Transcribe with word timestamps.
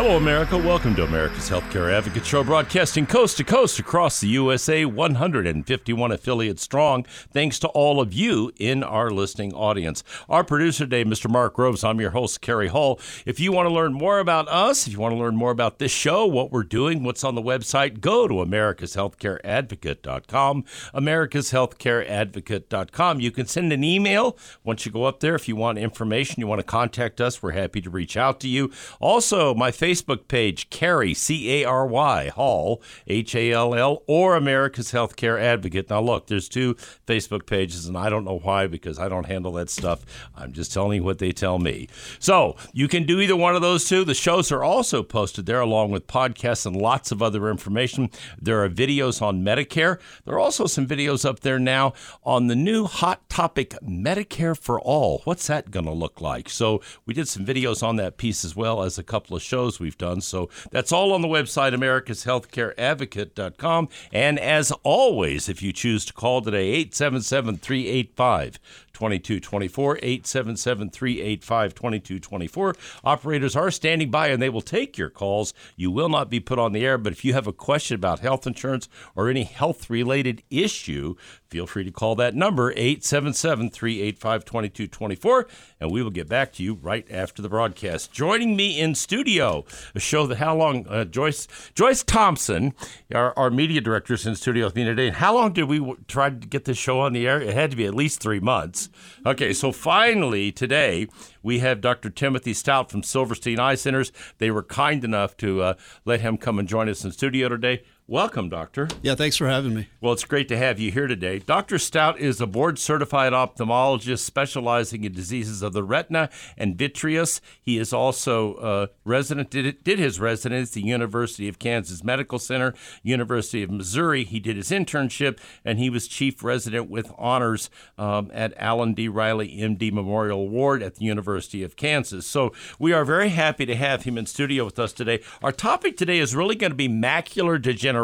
Hello, 0.00 0.16
America. 0.16 0.56
Welcome 0.56 0.94
to 0.94 1.02
America's 1.02 1.50
Healthcare 1.50 1.92
Advocate 1.92 2.24
Show, 2.24 2.44
broadcasting 2.44 3.04
coast 3.04 3.36
to 3.38 3.42
coast 3.42 3.80
across 3.80 4.20
the 4.20 4.28
USA, 4.28 4.84
151 4.84 6.12
affiliates 6.12 6.62
strong. 6.62 7.02
Thanks 7.32 7.58
to 7.58 7.66
all 7.66 8.00
of 8.00 8.12
you 8.12 8.52
in 8.60 8.84
our 8.84 9.10
listening 9.10 9.52
audience. 9.54 10.04
Our 10.28 10.44
producer 10.44 10.84
today, 10.84 11.04
Mr. 11.04 11.28
Mark 11.28 11.54
Groves. 11.54 11.82
I'm 11.82 12.00
your 12.00 12.10
host, 12.10 12.40
Cary 12.40 12.68
Hall. 12.68 13.00
If 13.26 13.40
you 13.40 13.50
want 13.50 13.68
to 13.68 13.74
learn 13.74 13.92
more 13.92 14.20
about 14.20 14.46
us, 14.46 14.86
if 14.86 14.92
you 14.92 15.00
want 15.00 15.14
to 15.14 15.18
learn 15.18 15.34
more 15.34 15.50
about 15.50 15.80
this 15.80 15.90
show, 15.90 16.26
what 16.26 16.52
we're 16.52 16.62
doing, 16.62 17.02
what's 17.02 17.24
on 17.24 17.34
the 17.34 17.42
website, 17.42 18.00
go 18.00 18.28
to 18.28 18.34
americashealthcareadvocate.com. 18.34 20.64
Americashealthcareadvocate.com. 20.94 23.20
You 23.20 23.32
can 23.32 23.46
send 23.46 23.72
an 23.72 23.82
email 23.82 24.38
once 24.62 24.86
you 24.86 24.92
go 24.92 25.02
up 25.02 25.18
there 25.18 25.34
if 25.34 25.48
you 25.48 25.56
want 25.56 25.78
information, 25.78 26.36
you 26.38 26.46
want 26.46 26.60
to 26.60 26.64
contact 26.64 27.20
us. 27.20 27.42
We're 27.42 27.50
happy 27.50 27.80
to 27.80 27.90
reach 27.90 28.16
out 28.16 28.38
to 28.38 28.48
you. 28.48 28.70
Also, 29.00 29.56
my 29.56 29.72
Facebook 29.88 30.28
page, 30.28 30.68
Cary, 30.68 31.14
C 31.14 31.62
A 31.62 31.64
R 31.64 31.86
Y, 31.86 32.28
Hall, 32.28 32.82
H 33.06 33.34
A 33.34 33.52
L 33.52 33.74
L, 33.74 34.02
or 34.06 34.36
America's 34.36 34.92
Healthcare 34.92 35.40
Advocate. 35.40 35.88
Now, 35.88 36.02
look, 36.02 36.26
there's 36.26 36.46
two 36.46 36.74
Facebook 37.06 37.46
pages, 37.46 37.86
and 37.86 37.96
I 37.96 38.10
don't 38.10 38.26
know 38.26 38.38
why 38.40 38.66
because 38.66 38.98
I 38.98 39.08
don't 39.08 39.24
handle 39.24 39.52
that 39.52 39.70
stuff. 39.70 40.04
I'm 40.36 40.52
just 40.52 40.74
telling 40.74 40.98
you 40.98 41.04
what 41.04 41.20
they 41.20 41.32
tell 41.32 41.58
me. 41.58 41.88
So, 42.18 42.56
you 42.74 42.86
can 42.86 43.06
do 43.06 43.18
either 43.18 43.34
one 43.34 43.56
of 43.56 43.62
those 43.62 43.88
two. 43.88 44.04
The 44.04 44.12
shows 44.12 44.52
are 44.52 44.62
also 44.62 45.02
posted 45.02 45.46
there 45.46 45.60
along 45.60 45.90
with 45.90 46.06
podcasts 46.06 46.66
and 46.66 46.76
lots 46.76 47.10
of 47.10 47.22
other 47.22 47.48
information. 47.48 48.10
There 48.38 48.62
are 48.62 48.68
videos 48.68 49.22
on 49.22 49.42
Medicare. 49.42 49.98
There 50.26 50.34
are 50.34 50.40
also 50.40 50.66
some 50.66 50.86
videos 50.86 51.24
up 51.24 51.40
there 51.40 51.58
now 51.58 51.94
on 52.24 52.48
the 52.48 52.56
new 52.56 52.84
hot 52.84 53.26
topic, 53.30 53.70
Medicare 53.82 54.56
for 54.58 54.78
All. 54.78 55.22
What's 55.24 55.46
that 55.46 55.70
going 55.70 55.86
to 55.86 55.92
look 55.92 56.20
like? 56.20 56.50
So, 56.50 56.82
we 57.06 57.14
did 57.14 57.26
some 57.26 57.46
videos 57.46 57.82
on 57.82 57.96
that 57.96 58.18
piece 58.18 58.44
as 58.44 58.54
well 58.54 58.82
as 58.82 58.98
a 58.98 59.02
couple 59.02 59.34
of 59.34 59.42
shows 59.42 59.67
we've 59.78 59.98
done. 59.98 60.20
So, 60.20 60.48
that's 60.70 60.92
all 60.92 61.12
on 61.12 61.22
the 61.22 61.28
website, 61.28 61.74
americashealthcareadvocate.com. 61.74 63.88
And 64.12 64.38
as 64.38 64.70
always, 64.82 65.48
if 65.48 65.62
you 65.62 65.72
choose 65.72 66.04
to 66.06 66.12
call 66.12 66.42
today, 66.42 66.70
877 66.70 67.58
385 67.58 68.58
2224 68.98 69.98
877 69.98 70.90
385 70.90 71.74
2224. 71.74 72.74
Operators 73.04 73.54
are 73.54 73.70
standing 73.70 74.10
by 74.10 74.28
and 74.28 74.42
they 74.42 74.48
will 74.48 74.60
take 74.60 74.98
your 74.98 75.08
calls. 75.08 75.54
You 75.76 75.92
will 75.92 76.08
not 76.08 76.28
be 76.28 76.40
put 76.40 76.58
on 76.58 76.72
the 76.72 76.84
air, 76.84 76.98
but 76.98 77.12
if 77.12 77.24
you 77.24 77.32
have 77.32 77.46
a 77.46 77.52
question 77.52 77.94
about 77.94 78.18
health 78.18 78.46
insurance 78.46 78.88
or 79.14 79.28
any 79.28 79.44
health 79.44 79.88
related 79.88 80.42
issue, 80.50 81.14
feel 81.50 81.66
free 81.66 81.84
to 81.84 81.90
call 81.90 82.14
that 82.16 82.34
number 82.34 82.70
877 82.72 83.70
385 83.70 84.44
2224 84.44 85.46
and 85.80 85.90
we 85.90 86.02
will 86.02 86.10
get 86.10 86.28
back 86.28 86.52
to 86.52 86.62
you 86.62 86.74
right 86.74 87.06
after 87.10 87.40
the 87.40 87.48
broadcast. 87.48 88.12
Joining 88.12 88.54
me 88.54 88.78
in 88.78 88.94
studio, 88.94 89.64
a 89.94 90.00
show 90.00 90.26
that 90.26 90.38
how 90.38 90.54
long 90.54 90.86
uh, 90.88 91.04
Joyce 91.04 91.48
Joyce 91.74 92.02
Thompson, 92.02 92.74
our, 93.14 93.36
our 93.38 93.50
media 93.50 93.80
director, 93.80 94.14
is 94.14 94.26
in 94.26 94.36
studio 94.36 94.66
with 94.66 94.76
me 94.76 94.84
today. 94.84 95.10
How 95.10 95.34
long 95.34 95.52
did 95.52 95.64
we 95.64 95.78
w- 95.78 95.96
try 96.06 96.30
to 96.30 96.36
get 96.36 96.64
this 96.66 96.78
show 96.78 97.00
on 97.00 97.12
the 97.12 97.26
air? 97.26 97.40
It 97.40 97.54
had 97.54 97.70
to 97.70 97.76
be 97.76 97.86
at 97.86 97.94
least 97.94 98.20
three 98.20 98.40
months. 98.40 98.90
Okay, 99.24 99.52
so 99.52 99.72
finally 99.72 100.52
today 100.52 101.08
we 101.42 101.60
have 101.60 101.80
Dr. 101.80 102.10
Timothy 102.10 102.52
Stout 102.52 102.90
from 102.90 103.02
Silverstein 103.02 103.58
Eye 103.58 103.74
Centers. 103.76 104.12
They 104.38 104.50
were 104.50 104.62
kind 104.62 105.02
enough 105.02 105.36
to 105.38 105.62
uh, 105.62 105.74
let 106.04 106.20
him 106.20 106.36
come 106.36 106.58
and 106.58 106.68
join 106.68 106.88
us 106.88 107.04
in 107.04 107.12
studio 107.12 107.48
today. 107.48 107.82
Welcome, 108.10 108.48
Doctor. 108.48 108.88
Yeah, 109.02 109.16
thanks 109.16 109.36
for 109.36 109.48
having 109.48 109.74
me. 109.74 109.88
Well, 110.00 110.14
it's 110.14 110.24
great 110.24 110.48
to 110.48 110.56
have 110.56 110.78
you 110.78 110.90
here 110.90 111.06
today. 111.06 111.40
Dr. 111.40 111.78
Stout 111.78 112.18
is 112.18 112.40
a 112.40 112.46
board 112.46 112.78
certified 112.78 113.34
ophthalmologist 113.34 114.20
specializing 114.20 115.04
in 115.04 115.12
diseases 115.12 115.60
of 115.60 115.74
the 115.74 115.82
retina 115.82 116.30
and 116.56 116.74
vitreous. 116.74 117.42
He 117.60 117.76
is 117.76 117.92
also 117.92 118.54
uh, 118.54 118.86
resident, 119.04 119.50
did, 119.50 119.84
did 119.84 119.98
his 119.98 120.18
residency 120.18 120.80
at 120.80 120.84
the 120.84 120.88
University 120.88 121.48
of 121.48 121.58
Kansas 121.58 122.02
Medical 122.02 122.38
Center, 122.38 122.72
University 123.02 123.62
of 123.62 123.70
Missouri. 123.70 124.24
He 124.24 124.40
did 124.40 124.56
his 124.56 124.70
internship, 124.70 125.38
and 125.62 125.78
he 125.78 125.90
was 125.90 126.08
chief 126.08 126.42
resident 126.42 126.88
with 126.88 127.12
honors 127.18 127.68
um, 127.98 128.30
at 128.32 128.54
Allen 128.56 128.94
D. 128.94 129.08
Riley 129.08 129.54
MD 129.58 129.92
Memorial 129.92 130.48
Ward 130.48 130.82
at 130.82 130.94
the 130.94 131.04
University 131.04 131.62
of 131.62 131.76
Kansas. 131.76 132.26
So 132.26 132.54
we 132.78 132.94
are 132.94 133.04
very 133.04 133.28
happy 133.28 133.66
to 133.66 133.76
have 133.76 134.04
him 134.04 134.16
in 134.16 134.24
studio 134.24 134.64
with 134.64 134.78
us 134.78 134.94
today. 134.94 135.20
Our 135.42 135.52
topic 135.52 135.98
today 135.98 136.20
is 136.20 136.34
really 136.34 136.54
going 136.54 136.72
to 136.72 136.74
be 136.74 136.88
macular 136.88 137.60
degeneration. 137.60 137.97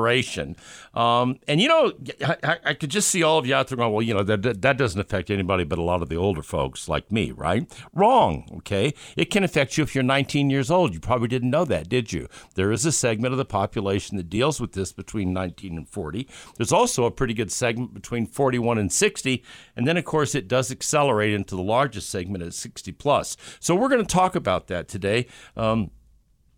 Um, 0.95 1.39
and 1.49 1.61
you 1.61 1.69
know, 1.69 1.93
I, 2.25 2.59
I- 2.65 2.75
could 2.75 2.91
just 2.91 3.09
see 3.09 3.23
all 3.23 3.39
of 3.39 3.47
you 3.47 3.55
out 3.55 3.69
there 3.69 3.77
going, 3.77 3.93
well, 3.93 4.03
you 4.03 4.15
know, 4.15 4.23
that, 4.25 4.43
that 4.43 4.63
that 4.63 4.77
doesn't 4.79 5.01
affect 5.01 5.31
anybody 5.31 5.65
but 5.65 5.79
a 5.79 5.83
lot 5.83 6.03
of 6.03 6.09
the 6.09 6.17
older 6.17 6.43
folks 6.43 6.89
like 6.89 7.11
me, 7.13 7.31
right? 7.31 7.73
Wrong, 7.93 8.49
okay? 8.59 8.95
It 9.17 9.27
can 9.31 9.45
affect 9.45 9.77
you 9.79 9.85
if 9.85 9.95
you're 9.95 10.05
19 10.05 10.51
years 10.51 10.71
old. 10.71 10.93
You 10.95 11.01
probably 11.01 11.29
didn't 11.29 11.51
know 11.51 11.65
that, 11.65 11.89
did 11.89 12.13
you? 12.13 12.29
There 12.55 12.73
is 12.73 12.85
a 12.85 12.93
segment 12.93 13.33
of 13.33 13.39
the 13.39 13.45
population 13.45 14.17
that 14.17 14.29
deals 14.29 14.61
with 14.61 14.73
this 14.73 14.93
between 14.93 15.33
19 15.33 15.77
and 15.77 15.89
40. 15.89 16.29
There's 16.57 16.73
also 16.73 17.05
a 17.05 17.11
pretty 17.11 17.35
good 17.35 17.53
segment 17.53 17.95
between 17.95 18.27
41 18.27 18.79
and 18.79 18.93
60. 18.93 19.45
And 19.77 19.87
then, 19.87 19.97
of 19.97 20.05
course, 20.05 20.35
it 20.35 20.49
does 20.49 20.71
accelerate 20.71 21.33
into 21.33 21.57
the 21.57 21.63
largest 21.63 22.11
segment 22.11 22.43
at 22.45 22.55
60 22.55 22.93
plus. 22.93 23.37
So 23.61 23.75
we're 23.75 23.89
going 23.89 24.05
to 24.05 24.13
talk 24.15 24.35
about 24.35 24.67
that 24.69 24.89
today. 24.89 25.27
Um, 25.57 25.91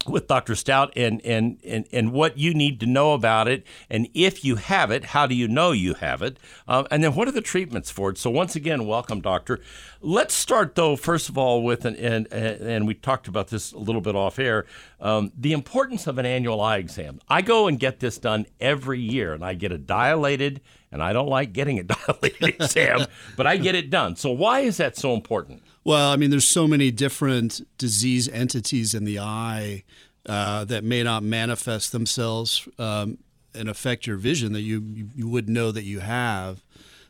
with 0.09 0.27
Dr. 0.27 0.55
Stout 0.55 0.93
and, 0.97 1.21
and, 1.25 1.59
and, 1.65 1.87
and 1.93 2.12
what 2.12 2.39
you 2.39 2.55
need 2.55 2.81
to 2.81 2.87
know 2.87 3.12
about 3.12 3.49
it. 3.49 3.67
And 3.91 4.09
if 4.15 4.44
you 4.44 4.56
have 4.56 4.91
it, 4.91 5.05
how 5.05 5.27
do 5.27 5.34
you 5.34 5.49
know 5.49 5.72
you 5.72 5.94
have 5.94 6.22
it? 6.22 6.39
Uh, 6.67 6.84
and 6.91 7.03
then 7.03 7.15
what 7.15 7.28
are 7.28 7.33
the 7.33 7.41
treatments 7.41 7.91
for 7.91 8.11
it? 8.11 8.19
So, 8.19 8.31
once 8.31 8.56
again, 8.56 8.87
welcome, 8.87 9.21
Doctor. 9.21 9.61
Let's 10.00 10.34
start, 10.34 10.75
though, 10.75 10.97
first 10.97 11.28
of 11.28 11.37
all, 11.37 11.62
with, 11.62 11.84
an, 11.84 11.97
and, 11.97 12.28
and, 12.33 12.61
and 12.61 12.87
we 12.87 12.94
talked 12.94 13.28
about 13.28 13.49
this 13.49 13.72
a 13.72 13.78
little 13.78 14.00
bit 14.00 14.15
off 14.15 14.39
air, 14.39 14.67
um, 15.00 15.33
the 15.37 15.53
importance 15.53 16.06
of 16.06 16.19
an 16.19 16.27
annual 16.27 16.61
eye 16.61 16.77
exam. 16.77 17.21
I 17.28 17.43
go 17.43 17.67
and 17.67 17.78
get 17.78 18.00
this 18.00 18.19
done 18.19 18.47
every 18.61 19.00
year, 19.00 19.34
and 19.34 19.44
I 19.44 19.55
get 19.55 19.73
a 19.73 19.78
dilated, 19.78 20.61
and 20.97 21.03
I 21.03 21.12
don't 21.12 21.29
like 21.29 21.53
getting 21.53 21.79
a 21.79 21.83
dilated 21.83 22.43
exam, 22.43 23.07
but 23.37 23.47
I 23.47 23.59
get 23.59 23.75
it 23.75 23.91
done. 23.91 24.17
So, 24.17 24.33
why 24.33 24.61
is 24.61 24.79
that 24.79 24.97
so 24.97 25.12
important? 25.12 25.62
Well, 25.84 26.11
I 26.11 26.17
mean, 26.17 26.31
there's 26.31 26.49
so 26.49 26.67
many 26.67 26.91
different 26.91 27.61
disease 27.77 28.31
entities 28.31 28.95
in 28.95 29.05
the 29.05 29.19
eye 29.19 29.85
uh, 30.25 30.65
that 30.65 30.85
may 30.85 31.03
not 31.03 31.23
manifest 31.23 31.93
themselves 31.93 32.67
um, 32.79 33.19
and 33.55 33.69
affect 33.69 34.06
your 34.06 34.17
vision 34.17 34.55
that 34.55 34.62
you, 34.62 35.06
you, 35.15 35.29
would 35.29 35.51
know 35.51 35.71
that 35.71 35.85
you 35.85 36.01
have. 36.01 36.65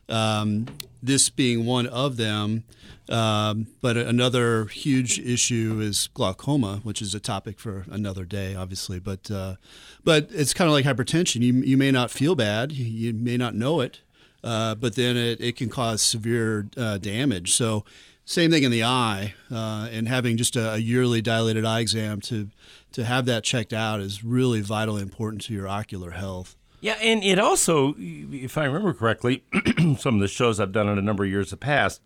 Um, 0.09 0.67
this 1.01 1.31
being 1.31 1.65
one 1.65 1.87
of 1.87 2.17
them. 2.17 2.65
Um, 3.09 3.69
but 3.81 3.97
another 3.97 4.65
huge 4.67 5.19
issue 5.19 5.79
is 5.81 6.09
glaucoma, 6.15 6.81
which 6.83 7.01
is 7.01 7.15
a 7.15 7.21
topic 7.21 7.61
for 7.61 7.85
another 7.91 8.25
day, 8.25 8.55
obviously. 8.55 8.99
But 8.99 9.31
uh, 9.31 9.57
but 10.05 10.29
it's 10.33 10.53
kind 10.53 10.69
of 10.69 10.73
like 10.73 10.85
hypertension. 10.85 11.43
You 11.43 11.55
you 11.55 11.77
may 11.77 11.91
not 11.91 12.11
feel 12.11 12.35
bad, 12.35 12.73
you, 12.73 13.13
may 13.13 13.37
not 13.37 13.55
know 13.55 13.81
it, 13.81 14.01
uh, 14.43 14.75
but 14.75 14.97
then 14.97 15.17
it, 15.17 15.41
it 15.41 15.57
can 15.57 15.69
cause 15.69 16.03
severe 16.03 16.69
uh, 16.77 16.99
damage. 16.99 17.53
So 17.53 17.85
same 18.25 18.51
thing 18.51 18.65
in 18.65 18.73
the 18.73 18.83
eye, 18.83 19.35
uh, 19.53 19.89
and 19.93 20.09
having 20.09 20.37
just 20.37 20.57
a, 20.57 20.73
a 20.75 20.79
yearly 20.79 21.23
dilated 21.23 21.65
eye 21.65 21.81
exam 21.81 22.21
to 22.23 22.51
to 22.93 23.05
have 23.05 23.27
that 23.27 23.45
checked 23.45 23.73
out 23.73 24.01
is 24.01 24.25
really 24.25 24.63
vitally 24.63 25.03
important 25.03 25.43
to 25.43 25.55
your 25.55 25.69
ocular 25.69 26.11
health. 26.11 26.57
Yeah, 26.81 26.97
and 27.01 27.23
it 27.25 27.39
also, 27.39 27.95
if 27.99 28.59
I 28.59 28.65
remember 28.65 28.93
correctly, 28.93 29.45
some 29.99 30.17
of 30.17 30.21
the 30.21 30.29
shows 30.29 30.61
I've 30.61 30.73
done 30.73 30.89
in 30.89 30.99
a 30.99 31.03
number 31.03 31.25
of 31.25 31.31
years 31.31 31.51
have 31.51 31.61
passed, 31.61 32.01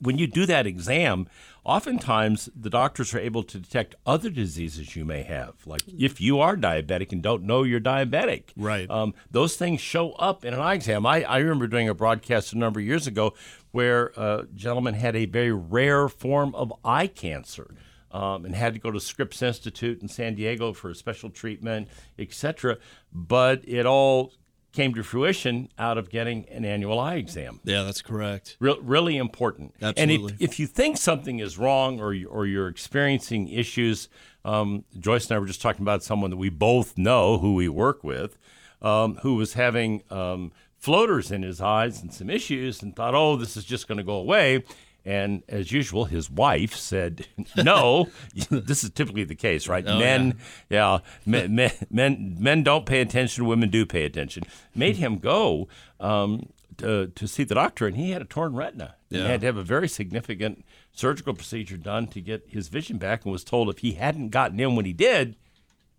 when 0.00 0.18
you 0.18 0.26
do 0.26 0.46
that 0.46 0.66
exam, 0.66 1.26
oftentimes 1.64 2.48
the 2.54 2.70
doctors 2.70 3.14
are 3.14 3.18
able 3.18 3.42
to 3.42 3.58
detect 3.58 3.94
other 4.04 4.30
diseases 4.30 4.96
you 4.96 5.04
may 5.04 5.22
have. 5.22 5.54
Like 5.66 5.82
if 5.86 6.20
you 6.20 6.40
are 6.40 6.56
diabetic 6.56 7.12
and 7.12 7.22
don't 7.22 7.44
know 7.44 7.62
you're 7.62 7.80
diabetic. 7.80 8.44
Right. 8.56 8.88
Um, 8.90 9.14
those 9.30 9.56
things 9.56 9.80
show 9.80 10.12
up 10.12 10.44
in 10.44 10.54
an 10.54 10.60
eye 10.60 10.74
exam. 10.74 11.06
I, 11.06 11.22
I 11.22 11.38
remember 11.38 11.66
doing 11.66 11.88
a 11.88 11.94
broadcast 11.94 12.52
a 12.52 12.58
number 12.58 12.80
of 12.80 12.86
years 12.86 13.06
ago 13.06 13.34
where 13.70 14.12
a 14.16 14.46
gentleman 14.54 14.94
had 14.94 15.16
a 15.16 15.24
very 15.24 15.52
rare 15.52 16.08
form 16.08 16.54
of 16.54 16.72
eye 16.84 17.06
cancer. 17.06 17.74
Um, 18.10 18.44
and 18.44 18.54
had 18.54 18.74
to 18.74 18.78
go 18.78 18.90
to 18.90 19.00
Scripps 19.00 19.40
Institute 19.40 20.02
in 20.02 20.08
San 20.08 20.34
Diego 20.34 20.74
for 20.74 20.90
a 20.90 20.94
special 20.94 21.30
treatment, 21.30 21.88
etc. 22.18 22.76
But 23.10 23.66
it 23.66 23.86
all 23.86 24.34
came 24.72 24.94
to 24.94 25.02
fruition 25.02 25.68
out 25.78 25.98
of 25.98 26.10
getting 26.10 26.48
an 26.48 26.64
annual 26.64 26.98
eye 26.98 27.16
exam. 27.16 27.60
Yeah, 27.64 27.82
that's 27.82 28.02
correct. 28.02 28.56
Re- 28.58 28.78
really 28.80 29.16
important. 29.16 29.74
Absolutely. 29.80 30.32
And 30.32 30.40
if, 30.40 30.52
if 30.52 30.60
you 30.60 30.66
think 30.66 30.96
something 30.96 31.38
is 31.38 31.58
wrong 31.58 32.00
or, 32.00 32.14
you, 32.14 32.28
or 32.28 32.46
you're 32.46 32.68
experiencing 32.68 33.48
issues, 33.48 34.08
um, 34.44 34.84
Joyce 34.98 35.28
and 35.28 35.36
I 35.36 35.38
were 35.38 35.46
just 35.46 35.62
talking 35.62 35.82
about 35.82 36.02
someone 36.02 36.30
that 36.30 36.36
we 36.36 36.48
both 36.48 36.96
know 36.96 37.38
who 37.38 37.54
we 37.54 37.68
work 37.68 38.02
with 38.02 38.38
um, 38.82 39.16
who 39.22 39.36
was 39.36 39.54
having 39.54 40.02
um, 40.10 40.52
floaters 40.76 41.30
in 41.30 41.42
his 41.42 41.60
eyes 41.60 42.02
and 42.02 42.12
some 42.12 42.28
issues 42.28 42.82
and 42.82 42.94
thought, 42.94 43.14
oh, 43.14 43.36
this 43.36 43.56
is 43.56 43.64
just 43.64 43.88
going 43.88 43.98
to 43.98 44.04
go 44.04 44.14
away. 44.14 44.64
And 45.04 45.42
as 45.48 45.72
usual, 45.72 46.04
his 46.04 46.30
wife 46.30 46.74
said, 46.76 47.26
"No, 47.56 48.10
this 48.50 48.84
is 48.84 48.90
typically 48.90 49.24
the 49.24 49.34
case, 49.34 49.66
right? 49.68 49.84
Oh, 49.86 49.98
men, 49.98 50.38
yeah, 50.70 50.98
men, 51.26 51.54
men, 51.54 51.72
men, 51.90 52.36
men 52.38 52.62
don't 52.62 52.86
pay 52.86 53.00
attention. 53.00 53.46
Women 53.46 53.70
do 53.70 53.84
pay 53.84 54.04
attention." 54.04 54.44
Made 54.74 54.96
him 54.96 55.18
go 55.18 55.68
um, 55.98 56.48
to, 56.78 57.08
to 57.08 57.28
see 57.28 57.44
the 57.44 57.54
doctor, 57.54 57.86
and 57.86 57.96
he 57.96 58.10
had 58.10 58.22
a 58.22 58.26
torn 58.26 58.54
retina. 58.54 58.94
He 59.10 59.20
had 59.20 59.40
to 59.40 59.46
have 59.46 59.58
a 59.58 59.62
very 59.62 59.88
significant 59.88 60.64
surgical 60.92 61.34
procedure 61.34 61.76
done 61.76 62.06
to 62.08 62.20
get 62.20 62.44
his 62.48 62.68
vision 62.68 62.96
back, 62.98 63.24
and 63.24 63.32
was 63.32 63.44
told 63.44 63.68
if 63.68 63.78
he 63.78 63.92
hadn't 63.92 64.30
gotten 64.30 64.58
in 64.58 64.74
when 64.76 64.84
he 64.84 64.92
did, 64.92 65.36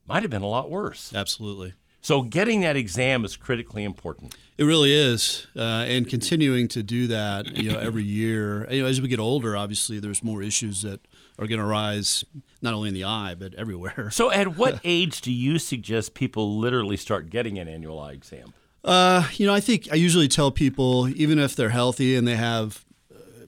might 0.07 0.23
have 0.23 0.31
been 0.31 0.41
a 0.41 0.47
lot 0.47 0.69
worse. 0.69 1.13
Absolutely. 1.13 1.73
So 2.03 2.21
getting 2.21 2.61
that 2.61 2.75
exam 2.75 3.23
is 3.23 3.38
critically 3.38 3.85
important. 3.85 4.35
It 4.57 4.65
really 4.65 4.94
is, 4.94 5.47
uh, 5.55 5.85
and 5.88 6.07
continuing 6.07 6.67
to 6.67 6.83
do 6.83 7.07
that, 7.07 7.55
you 7.55 7.71
know, 7.71 7.79
every 7.79 8.03
year. 8.03 8.69
You 8.69 8.83
know, 8.83 8.89
as 8.89 9.01
we 9.01 9.07
get 9.07 9.21
older, 9.21 9.55
obviously, 9.55 10.00
there's 10.00 10.21
more 10.21 10.44
issues 10.44 10.81
that 10.81 11.00
are 11.39 11.47
going 11.47 11.59
to 11.59 11.65
arise, 11.65 12.25
not 12.61 12.73
only 12.73 12.89
in 12.89 12.94
the 12.94 13.05
eye 13.05 13.35
but 13.39 13.53
everywhere. 13.55 14.11
So, 14.11 14.29
at 14.31 14.57
what 14.57 14.81
age 14.83 15.21
do 15.21 15.31
you 15.31 15.57
suggest 15.57 16.13
people 16.13 16.59
literally 16.59 16.97
start 16.97 17.29
getting 17.29 17.57
an 17.57 17.69
annual 17.69 17.97
eye 18.00 18.11
exam? 18.11 18.53
Uh, 18.83 19.25
you 19.35 19.47
know, 19.47 19.53
I 19.53 19.61
think 19.61 19.88
I 19.89 19.95
usually 19.95 20.27
tell 20.27 20.51
people, 20.51 21.07
even 21.07 21.39
if 21.39 21.56
they're 21.56 21.69
healthy 21.69 22.17
and 22.17 22.27
they 22.27 22.35
have 22.35 22.83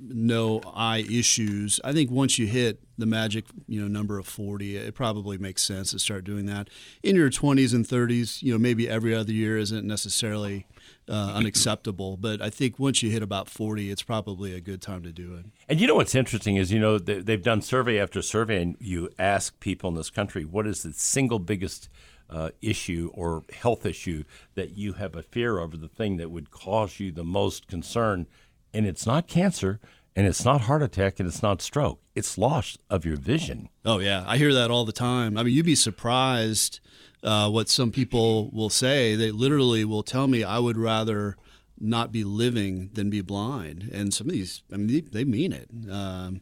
no 0.07 0.61
eye 0.73 1.05
issues, 1.09 1.79
I 1.83 1.93
think 1.93 2.11
once 2.11 2.37
you 2.39 2.47
hit 2.47 2.79
the 2.97 3.05
magic, 3.05 3.45
you 3.67 3.81
know, 3.81 3.87
number 3.87 4.17
of 4.17 4.25
40, 4.27 4.77
it 4.77 4.95
probably 4.95 5.37
makes 5.37 5.63
sense 5.63 5.91
to 5.91 5.99
start 5.99 6.23
doing 6.23 6.45
that. 6.45 6.69
In 7.03 7.15
your 7.15 7.29
20s 7.29 7.73
and 7.73 7.85
30s, 7.85 8.41
you 8.41 8.53
know, 8.53 8.59
maybe 8.59 8.87
every 8.87 9.13
other 9.13 9.31
year 9.33 9.57
isn't 9.57 9.85
necessarily 9.85 10.65
uh, 11.09 11.33
unacceptable, 11.35 12.17
but 12.17 12.41
I 12.41 12.49
think 12.49 12.79
once 12.79 13.03
you 13.03 13.09
hit 13.09 13.21
about 13.23 13.49
40, 13.49 13.91
it's 13.91 14.03
probably 14.03 14.53
a 14.53 14.61
good 14.61 14.81
time 14.81 15.03
to 15.03 15.11
do 15.11 15.35
it. 15.35 15.45
And 15.67 15.79
you 15.81 15.87
know 15.87 15.95
what's 15.95 16.15
interesting 16.15 16.55
is, 16.55 16.71
you 16.71 16.79
know, 16.79 16.97
they- 16.97 17.19
they've 17.19 17.41
done 17.43 17.61
survey 17.61 17.99
after 17.99 18.21
survey, 18.21 18.61
and 18.61 18.75
you 18.79 19.09
ask 19.19 19.59
people 19.59 19.89
in 19.89 19.95
this 19.95 20.09
country, 20.09 20.45
what 20.45 20.65
is 20.67 20.83
the 20.83 20.93
single 20.93 21.39
biggest 21.39 21.89
uh, 22.27 22.49
issue 22.59 23.11
or 23.13 23.43
health 23.53 23.85
issue 23.85 24.23
that 24.55 24.75
you 24.75 24.93
have 24.93 25.15
a 25.15 25.21
fear 25.21 25.59
over, 25.59 25.77
the 25.77 25.87
thing 25.87 26.17
that 26.17 26.31
would 26.31 26.49
cause 26.49 26.99
you 26.99 27.11
the 27.11 27.23
most 27.23 27.67
concern? 27.67 28.25
And 28.73 28.87
it's 28.87 29.05
not 29.05 29.27
cancer, 29.27 29.79
and 30.15 30.25
it's 30.25 30.45
not 30.45 30.61
heart 30.61 30.81
attack, 30.81 31.19
and 31.19 31.27
it's 31.27 31.43
not 31.43 31.61
stroke. 31.61 31.99
It's 32.15 32.37
loss 32.37 32.77
of 32.89 33.05
your 33.05 33.17
vision. 33.17 33.69
Oh 33.83 33.99
yeah, 33.99 34.23
I 34.27 34.37
hear 34.37 34.53
that 34.53 34.71
all 34.71 34.85
the 34.85 34.91
time. 34.91 35.37
I 35.37 35.43
mean, 35.43 35.53
you'd 35.53 35.65
be 35.65 35.75
surprised 35.75 36.79
uh, 37.23 37.49
what 37.49 37.69
some 37.69 37.91
people 37.91 38.49
will 38.51 38.69
say. 38.69 39.15
They 39.15 39.31
literally 39.31 39.83
will 39.83 40.03
tell 40.03 40.27
me, 40.27 40.43
"I 40.43 40.59
would 40.59 40.77
rather 40.77 41.35
not 41.79 42.11
be 42.11 42.23
living 42.23 42.91
than 42.93 43.09
be 43.09 43.21
blind." 43.21 43.89
And 43.91 44.13
some 44.13 44.27
of 44.27 44.33
these, 44.33 44.63
I 44.71 44.77
mean, 44.77 44.87
they, 44.87 45.01
they 45.01 45.25
mean 45.25 45.51
it. 45.51 45.69
Um, 45.91 46.41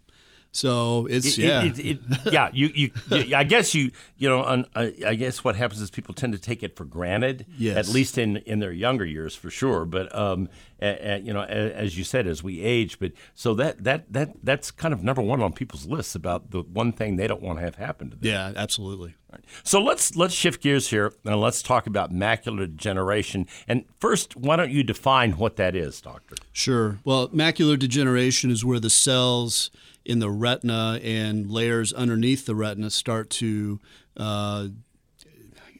so 0.55 1.07
it's 1.09 1.37
It- 1.37 1.37
yeah, 1.39 1.63
it- 1.63 1.79
it- 1.79 1.99
yeah. 2.31 2.49
You, 2.53 2.67
you, 2.73 2.91
you- 3.09 3.35
I 3.35 3.43
guess 3.43 3.73
you, 3.75 3.91
you 4.17 4.29
know, 4.29 4.43
un- 4.43 4.65
I, 4.75 4.93
I 5.05 5.15
guess 5.15 5.43
what 5.43 5.55
happens 5.55 5.81
is 5.81 5.89
people 5.91 6.13
tend 6.13 6.31
to 6.33 6.39
take 6.39 6.63
it 6.63 6.75
for 6.77 6.85
granted. 6.85 7.45
Yes. 7.57 7.75
At 7.75 7.87
least 7.93 8.17
in 8.17 8.37
in 8.37 8.59
their 8.59 8.71
younger 8.71 9.03
years, 9.05 9.35
for 9.35 9.49
sure. 9.49 9.83
But 9.85 10.13
um, 10.15 10.47
a, 10.81 11.15
a- 11.15 11.19
you 11.19 11.33
know, 11.33 11.41
a, 11.41 11.45
as 11.73 11.97
you 11.97 12.03
said, 12.03 12.27
as 12.27 12.41
we 12.43 12.61
age, 12.61 12.99
but 12.99 13.11
so 13.33 13.53
that 13.55 13.83
that 13.83 14.13
that 14.13 14.29
that's 14.43 14.71
kind 14.71 14.93
of 14.93 15.03
number 15.03 15.21
one 15.21 15.41
on 15.41 15.51
people's 15.53 15.87
lists 15.87 16.15
about 16.15 16.51
the 16.51 16.61
one 16.61 16.91
thing 16.93 17.15
they 17.17 17.27
don't 17.27 17.41
want 17.41 17.57
to 17.57 17.65
have 17.65 17.75
happen 17.75 18.11
to 18.11 18.15
them. 18.15 18.29
yeah, 18.29 18.53
absolutely. 18.55 19.15
So 19.63 19.81
let's 19.81 20.15
let's 20.15 20.35
shift 20.35 20.61
gears 20.61 20.91
here 20.91 21.11
and 21.25 21.41
let's 21.41 21.63
talk 21.63 21.87
about 21.87 22.13
macular 22.13 22.67
degeneration. 22.67 23.47
And 23.67 23.85
first, 23.99 24.35
why 24.35 24.55
don't 24.57 24.69
you 24.69 24.83
define 24.83 25.31
what 25.31 25.55
that 25.55 25.75
is, 25.75 25.99
doctor? 26.01 26.35
Sure. 26.51 26.99
Well, 27.03 27.29
macular 27.29 27.79
degeneration 27.79 28.51
is 28.51 28.63
where 28.63 28.79
the 28.79 28.91
cells 28.91 29.71
in 30.05 30.19
the 30.19 30.29
retina 30.29 30.99
and 31.03 31.49
layers 31.49 31.93
underneath 31.93 32.45
the 32.45 32.55
retina 32.55 32.89
start 32.89 33.29
to 33.29 33.79
uh, 34.17 34.67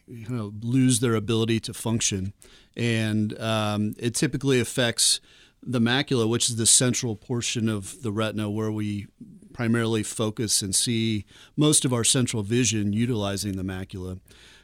you 0.08 0.30
know 0.30 0.54
lose 0.62 1.00
their 1.00 1.16
ability 1.16 1.60
to 1.60 1.74
function, 1.74 2.34
and 2.76 3.40
um, 3.40 3.94
it 3.98 4.16
typically 4.16 4.60
affects 4.60 5.20
the 5.62 5.80
macula, 5.80 6.28
which 6.28 6.50
is 6.50 6.56
the 6.58 6.66
central 6.66 7.16
portion 7.16 7.70
of 7.70 8.02
the 8.02 8.12
retina 8.12 8.50
where 8.50 8.72
we 8.72 9.08
primarily 9.54 10.04
focus 10.04 10.62
and 10.62 10.76
see 10.76 11.26
most 11.56 11.86
of 11.86 11.94
our 11.94 12.04
central 12.04 12.44
vision 12.44 12.92
utilizing 12.92 13.56
the 13.56 13.64
macula. 13.64 14.20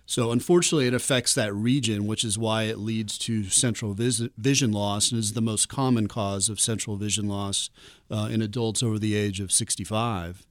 So, 0.09 0.31
unfortunately, 0.31 0.87
it 0.87 0.95
affects 0.95 1.35
that 1.35 1.53
region, 1.53 2.07
which 2.07 2.23
is 2.23 2.35
why 2.35 2.63
it 2.63 2.79
leads 2.79 3.15
to 3.19 3.43
central 3.43 3.93
vis- 3.93 4.27
vision 4.39 4.71
loss 4.71 5.11
and 5.11 5.19
is 5.19 5.33
the 5.33 5.39
most 5.41 5.69
common 5.69 6.07
cause 6.07 6.49
of 6.49 6.59
central 6.59 6.95
vision 6.95 7.27
loss 7.27 7.69
uh, 8.09 8.27
in 8.31 8.41
adults 8.41 8.81
over 8.81 8.97
the 8.97 9.15
age 9.15 9.39
of 9.39 9.51
65. 9.51 10.47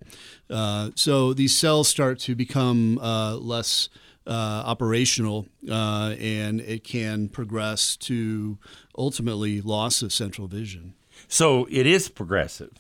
Uh, 0.49 0.91
so, 0.95 1.33
these 1.33 1.59
cells 1.59 1.89
start 1.89 2.21
to 2.21 2.37
become 2.37 3.01
uh, 3.01 3.35
less 3.35 3.89
uh, 4.29 4.63
operational 4.65 5.49
uh, 5.69 6.15
and 6.21 6.61
it 6.61 6.85
can 6.85 7.29
progress 7.29 7.97
to 7.97 8.59
ultimately 8.97 9.61
loss 9.61 10.03
of 10.03 10.13
central 10.13 10.47
vision. 10.47 10.95
So 11.27 11.67
it 11.69 11.85
is 11.85 12.09
progressive. 12.09 12.71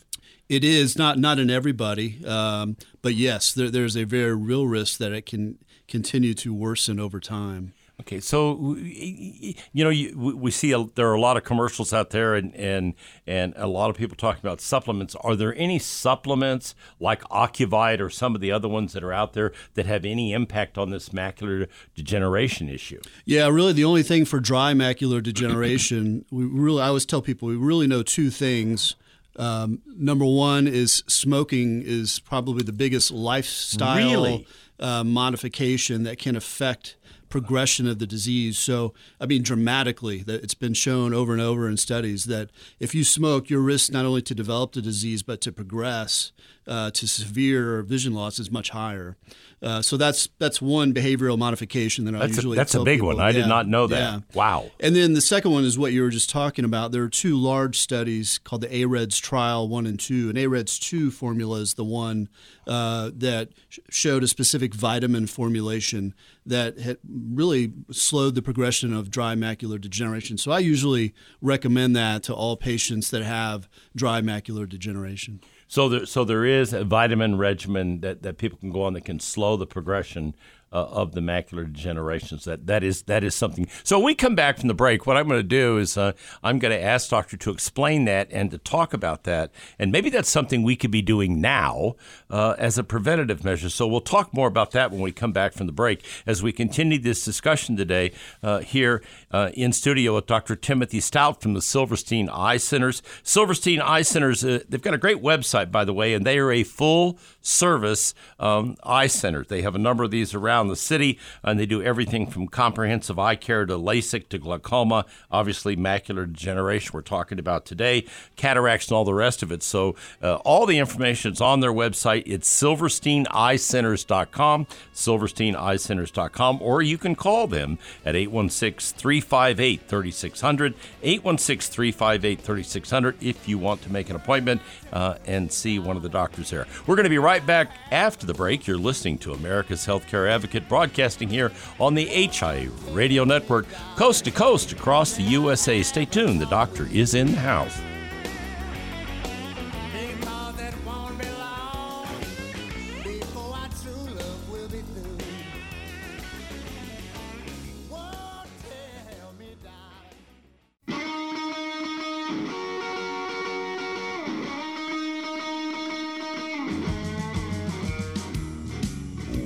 It 0.48 0.62
is 0.62 0.96
not 0.96 1.18
not 1.18 1.40
in 1.40 1.50
everybody, 1.50 2.24
um, 2.24 2.76
but 3.02 3.14
yes, 3.14 3.52
there, 3.52 3.68
there's 3.68 3.96
a 3.96 4.04
very 4.04 4.34
real 4.34 4.66
risk 4.66 4.98
that 4.98 5.12
it 5.12 5.26
can 5.26 5.58
continue 5.88 6.34
to 6.34 6.54
worsen 6.54 7.00
over 7.00 7.18
time. 7.18 7.72
Okay, 8.00 8.20
so 8.20 8.76
you 8.78 9.54
know, 9.74 9.90
you, 9.90 10.16
we 10.16 10.52
see 10.52 10.70
a, 10.70 10.84
there 10.94 11.08
are 11.08 11.14
a 11.14 11.20
lot 11.20 11.36
of 11.36 11.42
commercials 11.42 11.92
out 11.92 12.10
there, 12.10 12.36
and, 12.36 12.54
and 12.54 12.94
and 13.26 13.54
a 13.56 13.66
lot 13.66 13.90
of 13.90 13.96
people 13.96 14.16
talking 14.16 14.38
about 14.40 14.60
supplements. 14.60 15.16
Are 15.16 15.34
there 15.34 15.52
any 15.56 15.80
supplements 15.80 16.76
like 17.00 17.22
Ocuvite 17.24 17.98
or 17.98 18.08
some 18.08 18.36
of 18.36 18.40
the 18.40 18.52
other 18.52 18.68
ones 18.68 18.92
that 18.92 19.02
are 19.02 19.12
out 19.12 19.32
there 19.32 19.52
that 19.74 19.86
have 19.86 20.04
any 20.04 20.32
impact 20.32 20.78
on 20.78 20.90
this 20.90 21.08
macular 21.08 21.66
degeneration 21.96 22.68
issue? 22.68 23.00
Yeah, 23.24 23.48
really, 23.48 23.72
the 23.72 23.84
only 23.84 24.04
thing 24.04 24.24
for 24.24 24.38
dry 24.38 24.74
macular 24.74 25.20
degeneration, 25.20 26.24
we 26.30 26.44
really, 26.44 26.80
I 26.80 26.88
always 26.88 27.04
tell 27.04 27.20
people, 27.20 27.48
we 27.48 27.56
really 27.56 27.88
know 27.88 28.04
two 28.04 28.30
things. 28.30 28.94
Um, 29.34 29.82
number 29.86 30.24
one 30.24 30.66
is 30.66 31.04
smoking 31.06 31.82
is 31.82 32.20
probably 32.20 32.62
the 32.62 32.72
biggest 32.72 33.10
lifestyle 33.10 33.96
Really? 33.96 34.46
Uh, 34.80 35.04
modification 35.04 36.04
that 36.04 36.18
can 36.18 36.36
affect 36.36 36.96
progression 37.28 37.86
of 37.86 37.98
the 37.98 38.06
disease. 38.06 38.58
So, 38.58 38.94
I 39.20 39.26
mean, 39.26 39.42
dramatically, 39.42 40.22
that 40.22 40.42
it's 40.42 40.54
been 40.54 40.74
shown 40.74 41.12
over 41.12 41.32
and 41.32 41.42
over 41.42 41.68
in 41.68 41.76
studies 41.76 42.24
that 42.24 42.50
if 42.80 42.94
you 42.94 43.04
smoke, 43.04 43.50
your 43.50 43.60
risk 43.60 43.92
not 43.92 44.04
only 44.04 44.22
to 44.22 44.34
develop 44.34 44.72
the 44.72 44.82
disease 44.82 45.22
but 45.22 45.40
to 45.42 45.52
progress 45.52 46.32
uh, 46.66 46.90
to 46.92 47.06
severe 47.06 47.82
vision 47.82 48.14
loss 48.14 48.38
is 48.38 48.50
much 48.50 48.70
higher. 48.70 49.16
Uh, 49.60 49.82
so 49.82 49.96
that's 49.96 50.28
that's 50.38 50.62
one 50.62 50.94
behavioral 50.94 51.36
modification 51.36 52.04
that 52.04 52.14
I 52.14 52.20
That's 52.20 52.32
a, 52.32 52.36
usually 52.36 52.56
that's 52.56 52.74
a 52.76 52.82
big 52.84 52.98
people. 52.98 53.08
one. 53.08 53.20
I 53.20 53.32
did 53.32 53.48
not 53.48 53.66
know 53.66 53.88
that. 53.88 53.98
yeah. 53.98 54.20
Wow. 54.34 54.70
And 54.78 54.94
then 54.94 55.14
the 55.14 55.20
second 55.20 55.50
one 55.50 55.64
is 55.64 55.76
what 55.76 55.92
you 55.92 56.02
were 56.02 56.10
just 56.10 56.30
talking 56.30 56.64
about. 56.64 56.92
There 56.92 57.02
are 57.02 57.08
two 57.08 57.36
large 57.36 57.78
studies 57.78 58.38
called 58.38 58.62
the 58.62 58.68
AREDS 58.72 59.18
trial 59.20 59.68
one 59.68 59.84
and 59.86 59.98
two. 59.98 60.28
And 60.28 60.38
AREDS 60.38 60.78
two 60.78 61.10
formula 61.10 61.58
is 61.58 61.74
the 61.74 61.84
one 61.84 62.28
uh, 62.68 63.10
that 63.16 63.48
sh- 63.68 63.80
showed 63.90 64.22
a 64.22 64.28
specific 64.28 64.74
vitamin 64.74 65.26
formulation 65.26 66.14
that 66.46 66.78
had 66.78 66.98
really 67.32 67.72
slowed 67.90 68.34
the 68.36 68.42
progression 68.42 68.92
of 68.92 69.10
dry 69.10 69.34
macular 69.34 69.80
degeneration. 69.80 70.38
So 70.38 70.52
I 70.52 70.60
usually 70.60 71.14
recommend 71.42 71.96
that 71.96 72.22
to 72.24 72.34
all 72.34 72.56
patients 72.56 73.10
that 73.10 73.22
have 73.22 73.68
dry 73.96 74.20
macular 74.20 74.68
degeneration. 74.68 75.40
So 75.70 75.88
there, 75.90 76.06
so 76.06 76.24
there 76.24 76.46
is 76.46 76.72
a 76.72 76.82
vitamin 76.82 77.36
regimen 77.36 78.00
that, 78.00 78.22
that 78.22 78.38
people 78.38 78.58
can 78.58 78.72
go 78.72 78.82
on 78.82 78.94
that 78.94 79.04
can 79.04 79.20
slow 79.20 79.56
the 79.56 79.66
progression 79.66 80.34
uh, 80.72 80.84
of 80.84 81.12
the 81.12 81.20
macular 81.20 81.70
degenerations. 81.70 82.44
That 82.44 82.66
that 82.66 82.82
is 82.82 83.02
that 83.02 83.24
is 83.24 83.34
something. 83.34 83.68
So 83.84 83.98
when 83.98 84.06
we 84.06 84.14
come 84.14 84.34
back 84.34 84.58
from 84.58 84.68
the 84.68 84.74
break, 84.74 85.06
what 85.06 85.16
I'm 85.16 85.28
going 85.28 85.40
to 85.40 85.42
do 85.42 85.78
is 85.78 85.96
uh, 85.96 86.12
I'm 86.42 86.58
going 86.58 86.76
to 86.76 86.82
ask 86.82 87.10
Doctor 87.10 87.36
to 87.36 87.50
explain 87.50 88.04
that 88.06 88.28
and 88.30 88.50
to 88.50 88.58
talk 88.58 88.92
about 88.92 89.24
that, 89.24 89.50
and 89.78 89.92
maybe 89.92 90.10
that's 90.10 90.30
something 90.30 90.62
we 90.62 90.76
could 90.76 90.90
be 90.90 91.02
doing 91.02 91.40
now 91.40 91.96
uh, 92.30 92.54
as 92.58 92.78
a 92.78 92.84
preventative 92.84 93.44
measure. 93.44 93.68
So 93.68 93.86
we'll 93.86 94.00
talk 94.00 94.34
more 94.34 94.48
about 94.48 94.72
that 94.72 94.90
when 94.90 95.00
we 95.00 95.12
come 95.12 95.32
back 95.32 95.52
from 95.52 95.66
the 95.66 95.72
break 95.72 96.04
as 96.26 96.42
we 96.42 96.52
continue 96.52 96.98
this 96.98 97.24
discussion 97.24 97.76
today 97.76 98.12
uh, 98.42 98.60
here 98.60 99.02
uh, 99.30 99.50
in 99.54 99.72
studio 99.72 100.14
with 100.14 100.26
Dr. 100.26 100.56
Timothy 100.56 101.00
Stout 101.00 101.40
from 101.40 101.54
the 101.54 101.62
Silverstein 101.62 102.28
Eye 102.28 102.56
Centers. 102.56 103.02
Silverstein 103.22 103.80
Eye 103.80 104.02
Centers, 104.02 104.44
uh, 104.44 104.60
they've 104.68 104.82
got 104.82 104.94
a 104.94 104.98
great 104.98 105.22
website, 105.22 105.70
by 105.70 105.84
the 105.84 105.94
way, 105.94 106.14
and 106.14 106.26
they 106.26 106.38
are 106.38 106.52
a 106.52 106.62
full 106.62 107.18
service 107.40 108.14
um, 108.38 108.76
eye 108.82 109.06
center. 109.06 109.44
They 109.44 109.62
have 109.62 109.74
a 109.74 109.78
number 109.78 110.04
of 110.04 110.10
these 110.10 110.34
around 110.34 110.57
the 110.66 110.74
city, 110.74 111.16
and 111.44 111.60
they 111.60 111.66
do 111.66 111.80
everything 111.80 112.26
from 112.26 112.48
comprehensive 112.48 113.20
eye 113.20 113.36
care 113.36 113.64
to 113.64 113.74
LASIK 113.74 114.28
to 114.30 114.38
glaucoma, 114.38 115.04
obviously 115.30 115.76
macular 115.76 116.26
degeneration 116.26 116.90
we're 116.92 117.02
talking 117.02 117.38
about 117.38 117.64
today, 117.64 118.04
cataracts, 118.34 118.88
and 118.88 118.96
all 118.96 119.04
the 119.04 119.14
rest 119.14 119.44
of 119.44 119.52
it. 119.52 119.62
So 119.62 119.94
uh, 120.20 120.34
all 120.36 120.66
the 120.66 120.78
information 120.78 121.32
is 121.32 121.40
on 121.40 121.60
their 121.60 121.72
website. 121.72 122.24
It's 122.26 122.50
silversteineyecenters.com, 122.62 124.66
silversteineyecenters.com, 124.94 126.58
or 126.60 126.82
you 126.82 126.98
can 126.98 127.14
call 127.14 127.46
them 127.46 127.78
at 128.04 128.16
816 128.16 128.98
358 128.98 129.82
3600, 129.82 130.74
816 131.02 131.72
358 131.72 132.40
3600 132.40 133.22
if 133.22 133.48
you 133.48 133.58
want 133.58 133.82
to 133.82 133.92
make 133.92 134.10
an 134.10 134.16
appointment 134.16 134.60
uh, 134.92 135.14
and 135.26 135.52
see 135.52 135.78
one 135.78 135.96
of 135.96 136.02
the 136.02 136.08
doctors 136.08 136.50
there. 136.50 136.66
We're 136.86 136.96
going 136.96 137.04
to 137.04 137.10
be 137.10 137.18
right 137.18 137.44
back 137.44 137.70
after 137.90 138.26
the 138.26 138.34
break. 138.34 138.66
You're 138.66 138.78
listening 138.78 139.18
to 139.18 139.32
America's 139.32 139.86
Healthcare 139.86 140.30
Advocate 140.30 140.47
broadcasting 140.68 141.28
here 141.28 141.52
on 141.78 141.94
the 141.94 142.06
HIA 142.06 142.70
Radio 142.90 143.24
Network, 143.24 143.66
coast 143.96 144.24
to 144.24 144.30
coast 144.30 144.72
across 144.72 145.16
the 145.16 145.22
USA. 145.22 145.82
Stay 145.82 146.04
tuned. 146.04 146.40
The 146.40 146.46
doctor 146.46 146.88
is 146.90 147.14
in 147.14 147.32
the 147.32 147.40
house. 147.40 147.78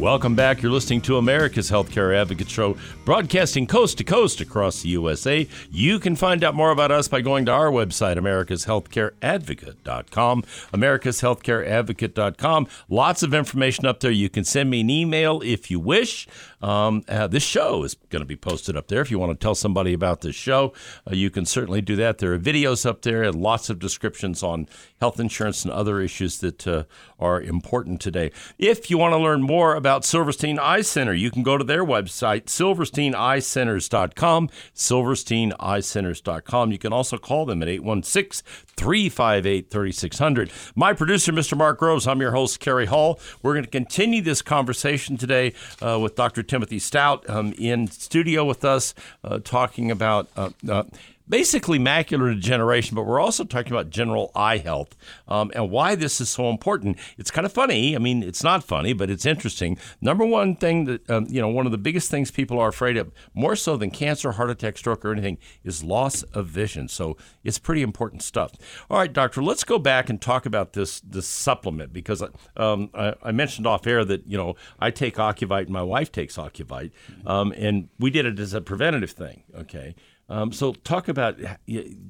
Welcome 0.03 0.35
back. 0.35 0.63
You're 0.63 0.73
listening 0.73 1.01
to 1.03 1.17
America's 1.17 1.71
Healthcare 1.71 2.13
Advocate 2.13 2.51
Show, 2.51 2.77
broadcasting 3.05 3.69
coast 3.69 3.99
to 3.99 4.05
coast 4.05 4.41
across 4.41 4.83
the 4.83 4.89
USA. 4.89 5.47
You 5.71 6.01
can 6.01 6.17
find 6.17 6.43
out 6.43 6.57
more 6.57 6.73
about 6.73 6.91
us 6.91 7.07
by 7.07 7.21
going 7.21 7.45
to 7.45 7.53
our 7.53 7.71
website, 7.71 8.17
americashealthcareadvocate.com. 8.17 10.43
Americashealthcareadvocate.com. 10.43 12.67
Lots 12.89 13.23
of 13.23 13.33
information 13.33 13.87
up 13.87 14.01
there. 14.01 14.11
You 14.11 14.29
can 14.29 14.43
send 14.43 14.71
me 14.71 14.81
an 14.81 14.91
email 14.91 15.41
if 15.41 15.71
you 15.71 15.79
wish. 15.79 16.27
Um, 16.63 17.05
uh, 17.09 17.27
this 17.27 17.43
show 17.43 17.83
is 17.83 17.97
going 18.11 18.23
to 18.23 18.27
be 18.27 18.37
posted 18.37 18.77
up 18.77 18.89
there. 18.89 19.03
If 19.03 19.11
you 19.11 19.19
want 19.19 19.39
to 19.39 19.45
tell 19.45 19.55
somebody 19.55 19.93
about 19.93 20.21
this 20.21 20.37
show, 20.37 20.73
uh, 21.11 21.15
you 21.15 21.29
can 21.29 21.45
certainly 21.45 21.81
do 21.81 21.97
that. 21.97 22.19
There 22.19 22.33
are 22.33 22.39
videos 22.39 22.87
up 22.87 23.03
there 23.03 23.25
and 23.25 23.35
lots 23.35 23.69
of 23.69 23.79
descriptions 23.79 24.43
on 24.43 24.69
health 25.01 25.19
insurance 25.19 25.65
and 25.65 25.73
other 25.73 26.01
issues 26.01 26.39
that 26.39 26.67
uh, 26.67 26.85
are 27.19 27.43
important 27.43 28.01
today. 28.01 28.31
If 28.59 28.91
you 28.91 28.99
want 28.99 29.13
to 29.13 29.19
learn 29.19 29.43
more 29.43 29.75
about 29.75 29.92
Silverstein 30.01 30.59
Eye 30.59 30.81
Center, 30.81 31.13
you 31.13 31.31
can 31.31 31.43
go 31.43 31.59
to 31.59 31.65
their 31.65 31.85
website, 31.85 32.45
silversteineyecenters.com, 32.45 34.51
silversteineyecenters.com. 34.75 36.73
You 36.73 36.79
can 36.79 36.93
also 36.93 37.19
call 37.19 37.47
them 37.47 37.63
at 37.63 37.69
816 37.69 38.45
358 38.77 39.71
3600. 39.71 40.51
My 40.75 40.93
producer, 40.93 41.33
Mr. 41.33 41.57
Mark 41.57 41.79
Groves, 41.79 42.07
I'm 42.07 42.21
your 42.21 42.33
host, 42.33 42.61
Cary 42.61 42.87
Hall. 42.87 43.21
We're 43.43 43.53
going 43.53 43.65
to 43.65 43.71
continue 43.71 44.23
this 44.23 44.43
conversation 44.43 45.17
today 45.17 45.55
uh, 45.81 45.99
with 46.01 46.17
Dr. 46.17 46.43
Timothy 46.43 46.79
Stout 46.79 47.29
um, 47.29 47.53
in 47.59 47.89
studio 47.89 48.45
with 48.45 48.65
us, 48.65 48.95
uh, 49.23 49.39
talking 49.39 49.91
about 49.91 50.29
uh, 50.37 50.51
uh, 50.69 50.85
basically 51.33 51.79
macular 51.79 52.35
degeneration, 52.35 52.95
but 52.95 53.07
we're 53.07 53.19
also 53.19 53.43
talking 53.43 53.73
about 53.73 53.89
general 53.89 54.31
eye 54.35 54.59
health 54.59 54.95
um, 55.29 55.51
and 55.55 55.71
why 55.71 55.95
this 55.95 56.21
is 56.21 56.29
so 56.29 56.51
important. 56.51 56.99
It's 57.17 57.31
kind 57.31 57.47
of 57.47 57.53
funny. 57.55 57.97
I 57.97 57.99
mean, 57.99 58.23
it's 58.23 58.45
not 58.45 58.63
funny, 58.63 58.93
but 58.93 59.09
it's 59.09 59.25
interesting. 59.25 59.79
Number 60.03 60.27
one 60.27 60.55
thing 60.57 60.85
that, 60.85 61.09
um, 61.09 61.27
you 61.31 61.41
know, 61.41 61.49
one 61.49 61.65
of 61.65 61.73
the 61.73 61.79
biggest 61.79 62.11
things 62.11 62.31
people 62.31 62.61
are 62.61 62.69
afraid 62.69 62.99
of, 62.99 63.11
more 63.33 63.57
so 63.57 63.79
than 63.79 63.91
cancer, 63.91 64.33
heart 64.33 64.51
attack, 64.51 64.77
stroke, 64.77 65.07
or 65.07 65.13
anything, 65.13 65.39
is 65.65 65.83
loss 65.83 66.23
of 66.35 66.49
vision. 66.49 66.87
So 66.87 67.17
it's 67.43 67.59
pretty 67.59 67.81
important 67.81 68.23
stuff. 68.23 68.53
All 68.91 68.99
right, 68.99 69.11
doctor, 69.11 69.43
let's 69.43 69.65
go 69.65 69.79
back 69.79 70.11
and 70.11 70.21
talk 70.21 70.45
about 70.45 70.75
this, 70.75 71.01
this 71.01 71.27
supplement 71.27 71.95
because 71.95 72.23
um, 72.59 72.91
I, 72.93 73.15
I, 73.23 73.33
mentioned 73.33 73.67
off 73.67 73.87
air 73.87 74.05
that, 74.05 74.27
you 74.27 74.37
know, 74.37 74.55
I 74.79 74.91
take 74.91 75.17
Ocuvite 75.17 75.63
and 75.63 75.71
my 75.71 75.83
wife 75.83 76.13
takes 76.13 76.37
Ocuvite, 76.37 76.91
um, 77.25 77.55
and 77.57 77.89
we 77.99 78.11
did 78.11 78.27
it 78.27 78.39
as 78.39 78.53
a 78.53 78.61
preventative 78.61 79.13
thing, 79.13 79.45
okay? 79.57 79.95
Um, 80.33 80.51
so, 80.51 80.73
talk 80.73 81.09
about 81.09 81.39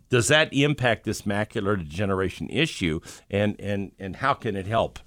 does 0.09 0.29
that 0.29 0.53
impact 0.53 1.03
this 1.03 1.23
macular 1.23 1.77
degeneration 1.77 2.49
issue, 2.51 3.01
and 3.29 3.61
and 3.61 3.91
and 3.99 4.15
how 4.15 4.33
can 4.33 4.55
it 4.55 4.69
help? 4.69 5.01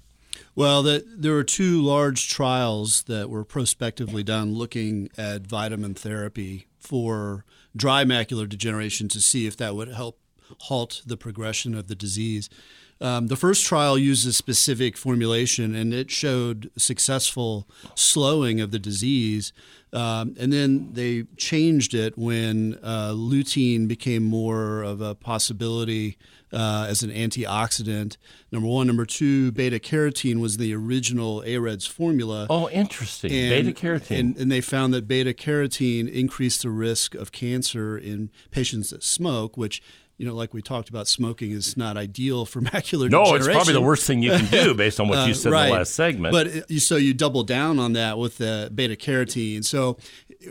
Well, 0.54 0.82
the, 0.82 1.02
there 1.16 1.32
were 1.32 1.42
two 1.42 1.80
large 1.80 2.28
trials 2.28 3.04
that 3.04 3.30
were 3.30 3.42
prospectively 3.42 4.22
done 4.22 4.52
looking 4.52 5.08
at 5.16 5.46
vitamin 5.46 5.94
therapy 5.94 6.66
for 6.78 7.46
dry 7.74 8.04
macular 8.04 8.46
degeneration 8.46 9.08
to 9.08 9.20
see 9.22 9.46
if 9.46 9.56
that 9.56 9.74
would 9.74 9.88
help 9.88 10.20
halt 10.60 11.00
the 11.06 11.16
progression 11.16 11.74
of 11.74 11.88
the 11.88 11.94
disease. 11.94 12.50
Um, 13.00 13.26
the 13.26 13.36
first 13.36 13.64
trial 13.64 13.98
used 13.98 14.26
a 14.26 14.32
specific 14.32 14.96
formulation 14.96 15.74
and 15.74 15.92
it 15.92 16.10
showed 16.10 16.70
successful 16.78 17.68
slowing 17.94 18.60
of 18.60 18.70
the 18.70 18.78
disease. 18.78 19.52
Um, 19.92 20.34
and 20.38 20.52
then 20.52 20.92
they 20.92 21.24
changed 21.36 21.94
it 21.94 22.18
when 22.18 22.78
uh, 22.82 23.10
lutein 23.10 23.86
became 23.86 24.22
more 24.22 24.82
of 24.82 25.00
a 25.00 25.14
possibility 25.14 26.18
uh, 26.52 26.86
as 26.88 27.02
an 27.02 27.10
antioxidant. 27.10 28.16
Number 28.52 28.68
one. 28.68 28.86
Number 28.86 29.04
two, 29.04 29.52
beta 29.52 29.78
carotene 29.78 30.40
was 30.40 30.56
the 30.56 30.74
original 30.74 31.42
AREDS 31.42 31.86
formula. 31.86 32.46
Oh, 32.48 32.68
interesting. 32.70 33.30
beta 33.30 33.72
carotene. 33.72 34.18
And, 34.18 34.36
and, 34.36 34.52
they 34.52 34.60
found 34.60 34.94
that 34.94 35.08
beta 35.08 35.32
carotene 35.32 36.08
increased 36.10 36.62
the 36.62 36.70
risk 36.70 37.14
of 37.14 37.32
cancer 37.32 37.98
in 37.98 38.30
patients 38.50 38.90
that 38.90 39.02
smoke, 39.02 39.56
which 39.56 39.82
you 40.18 40.26
know, 40.26 40.34
like 40.34 40.54
we 40.54 40.62
talked 40.62 40.88
about, 40.88 41.06
smoking 41.08 41.50
is 41.50 41.76
not 41.76 41.96
ideal 41.96 42.46
for 42.46 42.60
macular 42.62 43.10
no, 43.10 43.24
degeneration. 43.24 43.30
No, 43.30 43.34
it's 43.34 43.48
probably 43.48 43.72
the 43.74 43.80
worst 43.80 44.06
thing 44.06 44.22
you 44.22 44.30
can 44.30 44.46
do 44.46 44.74
based 44.74 44.98
on 44.98 45.08
what 45.08 45.28
you 45.28 45.34
said 45.34 45.50
uh, 45.50 45.52
right. 45.52 45.64
in 45.64 45.70
the 45.72 45.78
last 45.78 45.94
segment. 45.94 46.32
But 46.32 46.46
uh, 46.46 46.78
so 46.78 46.96
you 46.96 47.14
double 47.14 47.42
down 47.42 47.78
on 47.78 47.92
that 47.94 48.18
with 48.18 48.38
the 48.38 48.70
beta 48.74 48.96
carotene. 48.96 49.64
So 49.64 49.98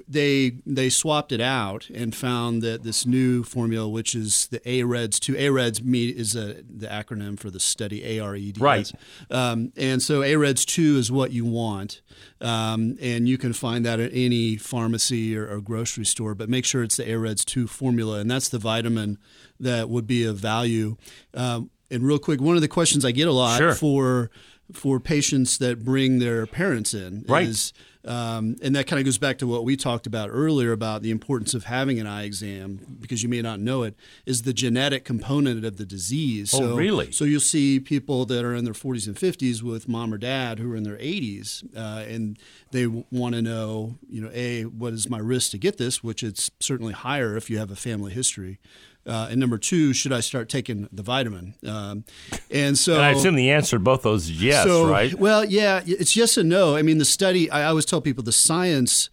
they 0.07 0.57
they 0.65 0.89
swapped 0.89 1.31
it 1.31 1.41
out 1.41 1.89
and 1.89 2.15
found 2.15 2.61
that 2.61 2.83
this 2.83 3.05
new 3.05 3.43
formula, 3.43 3.87
which 3.87 4.15
is 4.15 4.47
the 4.47 4.59
AREDS 4.67 5.19
two, 5.19 5.35
AREDS 5.35 5.83
me 5.83 6.09
is 6.09 6.35
a, 6.35 6.61
the 6.63 6.87
acronym 6.87 7.39
for 7.39 7.49
the 7.49 7.59
study 7.59 8.03
AREDS. 8.03 8.59
Right. 8.59 8.91
Um, 9.29 9.71
and 9.75 10.01
so 10.01 10.21
AREDS 10.21 10.65
two 10.65 10.97
is 10.97 11.11
what 11.11 11.31
you 11.31 11.45
want, 11.45 12.01
um, 12.41 12.97
and 13.01 13.27
you 13.27 13.37
can 13.37 13.53
find 13.53 13.85
that 13.85 13.99
at 13.99 14.11
any 14.13 14.57
pharmacy 14.57 15.37
or, 15.37 15.47
or 15.47 15.61
grocery 15.61 16.05
store. 16.05 16.35
But 16.35 16.49
make 16.49 16.65
sure 16.65 16.83
it's 16.83 16.97
the 16.97 17.09
AREDS 17.09 17.45
two 17.45 17.67
formula, 17.67 18.19
and 18.19 18.29
that's 18.29 18.49
the 18.49 18.59
vitamin 18.59 19.17
that 19.59 19.89
would 19.89 20.07
be 20.07 20.25
of 20.25 20.37
value. 20.37 20.97
Um, 21.33 21.69
and 21.91 22.03
real 22.03 22.19
quick, 22.19 22.41
one 22.41 22.55
of 22.55 22.61
the 22.61 22.67
questions 22.67 23.05
I 23.05 23.11
get 23.11 23.27
a 23.27 23.31
lot 23.31 23.57
sure. 23.57 23.75
for 23.75 24.31
for 24.71 24.99
patients 24.99 25.59
that 25.59 25.83
bring 25.83 26.19
their 26.19 26.47
parents 26.47 26.93
in 26.93 27.23
right. 27.27 27.47
is 27.47 27.71
um, 28.05 28.55
and 28.62 28.75
that 28.75 28.88
kind 28.88 29.00
of 29.00 29.05
goes 29.05 29.17
back 29.17 29.38
to 29.39 29.47
what 29.47 29.63
we 29.63 29.75
talked 29.75 30.05
about 30.05 30.29
earlier 30.31 30.71
about 30.71 31.01
the 31.01 31.12
importance 31.12 31.53
of 31.53 31.65
having 31.65 32.00
an 32.00 32.07
eye 32.07 32.24
exam 32.24 32.97
because 33.00 33.24
you 33.24 33.29
may 33.29 33.41
not 33.41 33.59
know 33.59 33.83
it 33.83 33.95
is 34.25 34.43
the 34.43 34.53
genetic 34.53 35.03
component 35.03 35.65
of 35.65 35.77
the 35.77 35.85
disease. 35.85 36.53
Oh, 36.53 36.59
so, 36.59 36.75
really? 36.75 37.12
So 37.12 37.25
you'll 37.25 37.39
see 37.39 37.79
people 37.79 38.25
that 38.25 38.45
are 38.45 38.53
in 38.53 38.63
their 38.63 38.74
40s 38.74 39.07
and 39.07 39.15
50s 39.15 39.63
with 39.63 39.88
mom 39.88 40.13
or 40.13 40.17
dad 40.17 40.59
who 40.59 40.71
are 40.71 40.75
in 40.75 40.83
their 40.83 40.97
80s, 40.97 41.63
uh, 41.75 42.05
and 42.07 42.38
they 42.71 42.85
want 42.85 43.35
to 43.35 43.41
know, 43.41 43.97
you 44.07 44.21
know, 44.21 44.29
a 44.33 44.63
what 44.63 44.93
is 44.93 45.09
my 45.09 45.19
risk 45.19 45.51
to 45.51 45.57
get 45.57 45.77
this, 45.77 46.03
which 46.03 46.24
it's 46.24 46.51
certainly 46.59 46.93
higher 46.93 47.35
if 47.35 47.50
you 47.50 47.57
have 47.57 47.71
a 47.71 47.75
family 47.75 48.13
history. 48.13 48.59
Uh, 49.05 49.27
and 49.29 49.39
number 49.39 49.57
two, 49.57 49.93
should 49.93 50.12
I 50.12 50.19
start 50.19 50.50
taking 50.50 50.89
the 50.91 51.03
vitamin? 51.03 51.53
Um, 51.65 52.05
and 52.50 52.77
so 52.77 52.95
and 52.95 53.03
I 53.03 53.12
assume 53.12 53.35
the 53.35 53.51
answer 53.51 53.75
to 53.77 53.79
both 53.79 54.01
those 54.01 54.25
is 54.25 54.41
yes, 54.41 54.65
so, 54.65 54.89
right? 54.89 55.13
Well, 55.13 55.45
yeah, 55.45 55.81
it's 55.85 56.15
yes 56.15 56.38
and 56.38 56.50
no. 56.50 56.75
I 56.75 56.81
mean, 56.81 56.97
the 56.97 57.05
study, 57.05 57.50
I 57.51 57.65
always 57.65 57.85
tell 57.85 58.01
people 58.01 58.24
the 58.24 58.31
science 58.31 59.09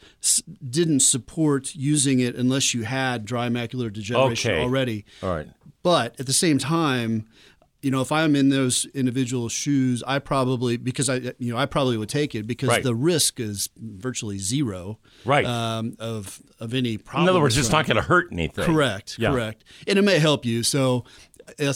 didn't 0.68 1.00
support 1.00 1.74
using 1.74 2.20
it 2.20 2.36
unless 2.36 2.72
you 2.72 2.84
had 2.84 3.26
dry 3.26 3.48
macular 3.48 3.92
degeneration 3.92 4.52
okay. 4.52 4.62
already. 4.62 5.04
All 5.22 5.34
right. 5.34 5.48
But 5.82 6.18
at 6.18 6.26
the 6.26 6.32
same 6.32 6.58
time, 6.58 7.26
you 7.82 7.90
know, 7.90 8.00
if 8.00 8.12
I'm 8.12 8.36
in 8.36 8.48
those 8.48 8.86
individual 8.94 9.48
shoes, 9.48 10.02
I 10.06 10.18
probably 10.20 10.76
because 10.76 11.08
I 11.10 11.16
you 11.38 11.52
know 11.52 11.56
I 11.58 11.66
probably 11.66 11.96
would 11.96 12.08
take 12.08 12.34
it 12.34 12.46
because 12.46 12.68
Right. 12.68 12.82
the 12.82 12.94
risk 12.94 13.40
is 13.40 13.68
virtually 13.76 14.38
zero, 14.38 14.98
Right. 15.24 15.44
Um, 15.44 15.96
of 15.98 16.40
of 16.60 16.74
any 16.74 16.96
problem. 16.96 17.24
In 17.24 17.30
other 17.30 17.40
words, 17.40 17.58
it's 17.58 17.70
not 17.72 17.86
going 17.86 17.96
to 17.96 18.02
hurt 18.02 18.28
anything. 18.32 18.64
Correct, 18.64 19.16
Yeah. 19.18 19.30
correct, 19.32 19.64
and 19.86 19.98
it 19.98 20.02
may 20.02 20.18
help 20.20 20.44
you. 20.46 20.62
So 20.62 21.04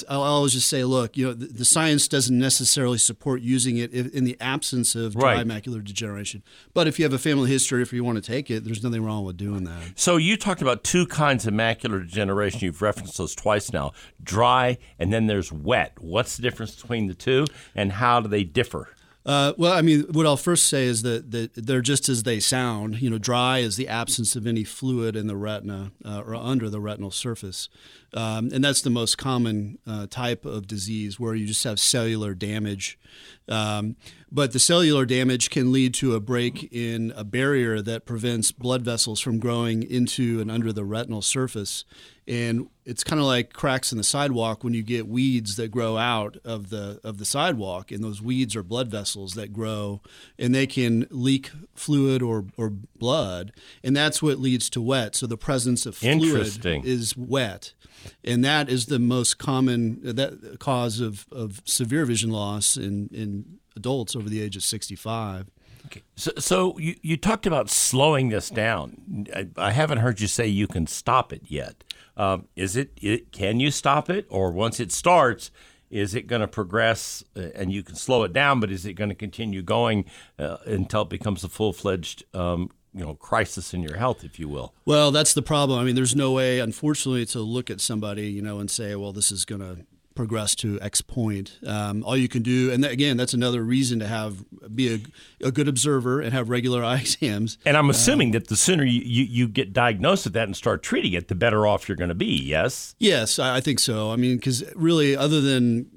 I'll 0.08 0.22
always 0.22 0.52
just 0.52 0.68
say, 0.68 0.84
look, 0.84 1.16
you 1.16 1.26
know, 1.26 1.34
the, 1.34 1.46
the 1.46 1.64
science 1.64 2.08
doesn't 2.08 2.38
necessarily 2.38 2.98
support 2.98 3.42
using 3.42 3.76
it 3.78 3.92
if, 3.92 4.14
in 4.14 4.24
the 4.24 4.36
absence 4.40 4.94
of 4.94 5.14
dry 5.16 5.34
Right. 5.36 5.46
macular 5.46 5.82
degeneration. 5.82 6.42
But 6.72 6.86
if 6.86 6.98
you 6.98 7.04
have 7.04 7.12
a 7.12 7.18
family 7.18 7.50
history, 7.50 7.82
if 7.82 7.92
you 7.92 8.04
want 8.04 8.16
to 8.16 8.22
take 8.22 8.50
it, 8.50 8.64
there's 8.64 8.82
nothing 8.82 9.02
wrong 9.04 9.24
with 9.24 9.36
doing 9.36 9.64
that. 9.64 9.80
So 9.96 10.16
you 10.16 10.36
talked 10.36 10.62
about 10.62 10.84
two 10.84 11.06
kinds 11.06 11.46
of 11.46 11.54
macular 11.54 12.00
degeneration. 12.00 12.60
You've 12.60 12.82
referenced 12.82 13.18
those 13.18 13.34
twice 13.34 13.72
now: 13.72 13.92
dry, 14.22 14.78
and 14.98 15.12
then 15.12 15.26
there's 15.26 15.52
wet. 15.52 15.92
What's 16.00 16.36
the 16.36 16.42
difference 16.42 16.74
between 16.80 17.06
the 17.06 17.14
two, 17.14 17.46
and 17.74 17.92
how 17.92 18.20
do 18.20 18.28
they 18.28 18.44
differ? 18.44 18.88
Uh, 19.24 19.52
well, 19.58 19.72
I 19.72 19.82
mean, 19.82 20.02
what 20.12 20.24
I'll 20.24 20.36
first 20.36 20.68
say 20.68 20.84
is 20.84 21.02
that, 21.02 21.32
that 21.32 21.52
they're 21.56 21.80
just 21.80 22.08
as 22.08 22.22
they 22.22 22.38
sound. 22.38 23.02
You 23.02 23.10
know, 23.10 23.18
dry 23.18 23.58
is 23.58 23.74
the 23.76 23.88
absence 23.88 24.36
of 24.36 24.46
any 24.46 24.62
fluid 24.62 25.16
in 25.16 25.26
the 25.26 25.34
retina 25.34 25.90
uh, 26.04 26.20
or 26.24 26.36
under 26.36 26.70
the 26.70 26.78
retinal 26.78 27.10
surface. 27.10 27.68
Um, 28.16 28.48
and 28.50 28.64
that's 28.64 28.80
the 28.80 28.88
most 28.88 29.18
common 29.18 29.78
uh, 29.86 30.06
type 30.08 30.46
of 30.46 30.66
disease 30.66 31.20
where 31.20 31.34
you 31.34 31.46
just 31.46 31.62
have 31.64 31.78
cellular 31.78 32.34
damage. 32.34 32.98
Um, 33.46 33.96
but 34.32 34.52
the 34.52 34.58
cellular 34.58 35.04
damage 35.04 35.50
can 35.50 35.70
lead 35.70 35.92
to 35.94 36.14
a 36.14 36.20
break 36.20 36.72
in 36.72 37.12
a 37.14 37.24
barrier 37.24 37.82
that 37.82 38.06
prevents 38.06 38.52
blood 38.52 38.82
vessels 38.82 39.20
from 39.20 39.38
growing 39.38 39.82
into 39.82 40.40
and 40.40 40.50
under 40.50 40.72
the 40.72 40.84
retinal 40.84 41.20
surface. 41.20 41.84
And 42.26 42.68
it's 42.84 43.04
kind 43.04 43.20
of 43.20 43.26
like 43.26 43.52
cracks 43.52 43.92
in 43.92 43.98
the 43.98 44.04
sidewalk 44.04 44.64
when 44.64 44.74
you 44.74 44.82
get 44.82 45.06
weeds 45.06 45.56
that 45.56 45.70
grow 45.70 45.96
out 45.96 46.38
of 46.44 46.70
the 46.70 46.98
of 47.04 47.18
the 47.18 47.24
sidewalk, 47.24 47.92
and 47.92 48.02
those 48.02 48.20
weeds 48.20 48.56
are 48.56 48.64
blood 48.64 48.88
vessels 48.88 49.34
that 49.34 49.52
grow, 49.52 50.00
and 50.36 50.52
they 50.52 50.66
can 50.66 51.06
leak 51.10 51.52
fluid 51.74 52.22
or, 52.22 52.46
or 52.56 52.70
blood, 52.70 53.52
and 53.84 53.96
that's 53.96 54.20
what 54.20 54.40
leads 54.40 54.68
to 54.70 54.80
wet. 54.80 55.14
So 55.14 55.28
the 55.28 55.36
presence 55.36 55.86
of 55.86 55.96
fluid 55.96 56.46
is 56.84 57.16
wet, 57.16 57.74
and 58.24 58.44
that 58.44 58.68
is 58.68 58.86
the 58.86 58.98
most 58.98 59.38
common 59.38 60.00
that 60.02 60.58
cause 60.58 61.00
of, 61.00 61.26
of 61.32 61.62
severe 61.64 62.04
vision 62.04 62.30
loss 62.30 62.76
in 62.76 63.08
in 63.12 63.58
adults 63.76 64.16
over 64.16 64.28
the 64.28 64.40
age 64.40 64.56
of 64.56 64.62
sixty 64.62 64.96
five. 64.96 65.46
So, 66.16 66.32
so 66.38 66.78
you, 66.78 66.96
you 67.00 67.16
talked 67.16 67.46
about 67.46 67.70
slowing 67.70 68.30
this 68.30 68.50
down. 68.50 69.26
I, 69.32 69.46
I 69.56 69.70
haven't 69.70 69.98
heard 69.98 70.20
you 70.20 70.26
say 70.26 70.48
you 70.48 70.66
can 70.66 70.88
stop 70.88 71.32
it 71.32 71.42
yet. 71.46 71.84
Um, 72.16 72.48
is 72.56 72.76
it, 72.76 72.90
it? 73.00 73.30
Can 73.30 73.60
you 73.60 73.70
stop 73.70 74.10
it, 74.10 74.26
or 74.28 74.50
once 74.50 74.80
it 74.80 74.90
starts, 74.90 75.52
is 75.88 76.14
it 76.14 76.26
going 76.26 76.40
to 76.40 76.48
progress 76.48 77.22
uh, 77.36 77.50
and 77.54 77.72
you 77.72 77.84
can 77.84 77.94
slow 77.94 78.24
it 78.24 78.32
down? 78.32 78.58
But 78.58 78.72
is 78.72 78.84
it 78.84 78.94
going 78.94 79.10
to 79.10 79.14
continue 79.14 79.62
going 79.62 80.06
uh, 80.40 80.56
until 80.66 81.02
it 81.02 81.08
becomes 81.08 81.44
a 81.44 81.48
full 81.48 81.72
fledged, 81.72 82.24
um, 82.34 82.70
you 82.96 83.04
know, 83.04 83.14
crisis 83.14 83.74
in 83.74 83.82
your 83.82 83.96
health, 83.96 84.24
if 84.24 84.38
you 84.38 84.48
will? 84.48 84.72
Well, 84.86 85.10
that's 85.10 85.34
the 85.34 85.42
problem. 85.42 85.78
I 85.78 85.84
mean, 85.84 85.94
there's 85.94 86.16
no 86.16 86.32
way, 86.32 86.60
unfortunately, 86.60 87.26
to 87.26 87.40
look 87.40 87.70
at 87.70 87.80
somebody, 87.80 88.28
you 88.28 88.40
know, 88.40 88.58
and 88.58 88.70
say, 88.70 88.94
well, 88.96 89.12
this 89.12 89.30
is 89.30 89.44
going 89.44 89.60
to 89.60 89.84
progress 90.14 90.54
to 90.56 90.80
X 90.80 91.02
point. 91.02 91.58
Um, 91.66 92.02
all 92.02 92.16
you 92.16 92.26
can 92.26 92.42
do, 92.42 92.72
and 92.72 92.82
that, 92.82 92.90
again, 92.90 93.18
that's 93.18 93.34
another 93.34 93.62
reason 93.62 93.98
to 93.98 94.06
have 94.06 94.44
be 94.74 94.94
a, 94.94 95.46
a 95.46 95.52
good 95.52 95.68
observer 95.68 96.22
and 96.22 96.32
have 96.32 96.48
regular 96.48 96.82
eye 96.92 97.00
exams. 97.00 97.58
And 97.66 97.76
I'm 97.76 97.90
assuming 97.90 98.32
that 98.32 98.48
the 98.48 98.56
sooner 98.56 98.82
you, 98.82 99.02
you, 99.04 99.24
you 99.24 99.48
get 99.48 99.72
diagnosed 99.74 100.24
with 100.24 100.32
that 100.32 100.44
and 100.44 100.56
start 100.56 100.82
treating 100.82 101.12
it, 101.12 101.28
the 101.28 101.34
better 101.34 101.66
off 101.66 101.88
you're 101.88 101.96
going 101.96 102.08
to 102.08 102.14
be. 102.14 102.42
Yes. 102.42 102.96
Yes, 102.98 103.38
I, 103.38 103.56
I 103.56 103.60
think 103.60 103.78
so. 103.78 104.10
I 104.10 104.16
mean, 104.16 104.36
because 104.36 104.64
really, 104.74 105.14
other 105.14 105.42
than 105.42 105.90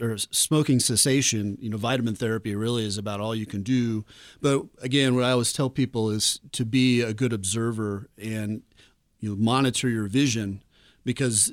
or 0.00 0.18
smoking 0.18 0.80
cessation, 0.80 1.56
you 1.60 1.70
know, 1.70 1.76
vitamin 1.76 2.14
therapy 2.14 2.54
really 2.54 2.84
is 2.84 2.98
about 2.98 3.20
all 3.20 3.34
you 3.34 3.46
can 3.46 3.62
do. 3.62 4.04
But 4.40 4.66
again, 4.82 5.14
what 5.14 5.24
I 5.24 5.30
always 5.30 5.52
tell 5.52 5.70
people 5.70 6.10
is 6.10 6.40
to 6.52 6.64
be 6.64 7.00
a 7.00 7.14
good 7.14 7.32
observer 7.32 8.08
and 8.18 8.62
you 9.20 9.30
know, 9.30 9.36
monitor 9.36 9.88
your 9.88 10.06
vision 10.06 10.62
because 11.04 11.52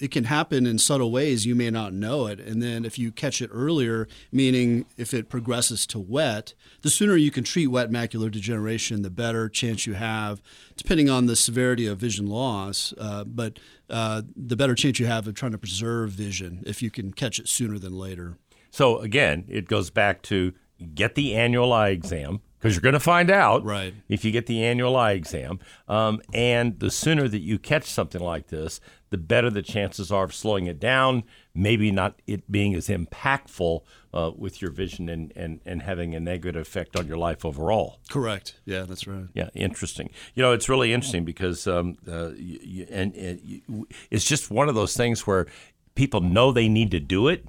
it 0.00 0.10
can 0.10 0.24
happen 0.24 0.66
in 0.66 0.78
subtle 0.78 1.10
ways 1.10 1.44
you 1.46 1.54
may 1.54 1.70
not 1.70 1.92
know 1.92 2.26
it 2.26 2.38
and 2.40 2.62
then 2.62 2.84
if 2.84 2.98
you 2.98 3.10
catch 3.12 3.40
it 3.42 3.50
earlier 3.52 4.06
meaning 4.32 4.84
if 4.96 5.12
it 5.12 5.28
progresses 5.28 5.86
to 5.86 5.98
wet 5.98 6.54
the 6.82 6.90
sooner 6.90 7.16
you 7.16 7.30
can 7.30 7.44
treat 7.44 7.66
wet 7.66 7.90
macular 7.90 8.30
degeneration 8.30 9.02
the 9.02 9.10
better 9.10 9.48
chance 9.48 9.86
you 9.86 9.94
have 9.94 10.40
depending 10.76 11.08
on 11.10 11.26
the 11.26 11.36
severity 11.36 11.86
of 11.86 11.98
vision 11.98 12.26
loss 12.26 12.94
uh, 12.98 13.24
but 13.24 13.58
uh, 13.90 14.22
the 14.36 14.56
better 14.56 14.74
chance 14.74 14.98
you 15.00 15.06
have 15.06 15.26
of 15.26 15.34
trying 15.34 15.52
to 15.52 15.58
preserve 15.58 16.10
vision 16.10 16.62
if 16.66 16.82
you 16.82 16.90
can 16.90 17.12
catch 17.12 17.38
it 17.38 17.48
sooner 17.48 17.78
than 17.78 17.92
later 17.96 18.36
So 18.70 18.98
again, 18.98 19.44
it 19.48 19.66
goes 19.66 19.90
back 19.90 20.22
to 20.22 20.52
get 20.94 21.14
the 21.14 21.34
annual 21.34 21.72
eye 21.72 21.88
exam 21.88 22.40
because 22.58 22.74
you're 22.74 22.82
going 22.82 22.92
to 22.92 23.00
find 23.00 23.30
out 23.30 23.64
Right. 23.64 23.94
if 24.08 24.24
you 24.24 24.30
get 24.30 24.46
the 24.46 24.62
annual 24.64 24.94
eye 24.96 25.12
exam. 25.12 25.58
Um, 25.88 26.20
and 26.34 26.78
the 26.78 26.90
sooner 26.90 27.28
that 27.28 27.40
you 27.40 27.58
catch 27.58 27.84
something 27.84 28.20
like 28.20 28.48
this, 28.48 28.80
the 29.10 29.18
better 29.18 29.50
the 29.50 29.62
chances 29.62 30.12
are 30.12 30.24
of 30.24 30.34
slowing 30.34 30.66
it 30.66 30.78
down. 30.78 31.24
Maybe 31.54 31.90
not 31.90 32.20
it 32.26 32.50
being 32.50 32.74
as 32.74 32.88
impactful 32.88 33.80
uh, 34.14 34.30
with 34.36 34.60
your 34.62 34.70
vision 34.70 35.08
and, 35.08 35.32
and, 35.36 35.60
and 35.64 35.82
having 35.82 36.14
a 36.14 36.20
negative 36.20 36.62
effect 36.62 36.96
on 36.96 37.06
your 37.06 37.16
life 37.18 37.44
overall. 37.44 37.98
correct 38.08 38.60
yeah 38.64 38.82
that's 38.82 39.06
right 39.06 39.26
Yeah, 39.34 39.48
interesting. 39.54 40.10
You 40.34 40.42
know, 40.42 40.52
it's 40.52 40.68
really 40.68 40.92
interesting 40.92 41.24
because, 41.24 41.66
um, 41.66 41.96
uh, 42.06 42.30
you, 42.30 42.58
you, 42.62 42.86
and, 42.90 43.14
and 43.14 43.40
you, 43.42 43.86
it's 44.10 44.24
just 44.24 44.50
one 44.50 44.68
of 44.68 44.74
those 44.74 44.96
things 44.96 45.26
where 45.26 45.46
people 45.94 46.20
know 46.20 46.52
they 46.52 46.68
need 46.68 46.90
to 46.92 47.00
do 47.00 47.28
it, 47.28 47.44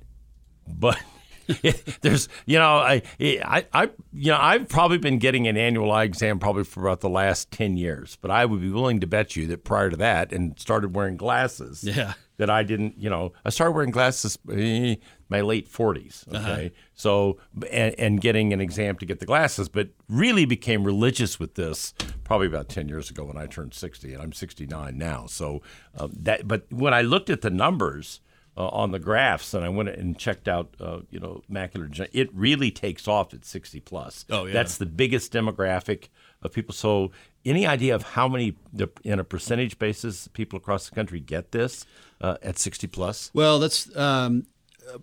but 0.67 0.97
there's, 2.01 2.29
you 2.45 2.57
know, 2.57 2.77
I, 2.77 3.01
I, 3.19 3.65
I, 3.73 3.89
you 4.13 4.31
know, 4.31 4.39
I've 4.39 4.67
probably 4.67 4.97
been 4.97 5.19
getting 5.19 5.47
an 5.47 5.57
annual 5.57 5.91
eye 5.91 6.03
exam 6.03 6.39
probably 6.39 6.63
for 6.63 6.81
about 6.81 7.01
the 7.01 7.09
last 7.09 7.51
ten 7.51 7.77
years, 7.77 8.17
but 8.21 8.31
I 8.31 8.45
would 8.45 8.61
be 8.61 8.69
willing 8.69 8.99
to 8.99 9.07
bet 9.07 9.35
you 9.35 9.47
that 9.47 9.63
prior 9.63 9.89
to 9.89 9.97
that, 9.97 10.31
and 10.31 10.57
started 10.59 10.95
wearing 10.95 11.17
glasses. 11.17 11.83
Yeah. 11.83 12.13
That 12.37 12.49
I 12.49 12.63
didn't, 12.63 12.97
you 12.97 13.09
know, 13.09 13.33
I 13.43 13.49
started 13.49 13.73
wearing 13.73 13.91
glasses 13.91 14.39
eh, 14.49 14.95
my 15.27 15.41
late 15.41 15.69
40s. 15.69 16.25
Okay. 16.33 16.71
So, 16.93 17.37
and, 17.69 17.93
and 17.99 18.21
getting 18.21 18.53
an 18.53 18.61
exam 18.61 18.97
to 18.97 19.05
get 19.05 19.19
the 19.19 19.25
glasses, 19.25 19.67
but 19.67 19.89
really 20.07 20.45
became 20.45 20.85
religious 20.85 21.39
with 21.39 21.55
this 21.55 21.93
probably 22.23 22.47
about 22.47 22.69
10 22.69 22.87
years 22.87 23.09
ago 23.09 23.25
when 23.25 23.37
I 23.37 23.45
turned 23.45 23.73
60, 23.73 24.13
and 24.13 24.23
I'm 24.23 24.33
69 24.33 24.97
now. 24.97 25.25
So, 25.27 25.61
um, 25.97 26.13
that, 26.21 26.47
but 26.47 26.65
when 26.71 26.93
I 26.93 27.01
looked 27.01 27.29
at 27.29 27.41
the 27.41 27.49
numbers, 27.49 28.21
uh, 28.59 28.67
on 28.67 28.91
the 28.91 28.99
graphs, 28.99 29.53
and 29.53 29.63
I 29.63 29.69
went 29.69 29.87
and 29.87 30.17
checked 30.19 30.49
out, 30.49 30.75
uh, 30.81 30.99
you 31.09 31.19
know, 31.19 31.41
macular. 31.49 31.87
degeneration. 31.89 32.09
It 32.11 32.29
really 32.33 32.71
takes 32.71 33.07
off 33.07 33.33
at 33.33 33.45
60 33.45 33.79
plus. 33.79 34.25
Oh, 34.29 34.45
yeah. 34.45 34.53
That's 34.53 34.77
the 34.77 34.85
biggest 34.85 35.31
demographic 35.31 36.09
of 36.41 36.51
people. 36.51 36.73
So, 36.75 37.11
any 37.45 37.65
idea 37.65 37.95
of 37.95 38.03
how 38.03 38.27
many, 38.27 38.57
in 39.03 39.17
a 39.17 39.23
percentage 39.23 39.79
basis, 39.79 40.27
people 40.27 40.57
across 40.57 40.89
the 40.89 40.93
country 40.95 41.21
get 41.21 41.53
this 41.53 41.85
uh, 42.19 42.35
at 42.43 42.59
60 42.59 42.87
plus? 42.87 43.31
Well, 43.33 43.59
that's 43.59 43.95
um, 43.95 44.45
uh, 44.93 44.97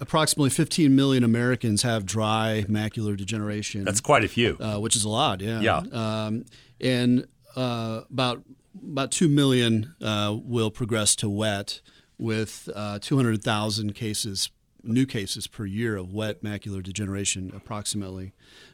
approximately 0.00 0.50
15 0.50 0.96
million 0.96 1.22
Americans 1.22 1.82
have 1.82 2.04
dry 2.04 2.64
macular 2.68 3.16
degeneration. 3.16 3.84
That's 3.84 4.00
quite 4.00 4.24
a 4.24 4.28
few. 4.28 4.56
uh, 4.58 4.80
which 4.80 4.96
is 4.96 5.04
a 5.04 5.08
lot. 5.08 5.40
Yeah. 5.40 5.60
Yeah. 5.60 5.82
Um, 5.92 6.46
and 6.80 7.28
uh, 7.54 8.02
about 8.10 8.42
about 8.82 9.10
two 9.12 9.28
million 9.28 9.94
uh, 10.02 10.36
will 10.42 10.70
progress 10.70 11.14
to 11.16 11.28
wet, 11.28 11.80
with 12.18 12.68
uh, 12.74 12.98
200,000 13.00 13.94
cases, 13.94 14.50
new 14.82 15.06
cases 15.06 15.46
per 15.46 15.64
year 15.64 15.96
of 15.96 16.12
wet 16.12 16.42
macular 16.42 16.82
degeneration, 16.82 17.52
approximately. 17.54 18.32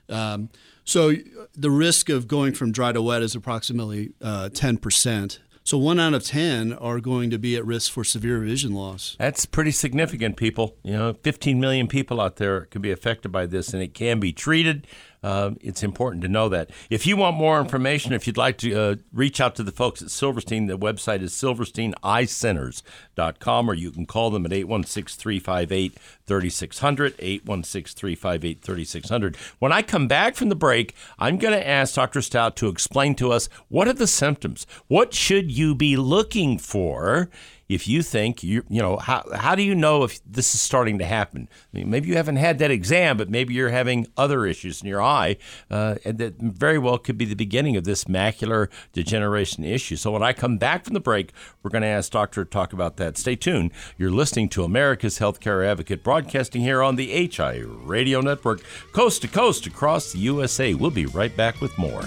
Um, 0.09 0.51
so 0.85 1.13
the 1.55 1.71
risk 1.71 2.09
of 2.09 2.29
going 2.29 2.55
from 2.55 2.73
dry 2.73 2.93
to 2.93 3.03
wet 3.03 3.23
is 3.23 3.35
approximately 3.35 4.13
uh, 4.21 4.51
10%. 4.53 5.39
So 5.67 5.79
one 5.79 5.99
out 5.99 6.13
of 6.13 6.23
10 6.23 6.75
are 6.75 7.01
going 7.01 7.31
to 7.31 7.39
be 7.39 7.57
at 7.57 7.65
risk 7.65 7.91
for 7.91 8.05
severe 8.05 8.39
vision 8.39 8.75
loss. 8.75 9.17
That's 9.19 9.47
pretty 9.47 9.71
significant, 9.71 10.37
people. 10.37 10.77
You 10.83 10.93
know, 10.93 11.15
15 11.23 11.59
million 11.59 11.87
people 11.87 12.21
out 12.21 12.37
there 12.37 12.67
can 12.67 12.83
be 12.83 12.91
affected 12.91 13.33
by 13.33 13.47
this, 13.47 13.73
and 13.73 13.83
it 13.83 13.95
can 13.95 14.21
be 14.21 14.31
treated. 14.31 14.87
Um, 15.25 15.59
it's 15.63 15.83
important 15.83 16.23
to 16.23 16.29
know 16.29 16.49
that. 16.51 16.71
If 16.91 17.07
you 17.07 17.17
want 17.17 17.39
more 17.39 17.59
information, 17.59 18.13
if 18.13 18.27
you'd 18.27 18.37
like 18.37 18.59
to 18.59 18.79
uh, 18.79 18.97
reach 19.11 19.41
out 19.41 19.55
to 19.55 19.63
the 19.63 19.73
folks 19.73 20.03
at 20.03 20.11
Silverstein, 20.11 20.67
the 20.67 20.77
website 20.77 21.23
is 21.23 21.33
silversteineyecenters.com, 21.33 23.71
or 23.71 23.73
you 23.73 23.91
can 23.91 24.05
call 24.05 24.31
them 24.31 24.45
at 24.45 24.53
816 24.53 25.19
358 25.19 25.97
3600. 26.27 27.15
816 27.19 27.99
358 27.99 28.61
3600. 28.61 29.37
When 29.61 29.73
I 29.73 29.81
come 29.81 30.07
back 30.07 30.35
from 30.35 30.51
the 30.51 30.55
break, 30.55 30.95
I'm 31.19 31.39
going 31.39 31.55
to 31.55 31.67
ask 31.67 31.95
Dr. 31.95 32.21
Stout 32.21 32.55
to 32.57 32.69
explain 32.69 33.15
to 33.15 33.33
us 33.33 33.49
what 33.69 33.89
are 33.89 33.95
the 33.95 34.07
symptoms? 34.07 34.67
What 34.89 35.15
should 35.15 35.51
you 35.51 35.75
be 35.75 35.97
looking 35.97 36.59
for 36.59 37.31
if 37.69 37.89
you 37.89 38.03
think 38.03 38.43
you 38.43 38.65
you 38.69 38.81
know 38.81 38.97
how 38.97 39.25
how 39.35 39.55
do 39.55 39.63
you 39.63 39.75
know 39.75 40.05
if 40.05 40.21
this 40.25 40.55
is 40.55 40.61
starting 40.61 40.99
to 40.99 41.05
happen? 41.05 41.49
I 41.73 41.79
mean, 41.79 41.91
maybe 41.91 42.09
you 42.09 42.17
haven't 42.17 42.37
had 42.37 42.59
that 42.59 42.71
exam, 42.71 43.17
but 43.17 43.31
maybe 43.31 43.55
you're 43.55 43.71
having 43.71 44.07
other 44.17 44.47
issues 44.47 44.83
in 44.83 44.89
your 44.89 45.03
eye, 45.03 45.37
uh, 45.71 45.97
and 46.05 46.19
that 46.19 46.39
very 46.39 46.79
well 46.79 46.99
could 46.99 47.19
be 47.19 47.25
the 47.25 47.35
beginning 47.35 47.77
of 47.77 47.85
this 47.85 48.05
macular 48.05 48.69
degeneration 48.93 49.65
issue. 49.65 49.97
So 49.97 50.11
when 50.11 50.23
I 50.23 50.33
come 50.33 50.59
back 50.59 50.85
from 50.85 50.95
the 50.95 51.01
break, 51.01 51.33
we're 51.63 51.71
going 51.71 51.83
to 51.83 51.89
ask 51.89 52.13
Doctor 52.13 52.45
to 52.45 52.51
talk 52.51 52.73
about 52.73 52.97
that. 52.97 53.17
Stay 53.17 53.37
tuned. 53.37 53.73
You're 53.97 54.11
listening 54.11 54.49
to 54.51 54.65
America's 54.65 55.19
Healthcare 55.19 55.67
Advocate, 55.67 56.03
broadcasting 56.03 56.63
here 56.63 56.83
on 56.83 56.97
the 56.97 57.29
HI 57.29 57.63
Radio 57.65 58.21
Network, 58.21 58.63
coast 58.93 59.23
to 59.23 59.29
coast 59.29 59.67
across 59.67 60.13
the 60.13 60.19
USA. 60.21 60.75
We'll 60.75 60.91
be 60.91 61.07
right 61.07 61.35
back 61.37 61.61
with 61.61 61.77
more. 61.79 62.05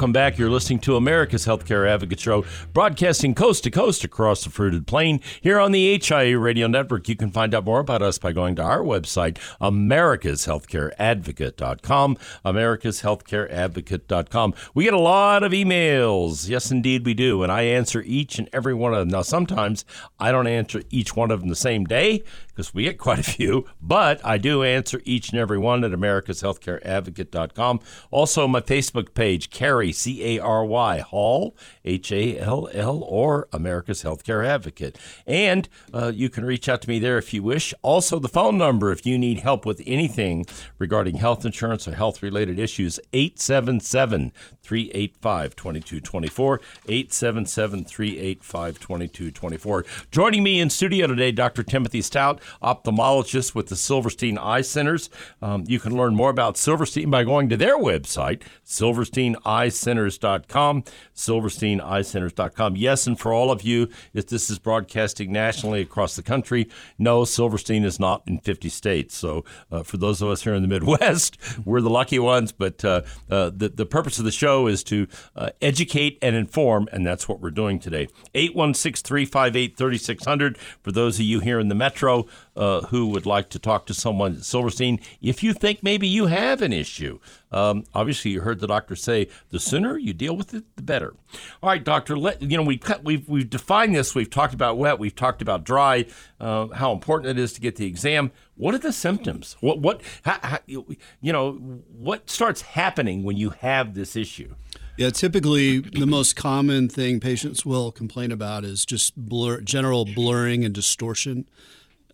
Welcome 0.00 0.14
back. 0.14 0.38
You're 0.38 0.48
listening 0.48 0.78
to 0.78 0.96
America's 0.96 1.44
Healthcare 1.44 1.86
Advocate 1.86 2.20
Show, 2.20 2.46
broadcasting 2.72 3.34
coast 3.34 3.64
to 3.64 3.70
coast 3.70 4.02
across 4.02 4.42
the 4.42 4.48
fruited 4.48 4.86
plain 4.86 5.20
here 5.42 5.60
on 5.60 5.72
the 5.72 6.00
HIA 6.02 6.38
Radio 6.38 6.68
Network. 6.68 7.06
You 7.06 7.16
can 7.16 7.30
find 7.30 7.54
out 7.54 7.66
more 7.66 7.80
about 7.80 8.00
us 8.00 8.16
by 8.16 8.32
going 8.32 8.56
to 8.56 8.62
our 8.62 8.80
website, 8.80 9.36
americashealthcareadvocate.com, 9.60 12.16
americashealthcareadvocate.com. 12.46 14.54
We 14.72 14.84
get 14.84 14.94
a 14.94 14.98
lot 14.98 15.42
of 15.42 15.52
emails. 15.52 16.48
Yes, 16.48 16.70
indeed, 16.70 17.04
we 17.04 17.12
do. 17.12 17.42
And 17.42 17.52
I 17.52 17.64
answer 17.64 18.02
each 18.06 18.38
and 18.38 18.48
every 18.54 18.72
one 18.72 18.94
of 18.94 19.00
them. 19.00 19.10
Now, 19.10 19.20
sometimes 19.20 19.84
I 20.18 20.32
don't 20.32 20.46
answer 20.46 20.80
each 20.88 21.14
one 21.14 21.30
of 21.30 21.40
them 21.40 21.50
the 21.50 21.56
same 21.56 21.84
day 21.84 22.24
because 22.60 22.74
we 22.74 22.82
get 22.82 22.98
quite 22.98 23.18
a 23.18 23.22
few, 23.22 23.64
but 23.80 24.20
I 24.24 24.36
do 24.36 24.62
answer 24.62 25.00
each 25.04 25.30
and 25.30 25.38
every 25.38 25.56
one 25.56 25.82
at 25.82 25.92
americashealthcareadvocate.com. 25.92 27.80
Also, 28.10 28.46
my 28.46 28.60
Facebook 28.60 29.14
page, 29.14 29.48
Cary, 29.50 29.92
C 29.92 30.36
A 30.36 30.42
R 30.42 30.64
Y, 30.64 30.98
Hall, 30.98 31.56
H 31.86 32.12
A 32.12 32.38
L 32.38 32.68
L, 32.72 33.02
or 33.04 33.48
America's 33.52 34.02
Healthcare 34.02 34.46
Advocate. 34.46 34.98
And 35.26 35.68
uh, 35.94 36.12
you 36.14 36.28
can 36.28 36.44
reach 36.44 36.68
out 36.68 36.82
to 36.82 36.88
me 36.88 36.98
there 36.98 37.16
if 37.16 37.32
you 37.32 37.42
wish. 37.42 37.72
Also, 37.80 38.18
the 38.18 38.28
phone 38.28 38.58
number 38.58 38.92
if 38.92 39.06
you 39.06 39.18
need 39.18 39.40
help 39.40 39.64
with 39.64 39.82
anything 39.86 40.44
regarding 40.78 41.16
health 41.16 41.46
insurance 41.46 41.88
or 41.88 41.94
health 41.94 42.22
related 42.22 42.58
issues, 42.58 43.00
877 43.14 44.32
385 44.62 45.56
2224. 45.56 46.60
877 46.86 47.84
385 47.84 48.78
2224. 48.78 49.84
Joining 50.10 50.42
me 50.42 50.60
in 50.60 50.68
studio 50.68 51.06
today, 51.06 51.32
Dr. 51.32 51.62
Timothy 51.62 52.02
Stout, 52.02 52.40
ophthalmologist 52.62 53.54
with 53.54 53.68
the 53.68 53.76
Silverstein 53.76 54.38
Eye 54.38 54.62
Centers. 54.62 55.10
Um, 55.42 55.64
you 55.66 55.80
can 55.80 55.96
learn 55.96 56.14
more 56.14 56.30
about 56.30 56.56
Silverstein 56.56 57.10
by 57.10 57.24
going 57.24 57.48
to 57.48 57.56
their 57.56 57.76
website, 57.78 58.42
silversteineyecenters.com. 58.64 60.84
Silversteineyecenters.com. 61.14 62.76
Yes, 62.76 63.06
and 63.06 63.18
for 63.18 63.32
all 63.32 63.50
of 63.50 63.62
you, 63.62 63.88
if 64.14 64.26
this 64.26 64.50
is 64.50 64.58
broadcasting 64.58 65.32
nationally 65.32 65.80
across 65.80 66.16
the 66.16 66.22
country, 66.22 66.68
no, 66.98 67.24
Silverstein 67.24 67.84
is 67.84 68.00
not 68.00 68.22
in 68.26 68.38
50 68.38 68.68
states. 68.68 69.16
So 69.16 69.44
uh, 69.70 69.82
for 69.82 69.96
those 69.96 70.22
of 70.22 70.28
us 70.28 70.42
here 70.42 70.54
in 70.54 70.62
the 70.62 70.68
Midwest, 70.68 71.38
we're 71.64 71.80
the 71.80 71.90
lucky 71.90 72.18
ones. 72.18 72.52
But 72.52 72.84
uh, 72.84 73.02
uh, 73.30 73.50
the, 73.54 73.68
the 73.68 73.86
purpose 73.86 74.18
of 74.18 74.24
the 74.24 74.32
show 74.32 74.66
is 74.66 74.82
to 74.84 75.06
uh, 75.36 75.50
educate 75.60 76.18
and 76.22 76.36
inform, 76.36 76.88
and 76.92 77.06
that's 77.06 77.28
what 77.28 77.40
we're 77.40 77.50
doing 77.50 77.78
today. 77.78 78.08
816 78.34 79.06
358 79.06 79.76
3600 79.76 80.58
for 80.58 80.92
those 80.92 81.18
of 81.18 81.24
you 81.24 81.40
here 81.40 81.58
in 81.58 81.68
the 81.68 81.74
metro 81.74 82.26
uh, 82.56 82.82
who 82.82 83.06
would 83.08 83.26
like 83.26 83.48
to 83.50 83.58
talk 83.58 83.86
to 83.86 83.94
someone 83.94 84.36
at 84.36 84.44
Silverstein. 84.44 85.00
If 85.20 85.42
you 85.42 85.52
think 85.52 85.82
maybe 85.82 86.06
you 86.06 86.26
have 86.26 86.62
an 86.62 86.72
issue, 86.72 87.18
um, 87.52 87.84
obviously 87.94 88.32
you 88.32 88.40
heard 88.40 88.60
the 88.60 88.66
doctor 88.66 88.96
say 88.96 89.28
the 89.50 89.60
sooner 89.60 89.98
you 89.98 90.12
deal 90.12 90.36
with 90.36 90.54
it, 90.54 90.64
the 90.76 90.82
better. 90.82 91.14
All 91.62 91.70
right, 91.70 91.82
doctor. 91.82 92.16
Let 92.16 92.42
you 92.42 92.56
know 92.56 92.62
we 92.62 92.78
cut, 92.78 93.04
we've 93.04 93.28
we've 93.28 93.48
defined 93.48 93.94
this. 93.94 94.14
We've 94.14 94.30
talked 94.30 94.54
about 94.54 94.78
wet. 94.78 94.98
We've 94.98 95.14
talked 95.14 95.42
about 95.42 95.64
dry. 95.64 96.06
Uh, 96.38 96.68
how 96.68 96.92
important 96.92 97.38
it 97.38 97.42
is 97.42 97.52
to 97.54 97.60
get 97.60 97.76
the 97.76 97.86
exam. 97.86 98.30
What 98.56 98.74
are 98.74 98.78
the 98.78 98.92
symptoms? 98.92 99.56
What 99.60 99.78
what 99.78 100.02
how, 100.22 100.38
how, 100.42 100.58
you 100.66 101.32
know 101.32 101.52
what 101.52 102.28
starts 102.30 102.62
happening 102.62 103.22
when 103.22 103.36
you 103.36 103.50
have 103.50 103.94
this 103.94 104.16
issue? 104.16 104.54
Yeah, 104.96 105.08
typically 105.08 105.78
the 105.78 106.06
most 106.06 106.36
common 106.36 106.90
thing 106.90 107.20
patients 107.20 107.64
will 107.64 107.90
complain 107.90 108.30
about 108.30 108.66
is 108.66 108.84
just 108.84 109.16
blur, 109.16 109.62
general 109.62 110.04
blurring 110.04 110.62
and 110.62 110.74
distortion. 110.74 111.46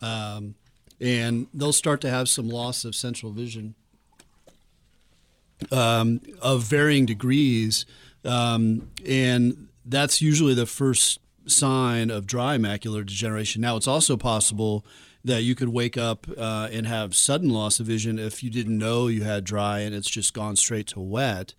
Um, 0.01 0.55
and 1.01 1.47
they'll 1.53 1.73
start 1.73 2.01
to 2.03 2.11
have 2.11 2.29
some 2.29 2.49
loss 2.49 2.85
of 2.85 2.95
central 2.95 3.33
vision 3.33 3.75
um, 5.71 6.21
of 6.41 6.63
varying 6.63 7.07
degrees. 7.07 7.87
Um, 8.25 8.91
and 9.07 9.69
that's 9.85 10.21
usually 10.21 10.55
the 10.55 10.67
first 10.67 11.21
sign 11.47 12.11
of 12.11 12.27
dry 12.27 12.57
macular 12.59 13.05
degeneration. 13.05 13.63
Now, 13.63 13.77
it's 13.77 13.87
also 13.87 14.17
possible 14.17 14.85
that 15.25 15.43
you 15.43 15.55
could 15.55 15.69
wake 15.69 15.97
up 15.97 16.27
uh, 16.37 16.69
and 16.71 16.87
have 16.87 17.15
sudden 17.15 17.51
loss 17.51 17.81
of 17.81 17.87
vision 17.87 18.19
if 18.19 18.43
you 18.43 18.51
didn't 18.51 18.79
know 18.79 19.09
you 19.09 19.25
had 19.25 19.45
dry 19.45 19.81
and 19.81 19.95
it's 19.95 20.09
just 20.09 20.33
gone 20.35 20.57
straight 20.57 20.87
to 20.89 21.01
wet. 21.01 21.55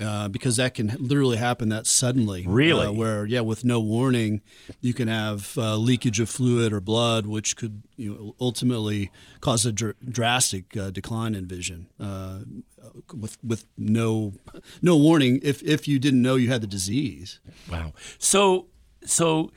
Uh, 0.00 0.28
because 0.28 0.56
that 0.56 0.74
can 0.74 0.94
literally 1.00 1.36
happen 1.36 1.70
that 1.70 1.84
suddenly. 1.84 2.44
Really? 2.46 2.86
Uh, 2.86 2.92
where, 2.92 3.26
yeah, 3.26 3.40
with 3.40 3.64
no 3.64 3.80
warning, 3.80 4.42
you 4.80 4.94
can 4.94 5.08
have 5.08 5.58
uh, 5.58 5.76
leakage 5.76 6.20
of 6.20 6.30
fluid 6.30 6.72
or 6.72 6.80
blood, 6.80 7.26
which 7.26 7.56
could 7.56 7.82
you 7.96 8.14
know, 8.14 8.34
ultimately 8.40 9.10
cause 9.40 9.66
a 9.66 9.72
dr- 9.72 9.96
drastic 10.08 10.76
uh, 10.76 10.90
decline 10.90 11.34
in 11.34 11.46
vision. 11.46 11.88
Uh, 11.98 12.40
with 13.12 13.38
with 13.42 13.64
no 13.76 14.34
no 14.80 14.96
warning, 14.96 15.40
if 15.42 15.62
if 15.64 15.88
you 15.88 15.98
didn't 15.98 16.22
know 16.22 16.36
you 16.36 16.48
had 16.48 16.60
the 16.60 16.68
disease. 16.68 17.40
Wow. 17.68 17.92
So 18.18 18.66
so 19.04 19.50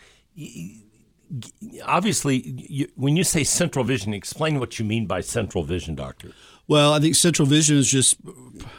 obviously, 1.86 2.38
you, 2.45 2.88
when 2.95 3.15
you 3.15 3.23
say 3.23 3.43
central 3.43 3.86
vision, 3.86 4.13
explain 4.13 4.60
what 4.60 4.80
you 4.80 4.86
mean 4.86 5.06
by 5.06 5.21
central 5.21 5.63
vision, 5.63 5.95
doctor. 5.95 6.32
Well, 6.71 6.93
I 6.93 7.01
think 7.01 7.15
central 7.15 7.45
vision 7.45 7.75
is 7.75 7.91
just 7.91 8.15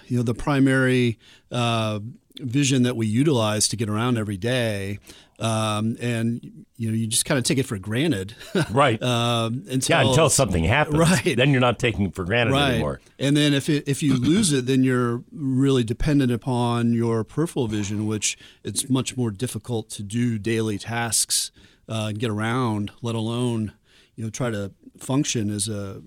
you 0.07 0.17
know 0.17 0.23
the 0.23 0.33
primary 0.33 1.19
uh, 1.51 2.01
vision 2.39 2.85
that 2.85 2.97
we 2.97 3.07
utilize 3.07 3.69
to 3.69 3.77
get 3.77 3.91
around 3.91 4.17
every 4.17 4.39
day. 4.39 4.99
Um, 5.39 5.99
and 6.01 6.65
you 6.79 6.89
know 6.89 6.95
you 6.95 7.07
just 7.07 7.27
kind 7.27 7.37
of 7.37 7.45
take 7.45 7.59
it 7.59 7.67
for 7.67 7.77
granted, 7.77 8.35
right? 8.71 9.03
um, 9.03 9.65
until, 9.69 10.05
yeah, 10.05 10.09
until 10.09 10.31
something 10.31 10.65
happens, 10.65 10.97
right? 10.97 11.37
Then 11.37 11.51
you're 11.51 11.61
not 11.61 11.79
taking 11.79 12.07
it 12.07 12.15
for 12.15 12.25
granted 12.25 12.53
right. 12.53 12.71
anymore. 12.71 13.03
And 13.19 13.37
then 13.37 13.53
if 13.53 13.69
it, 13.69 13.87
if 13.87 14.03
you 14.03 14.17
lose 14.17 14.55
it, 14.55 14.65
then 14.65 14.85
you're 14.85 15.23
really 15.31 15.85
dependent 15.85 16.33
upon 16.33 16.95
your 16.95 17.25
peripheral 17.25 17.67
vision, 17.67 18.07
which 18.07 18.39
it's 18.65 18.89
much 18.89 19.19
more 19.19 19.31
difficult 19.31 19.91
to 19.91 20.03
do 20.03 20.39
daily 20.39 20.79
tasks 20.79 21.53
uh, 21.91 22.07
and 22.09 22.19
get 22.19 22.31
around, 22.31 22.91
let 23.03 23.15
alone 23.15 23.75
you 24.17 24.25
know 24.25 24.31
try 24.31 24.51
to 24.51 24.73
function 24.97 25.51
as 25.51 25.69
a 25.69 26.03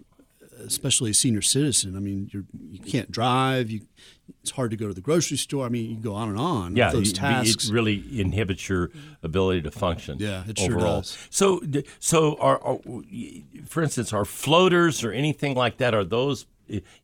especially 0.65 1.11
a 1.11 1.13
senior 1.13 1.41
citizen. 1.41 1.95
I 1.95 1.99
mean, 1.99 2.29
you're, 2.31 2.45
you 2.71 2.79
can't 2.79 3.11
drive. 3.11 3.69
You, 3.69 3.81
it's 4.41 4.51
hard 4.51 4.71
to 4.71 4.77
go 4.77 4.87
to 4.87 4.93
the 4.93 5.01
grocery 5.01 5.37
store. 5.37 5.65
I 5.65 5.69
mean, 5.69 5.89
you 5.89 5.95
can 5.95 6.01
go 6.01 6.13
on 6.13 6.29
and 6.29 6.39
on. 6.39 6.75
Yeah, 6.75 6.91
those 6.91 7.11
it, 7.11 7.15
tasks 7.15 7.69
it 7.69 7.73
really 7.73 8.03
inhibits 8.19 8.67
your 8.67 8.91
ability 9.23 9.61
to 9.63 9.71
function. 9.71 10.17
Yeah, 10.19 10.43
it 10.47 10.59
overall. 10.59 10.79
sure 10.79 11.01
does. 11.01 11.27
So, 11.29 11.61
so 11.99 12.35
are, 12.39 12.61
are, 12.63 12.79
for 13.65 13.83
instance, 13.83 14.13
are 14.13 14.25
floaters 14.25 15.03
or 15.03 15.11
anything 15.11 15.55
like 15.55 15.77
that? 15.77 15.93
Are 15.93 16.03
those 16.03 16.45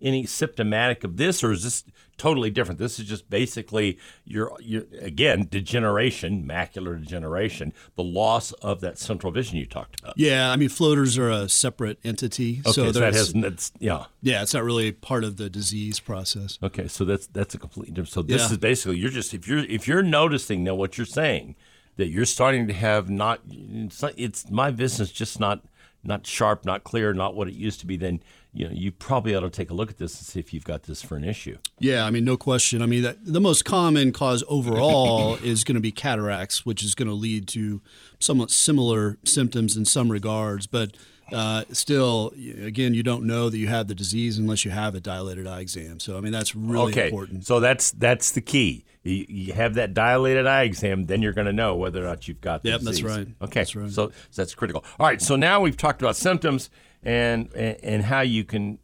any 0.02 0.26
symptomatic 0.26 1.04
of 1.04 1.18
this, 1.18 1.44
or 1.44 1.52
is 1.52 1.64
this 1.64 1.84
totally 2.18 2.50
different? 2.52 2.80
This 2.80 3.00
is 3.00 3.06
just 3.08 3.30
basically 3.30 3.98
your, 4.26 4.52
your 4.62 4.84
again 5.00 5.48
degeneration, 5.50 6.46
macular 6.46 7.00
degeneration, 7.00 7.74
the 7.96 8.04
loss 8.04 8.52
of 8.54 8.82
that 8.82 8.98
central 9.00 9.32
vision 9.32 9.58
you 9.58 9.66
talked 9.66 10.00
about. 10.00 10.14
Yeah, 10.18 10.52
I 10.52 10.56
mean 10.56 10.70
floaters 10.70 11.18
are 11.18 11.30
a 11.30 11.50
separate 11.50 12.00
entity, 12.04 12.62
okay, 12.66 12.72
so, 12.72 12.92
so 12.92 13.00
that 13.00 13.14
has 13.14 13.34
that's, 13.34 13.72
yeah, 13.80 14.06
yeah, 14.22 14.42
it's 14.42 14.54
not 14.54 14.64
really 14.64 14.92
part 14.92 15.24
of 15.24 15.38
the 15.38 15.50
disease 15.50 16.00
process. 16.00 16.60
Okay, 16.62 16.88
so 16.88 17.06
that's 17.06 17.28
that's 17.28 17.56
a 17.56 17.58
completely 17.58 17.92
different. 17.94 18.14
So 18.14 18.22
this 18.22 18.42
Yeah. 18.42 18.52
is 18.52 18.58
basically 18.58 18.98
you're 18.98 19.10
just 19.12 19.34
if 19.34 19.48
you're 19.48 19.60
if 19.60 19.88
you're 19.88 20.04
noticing 20.04 20.64
now 20.64 20.76
what 20.76 20.98
you're 20.98 21.06
saying 21.06 21.56
that 21.98 22.08
you're 22.08 22.26
starting 22.26 22.68
to 22.68 22.74
have 22.74 23.10
not 23.10 23.42
it's, 23.50 24.02
not- 24.02 24.14
it's 24.18 24.50
my 24.50 24.72
business 24.72 25.12
just 25.12 25.40
not 25.40 25.62
not 26.04 26.26
sharp, 26.26 26.66
not 26.66 26.84
clear, 26.84 27.14
not 27.14 27.36
what 27.36 27.48
it 27.48 27.54
used 27.54 27.80
to 27.80 27.86
be. 27.86 27.96
Then 27.96 28.22
you 28.54 28.68
know 28.68 28.74
you 28.74 28.92
probably 28.92 29.34
ought 29.36 29.42
to 29.42 29.50
take 29.50 29.70
a 29.70 29.74
look 29.74 29.90
at 29.90 29.98
this 29.98 30.18
and 30.18 30.26
see 30.26 30.40
if 30.40 30.54
you've 30.54 30.66
got 30.66 30.84
this 30.84 31.02
for 31.02 31.16
an 31.16 31.24
issue. 31.24 31.58
Yeah, 31.80 32.06
I 32.06 32.12
mean, 32.12 32.26
no 32.26 32.38
question. 32.38 32.82
I 32.82 32.86
mean, 32.86 33.04
that, 33.04 33.18
the 33.26 33.42
most 33.42 33.64
common 33.64 34.12
cause 34.12 34.44
overall 34.48 35.36
is 35.44 35.64
going 35.64 35.76
to 35.76 35.82
be 35.82 35.92
cataracts, 35.92 36.66
which 36.66 36.84
is 36.84 36.96
going 36.96 37.08
to 37.08 37.14
lead 37.14 37.48
to 37.50 37.82
somewhat 38.20 38.52
similar 38.52 39.18
symptoms 39.24 39.78
in 39.78 39.86
some 39.86 40.12
regards. 40.12 40.68
But 40.68 40.98
uh, 41.32 41.64
still, 41.72 42.34
again, 42.62 42.94
you 42.94 43.04
don't 43.04 43.26
know 43.26 43.50
that 43.50 43.58
you 43.58 43.68
have 43.68 43.88
the 43.88 43.96
disease 43.96 44.38
unless 44.38 44.66
you 44.66 44.72
have 44.72 44.96
a 44.96 45.00
dilated 45.00 45.48
eye 45.48 45.62
exam. 45.62 46.00
So, 46.00 46.18
I 46.18 46.22
mean, 46.22 46.34
that's 46.34 46.56
really 46.56 46.92
okay, 46.92 47.06
important. 47.06 47.46
so 47.46 47.60
that's 47.60 47.92
that's 47.92 48.32
the 48.32 48.42
key. 48.42 48.86
You, 49.04 49.26
you 49.28 49.54
have 49.54 49.76
that 49.76 49.94
dilated 49.94 50.46
eye 50.46 50.64
exam, 50.64 51.06
then 51.06 51.22
you're 51.22 51.34
going 51.34 51.48
to 51.48 51.54
know 51.54 51.76
whether 51.76 52.04
or 52.04 52.08
not 52.08 52.28
you've 52.28 52.42
got 52.42 52.64
the 52.64 52.70
Yep, 52.70 52.82
that's 52.82 53.02
right. 53.04 53.28
Okay, 53.42 53.62
That's 53.62 53.76
right. 53.76 53.90
so, 53.90 54.10
so 54.30 54.42
that's 54.42 54.54
critical. 54.56 54.84
All 55.00 55.08
right, 55.08 55.22
so 55.22 55.36
now 55.36 55.62
we've 55.62 55.78
talked 55.78 56.02
about 56.02 56.16
symptoms 56.16 56.70
and 57.04 57.52
and, 57.56 57.78
and 57.84 58.04
how 58.04 58.22
you 58.22 58.44
can 58.44 58.78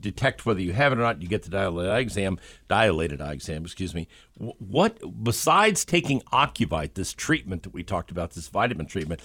detect 0.00 0.46
whether 0.46 0.60
you 0.60 0.72
have 0.72 0.92
it 0.92 0.98
or 0.98 1.02
not. 1.02 1.20
You 1.20 1.28
get 1.28 1.42
the 1.42 1.50
dilated 1.50 1.90
eye 1.90 1.98
exam, 1.98 2.38
dilated 2.68 3.20
eye 3.20 3.32
exam, 3.32 3.64
excuse 3.64 3.94
me. 3.94 4.06
What 4.36 5.24
besides 5.24 5.84
taking 5.84 6.20
Ocuvite, 6.32 6.94
this 6.94 7.12
treatment 7.12 7.64
that 7.64 7.74
we 7.74 7.82
talked 7.82 8.10
about, 8.10 8.32
this 8.32 8.48
vitamin 8.48 8.86
treatment, 8.86 9.20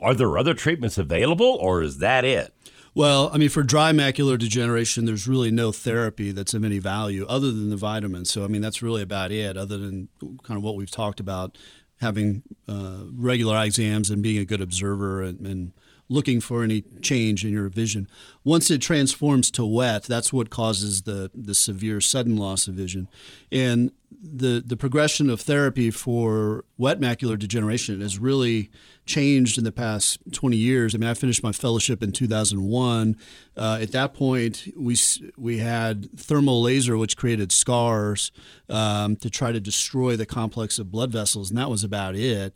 are 0.00 0.14
there 0.14 0.38
other 0.38 0.54
treatments 0.54 0.96
available, 0.96 1.58
or 1.60 1.82
is 1.82 1.98
that 1.98 2.24
it? 2.24 2.54
Well, 2.98 3.30
I 3.32 3.38
mean, 3.38 3.48
for 3.48 3.62
dry 3.62 3.92
macular 3.92 4.36
degeneration, 4.36 5.04
there's 5.04 5.28
really 5.28 5.52
no 5.52 5.70
therapy 5.70 6.32
that's 6.32 6.52
of 6.52 6.64
any 6.64 6.80
value 6.80 7.24
other 7.28 7.52
than 7.52 7.70
the 7.70 7.76
vitamins. 7.76 8.28
So, 8.28 8.42
I 8.42 8.48
mean, 8.48 8.60
that's 8.60 8.82
really 8.82 9.02
about 9.02 9.30
it, 9.30 9.56
other 9.56 9.78
than 9.78 10.08
kind 10.42 10.58
of 10.58 10.64
what 10.64 10.74
we've 10.74 10.90
talked 10.90 11.20
about 11.20 11.56
having 12.00 12.42
uh, 12.66 13.04
regular 13.14 13.56
exams 13.62 14.10
and 14.10 14.20
being 14.20 14.38
a 14.38 14.44
good 14.44 14.60
observer 14.60 15.22
and, 15.22 15.46
and 15.46 15.72
looking 16.08 16.40
for 16.40 16.64
any 16.64 16.82
change 17.00 17.44
in 17.44 17.52
your 17.52 17.68
vision. 17.68 18.08
Once 18.42 18.68
it 18.68 18.82
transforms 18.82 19.52
to 19.52 19.64
wet, 19.64 20.02
that's 20.02 20.32
what 20.32 20.50
causes 20.50 21.02
the, 21.02 21.30
the 21.32 21.54
severe 21.54 22.00
sudden 22.00 22.36
loss 22.36 22.66
of 22.66 22.74
vision. 22.74 23.06
And 23.52 23.92
the, 24.20 24.62
the 24.64 24.76
progression 24.76 25.30
of 25.30 25.40
therapy 25.40 25.90
for 25.90 26.64
wet 26.76 27.00
macular 27.00 27.38
degeneration 27.38 28.00
has 28.00 28.18
really 28.18 28.70
changed 29.06 29.58
in 29.58 29.64
the 29.64 29.72
past 29.72 30.18
20 30.32 30.56
years. 30.56 30.94
I 30.94 30.98
mean, 30.98 31.08
I 31.08 31.14
finished 31.14 31.42
my 31.42 31.52
fellowship 31.52 32.02
in 32.02 32.12
2001. 32.12 33.16
Uh, 33.56 33.78
at 33.80 33.92
that 33.92 34.14
point, 34.14 34.68
we 34.76 34.96
we 35.36 35.58
had 35.58 36.10
thermal 36.18 36.62
laser, 36.62 36.96
which 36.96 37.16
created 37.16 37.52
scars 37.52 38.32
um, 38.68 39.16
to 39.16 39.30
try 39.30 39.52
to 39.52 39.60
destroy 39.60 40.16
the 40.16 40.26
complex 40.26 40.78
of 40.78 40.90
blood 40.90 41.10
vessels, 41.10 41.50
and 41.50 41.58
that 41.58 41.70
was 41.70 41.84
about 41.84 42.14
it. 42.14 42.54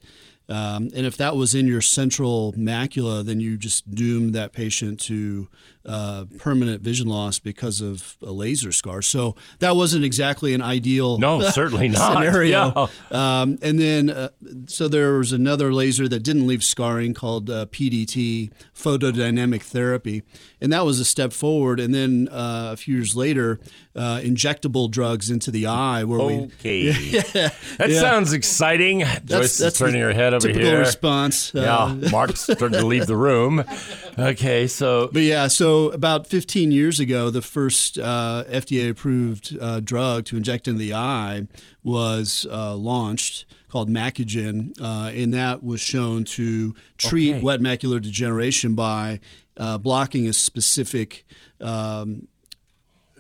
Um, 0.49 0.91
and 0.95 1.07
if 1.07 1.17
that 1.17 1.37
was 1.37 1.55
in 1.55 1.67
your 1.67 1.81
central 1.81 2.53
macula, 2.55 3.25
then 3.25 3.41
you 3.41 3.57
just 3.57 3.95
doomed 3.95 4.35
that 4.35 4.53
patient 4.53 5.01
to 5.03 5.49
uh, 5.87 6.25
permanent 6.39 6.83
vision 6.83 7.09
loss 7.09 7.39
because 7.39 7.81
of 7.81 8.17
a 8.23 8.31
laser 8.33 8.71
scar. 8.73 9.03
So 9.03 9.35
that 9.59 9.75
wasn't 9.77 10.05
exactly 10.05 10.55
an 10.55 10.63
ideal 10.63 11.19
No, 11.19 11.41
certainly 11.51 11.89
not. 11.91 12.13
scenario. 12.15 12.89
Yeah. 13.11 13.41
Um, 13.41 13.59
and 13.63 13.79
then, 13.79 14.11
uh, 14.11 14.29
so 14.67 14.89
there 14.89 15.19
was 15.19 15.33
another 15.33 15.73
laser 15.73 16.09
that 16.09 16.21
didn't 16.23 16.47
leave 16.47 16.63
scarring 16.63 17.15
called 17.15 17.51
uh, 17.51 17.67
PDT, 17.67 18.51
photodynamic 18.75 19.63
therapy. 19.63 20.23
And 20.61 20.73
that 20.73 20.85
was 20.85 21.01
a 21.01 21.05
step 21.05 21.33
forward. 21.33 21.81
And 21.81 21.93
then 21.95 22.29
uh, 22.31 22.71
a 22.73 22.77
few 22.77 22.95
years 22.97 23.17
later, 23.17 23.59
uh, 23.97 24.19
injectable 24.23 24.91
drugs 24.91 25.31
into 25.31 25.51
the 25.51 25.67
eye 25.67 26.05
where 26.05 26.21
we. 26.25 26.35
Okay, 26.45 26.91
that 27.33 27.87
Yeah. 27.89 28.01
sounds 28.01 28.33
exciting. 28.33 29.03
Joyce 29.25 29.61
is 29.61 29.77
turning 29.77 30.01
her 30.01 30.13
head 30.13 30.33
over 30.35 30.47
typical 30.47 30.69
here. 30.71 30.79
response. 30.79 31.53
Yeah, 31.55 31.77
Uh, 31.77 31.95
Mark's 32.11 32.43
starting 32.43 32.79
to 32.79 32.87
leave 32.87 33.07
the 33.07 33.17
room. 33.17 33.65
Okay, 34.19 34.67
so 34.67 35.09
But 35.13 35.23
yeah, 35.23 35.49
so 35.49 35.91
about 35.91 36.27
15 36.27 36.71
years 36.71 37.01
ago, 37.01 37.31
the 37.31 37.41
first 37.43 37.99
uh, 37.99 38.45
FDA 38.49 38.91
approved 38.91 39.57
uh, 39.59 39.81
drug 39.81 40.27
to 40.27 40.37
inject 40.37 40.69
in 40.69 40.77
the 40.77 40.93
eye 40.93 41.47
was 41.83 42.47
uh, 42.51 42.75
launched 42.75 43.47
called 43.71 43.89
Macugen, 43.89 44.79
uh, 44.83 45.11
and 45.15 45.33
that 45.33 45.63
was 45.65 45.81
shown 45.81 46.25
to 46.25 46.75
treat 46.99 47.37
Okay. 47.37 47.41
wet 47.43 47.61
macular 47.61 48.03
degeneration 48.03 48.75
by 48.75 49.19
uh, 49.57 49.79
blocking 49.79 50.29
a 50.29 50.33
specific 50.35 51.25
um, 51.63 52.29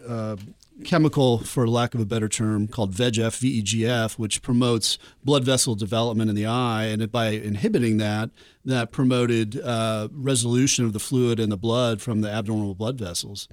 uh, 0.06 0.36
chemical, 0.84 1.38
for 1.38 1.66
lack 1.66 1.94
of 1.94 2.00
a 2.00 2.04
better 2.04 2.28
term, 2.28 2.68
called 2.68 2.92
VEGF, 2.92 3.40
VEGF, 3.40 4.18
which 4.18 4.42
promotes 4.42 4.98
blood 5.24 5.44
vessel 5.44 5.74
development 5.74 6.30
in 6.30 6.36
the 6.36 6.46
eye. 6.46 6.84
And 6.84 7.10
by 7.10 7.28
inhibiting 7.28 7.98
that, 7.98 8.30
that 8.64 8.92
promoted 8.92 9.60
uh, 9.60 10.08
resolution 10.12 10.84
of 10.84 10.92
the 10.92 11.00
fluid 11.00 11.40
in 11.40 11.50
the 11.50 11.56
blood 11.56 12.00
from 12.00 12.20
the 12.20 12.30
abnormal 12.30 12.74
blood 12.74 12.98
vessels. 12.98 13.48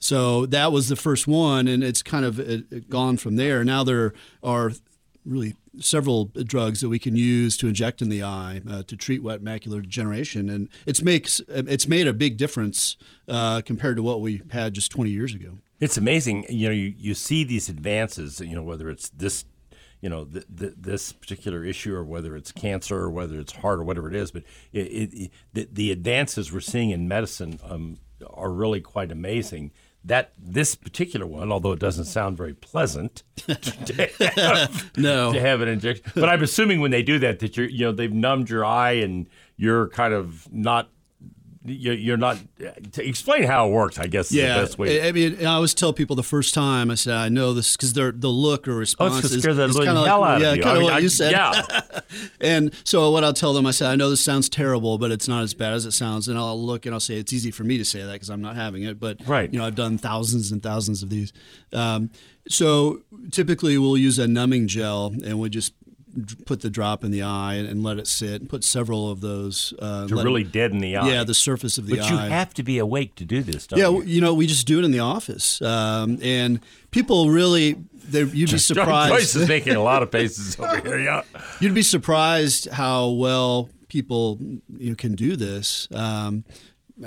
So 0.00 0.46
that 0.46 0.72
was 0.72 0.88
the 0.88 0.96
first 0.96 1.26
one, 1.26 1.66
and 1.66 1.82
it's 1.82 2.02
kind 2.02 2.24
of 2.24 2.38
it, 2.38 2.64
it 2.70 2.88
gone 2.88 3.16
from 3.16 3.36
there. 3.36 3.64
Now 3.64 3.82
there 3.82 4.12
are 4.42 4.72
really 5.24 5.54
several 5.80 6.26
drugs 6.26 6.80
that 6.80 6.88
we 6.88 6.98
can 6.98 7.16
use 7.16 7.56
to 7.58 7.68
inject 7.68 8.00
in 8.00 8.08
the 8.08 8.22
eye 8.22 8.62
uh, 8.68 8.82
to 8.84 8.96
treat 8.96 9.22
wet 9.22 9.42
macular 9.42 9.82
degeneration, 9.82 10.48
and 10.48 10.68
it's 10.86 11.02
makes 11.02 11.40
it's 11.48 11.88
made 11.88 12.06
a 12.06 12.12
big 12.12 12.36
difference 12.36 12.96
uh, 13.28 13.60
compared 13.64 13.96
to 13.96 14.02
what 14.02 14.20
we 14.20 14.42
had 14.50 14.72
just 14.72 14.90
20 14.90 15.10
years 15.10 15.34
ago. 15.34 15.58
It's 15.80 15.96
amazing. 15.96 16.46
You 16.48 16.68
know, 16.68 16.74
you, 16.74 16.94
you 16.96 17.14
see 17.14 17.44
these 17.44 17.68
advances. 17.68 18.40
You 18.40 18.54
know, 18.54 18.62
whether 18.62 18.88
it's 18.90 19.08
this, 19.10 19.44
you 20.00 20.08
know, 20.08 20.24
th- 20.24 20.44
th- 20.58 20.74
this 20.76 21.12
particular 21.12 21.64
issue, 21.64 21.94
or 21.94 22.04
whether 22.04 22.36
it's 22.36 22.52
cancer, 22.52 22.96
or 22.96 23.10
whether 23.10 23.38
it's 23.38 23.52
heart, 23.52 23.78
or 23.80 23.84
whatever 23.84 24.08
it 24.08 24.16
is. 24.16 24.30
But 24.30 24.44
it, 24.72 24.86
it, 24.86 25.14
it, 25.14 25.30
the, 25.52 25.68
the 25.72 25.92
advances 25.92 26.52
we're 26.52 26.60
seeing 26.60 26.90
in 26.90 27.08
medicine 27.08 27.58
um, 27.64 27.98
are 28.28 28.50
really 28.50 28.80
quite 28.80 29.10
amazing. 29.12 29.72
That 30.04 30.32
this 30.38 30.76
particular 30.76 31.26
one, 31.26 31.50
although 31.50 31.72
it 31.72 31.80
doesn't 31.80 32.04
sound 32.04 32.36
very 32.36 32.54
pleasant, 32.54 33.24
to 33.46 34.10
have, 34.36 34.90
No. 34.96 35.32
to 35.32 35.40
have 35.40 35.60
an 35.60 35.68
injection. 35.68 36.04
But 36.14 36.28
I'm 36.28 36.42
assuming 36.42 36.80
when 36.80 36.92
they 36.92 37.02
do 37.02 37.18
that, 37.18 37.40
that 37.40 37.56
you're, 37.56 37.68
you 37.68 37.84
know, 37.84 37.92
they've 37.92 38.12
numbed 38.12 38.48
your 38.48 38.64
eye 38.64 38.92
and 38.92 39.28
you're 39.56 39.88
kind 39.88 40.14
of 40.14 40.50
not. 40.52 40.88
You're 41.68 41.94
you're 41.94 42.16
not. 42.16 42.38
To 42.92 43.06
explain 43.06 43.44
how 43.44 43.68
it 43.68 43.72
works, 43.72 43.98
I 43.98 44.06
guess, 44.06 44.26
is 44.30 44.36
the 44.36 44.42
best 44.42 44.78
way. 44.78 45.02
I 45.02 45.08
I 45.08 45.12
mean, 45.12 45.38
I 45.40 45.54
always 45.54 45.74
tell 45.74 45.92
people 45.92 46.16
the 46.16 46.22
first 46.22 46.54
time 46.54 46.90
I 46.90 46.94
said 46.94 47.14
I 47.14 47.28
know 47.28 47.52
this 47.54 47.76
because 47.76 47.92
they're 47.92 48.12
the 48.12 48.28
look 48.28 48.66
or 48.68 48.72
Oh, 48.72 48.76
response 48.76 49.20
to 49.28 49.34
is, 49.36 49.42
scare 49.42 49.54
the 49.54 49.64
is 49.64 49.76
kinda 49.76 49.94
hell 50.04 50.20
like, 50.20 50.36
out 50.36 50.40
yeah, 50.40 50.52
of 50.52 50.60
kind 50.60 50.66
I 50.66 50.70
of 50.72 50.76
mean, 50.78 50.84
what 50.84 50.92
I- 50.94 50.98
you 50.98 51.08
said. 51.08 51.32
Yeah. 51.32 51.62
And 52.40 52.72
so 52.84 53.10
what 53.10 53.22
I'll 53.24 53.32
tell 53.34 53.52
them, 53.52 53.66
I 53.66 53.70
say 53.70 53.86
I 53.86 53.94
know 53.96 54.08
this 54.08 54.24
sounds 54.24 54.48
terrible, 54.48 54.96
but 54.96 55.10
it's 55.10 55.28
not 55.28 55.42
as 55.42 55.52
bad 55.52 55.74
as 55.74 55.84
it 55.84 55.92
sounds. 55.92 56.26
And 56.28 56.38
I'll 56.38 56.60
look 56.60 56.86
and 56.86 56.94
I'll 56.94 57.00
say 57.00 57.16
it's 57.18 57.32
easy 57.32 57.50
for 57.50 57.64
me 57.64 57.76
to 57.78 57.84
say 57.84 58.02
that 58.02 58.12
because 58.12 58.30
I'm 58.30 58.40
not 58.40 58.56
having 58.56 58.84
it, 58.84 58.98
but 58.98 59.18
Right. 59.26 59.52
you 59.52 59.58
know 59.58 59.66
I've 59.66 59.74
done 59.74 59.98
thousands 59.98 60.50
and 60.52 60.62
thousands 60.62 61.02
of 61.02 61.10
these. 61.10 61.32
Um, 61.72 62.10
so 62.48 63.00
typically 63.30 63.76
we'll 63.76 63.98
use 63.98 64.18
a 64.18 64.26
numbing 64.26 64.68
gel 64.68 65.12
and 65.24 65.38
we 65.38 65.50
just 65.50 65.74
put 66.46 66.60
the 66.62 66.70
drop 66.70 67.04
in 67.04 67.10
the 67.10 67.22
eye 67.22 67.54
and, 67.54 67.68
and 67.68 67.82
let 67.82 67.98
it 67.98 68.06
sit. 68.06 68.40
and 68.40 68.48
Put 68.48 68.64
several 68.64 69.10
of 69.10 69.20
those 69.20 69.74
uh, 69.78 70.06
to 70.08 70.14
really 70.16 70.42
it- 70.42 70.52
deaden 70.52 70.78
the 70.78 70.96
eye. 70.96 71.08
yeah 71.08 71.24
the 71.24 71.34
surface 71.34 71.78
of 71.78 71.86
the 71.86 71.96
but 71.96 72.04
eye. 72.04 72.10
you 72.10 72.16
have 72.30 72.52
to 72.54 72.62
be 72.62 72.78
awake 72.78 73.14
to 73.16 73.24
do 73.24 73.42
this, 73.42 73.66
Yeah, 73.74 73.88
you? 73.90 74.02
you 74.02 74.20
know, 74.20 74.34
we 74.34 74.46
just 74.46 74.66
do 74.66 74.78
it 74.78 74.84
in 74.84 74.90
the 74.90 75.00
office, 75.00 75.60
um, 75.62 76.18
and 76.22 76.60
people 76.90 77.30
really, 77.30 77.76
they, 78.08 78.20
you'd 78.20 78.32
be 78.32 78.44
Joyce 78.46 78.64
surprised. 78.66 79.36
is 79.36 79.48
making 79.56 79.74
a 79.76 79.82
lot 79.82 80.02
of 80.02 80.10
faces 80.10 80.58
over 80.58 80.80
here. 80.80 80.98
Yeah. 81.00 81.22
you'd 81.60 81.74
be 81.74 81.82
surprised 81.82 82.68
how 82.70 83.08
well 83.10 83.68
people 83.88 84.38
you 84.78 84.90
know, 84.90 84.94
can 84.96 85.14
do 85.14 85.36
this. 85.36 85.88
Um, 85.92 86.44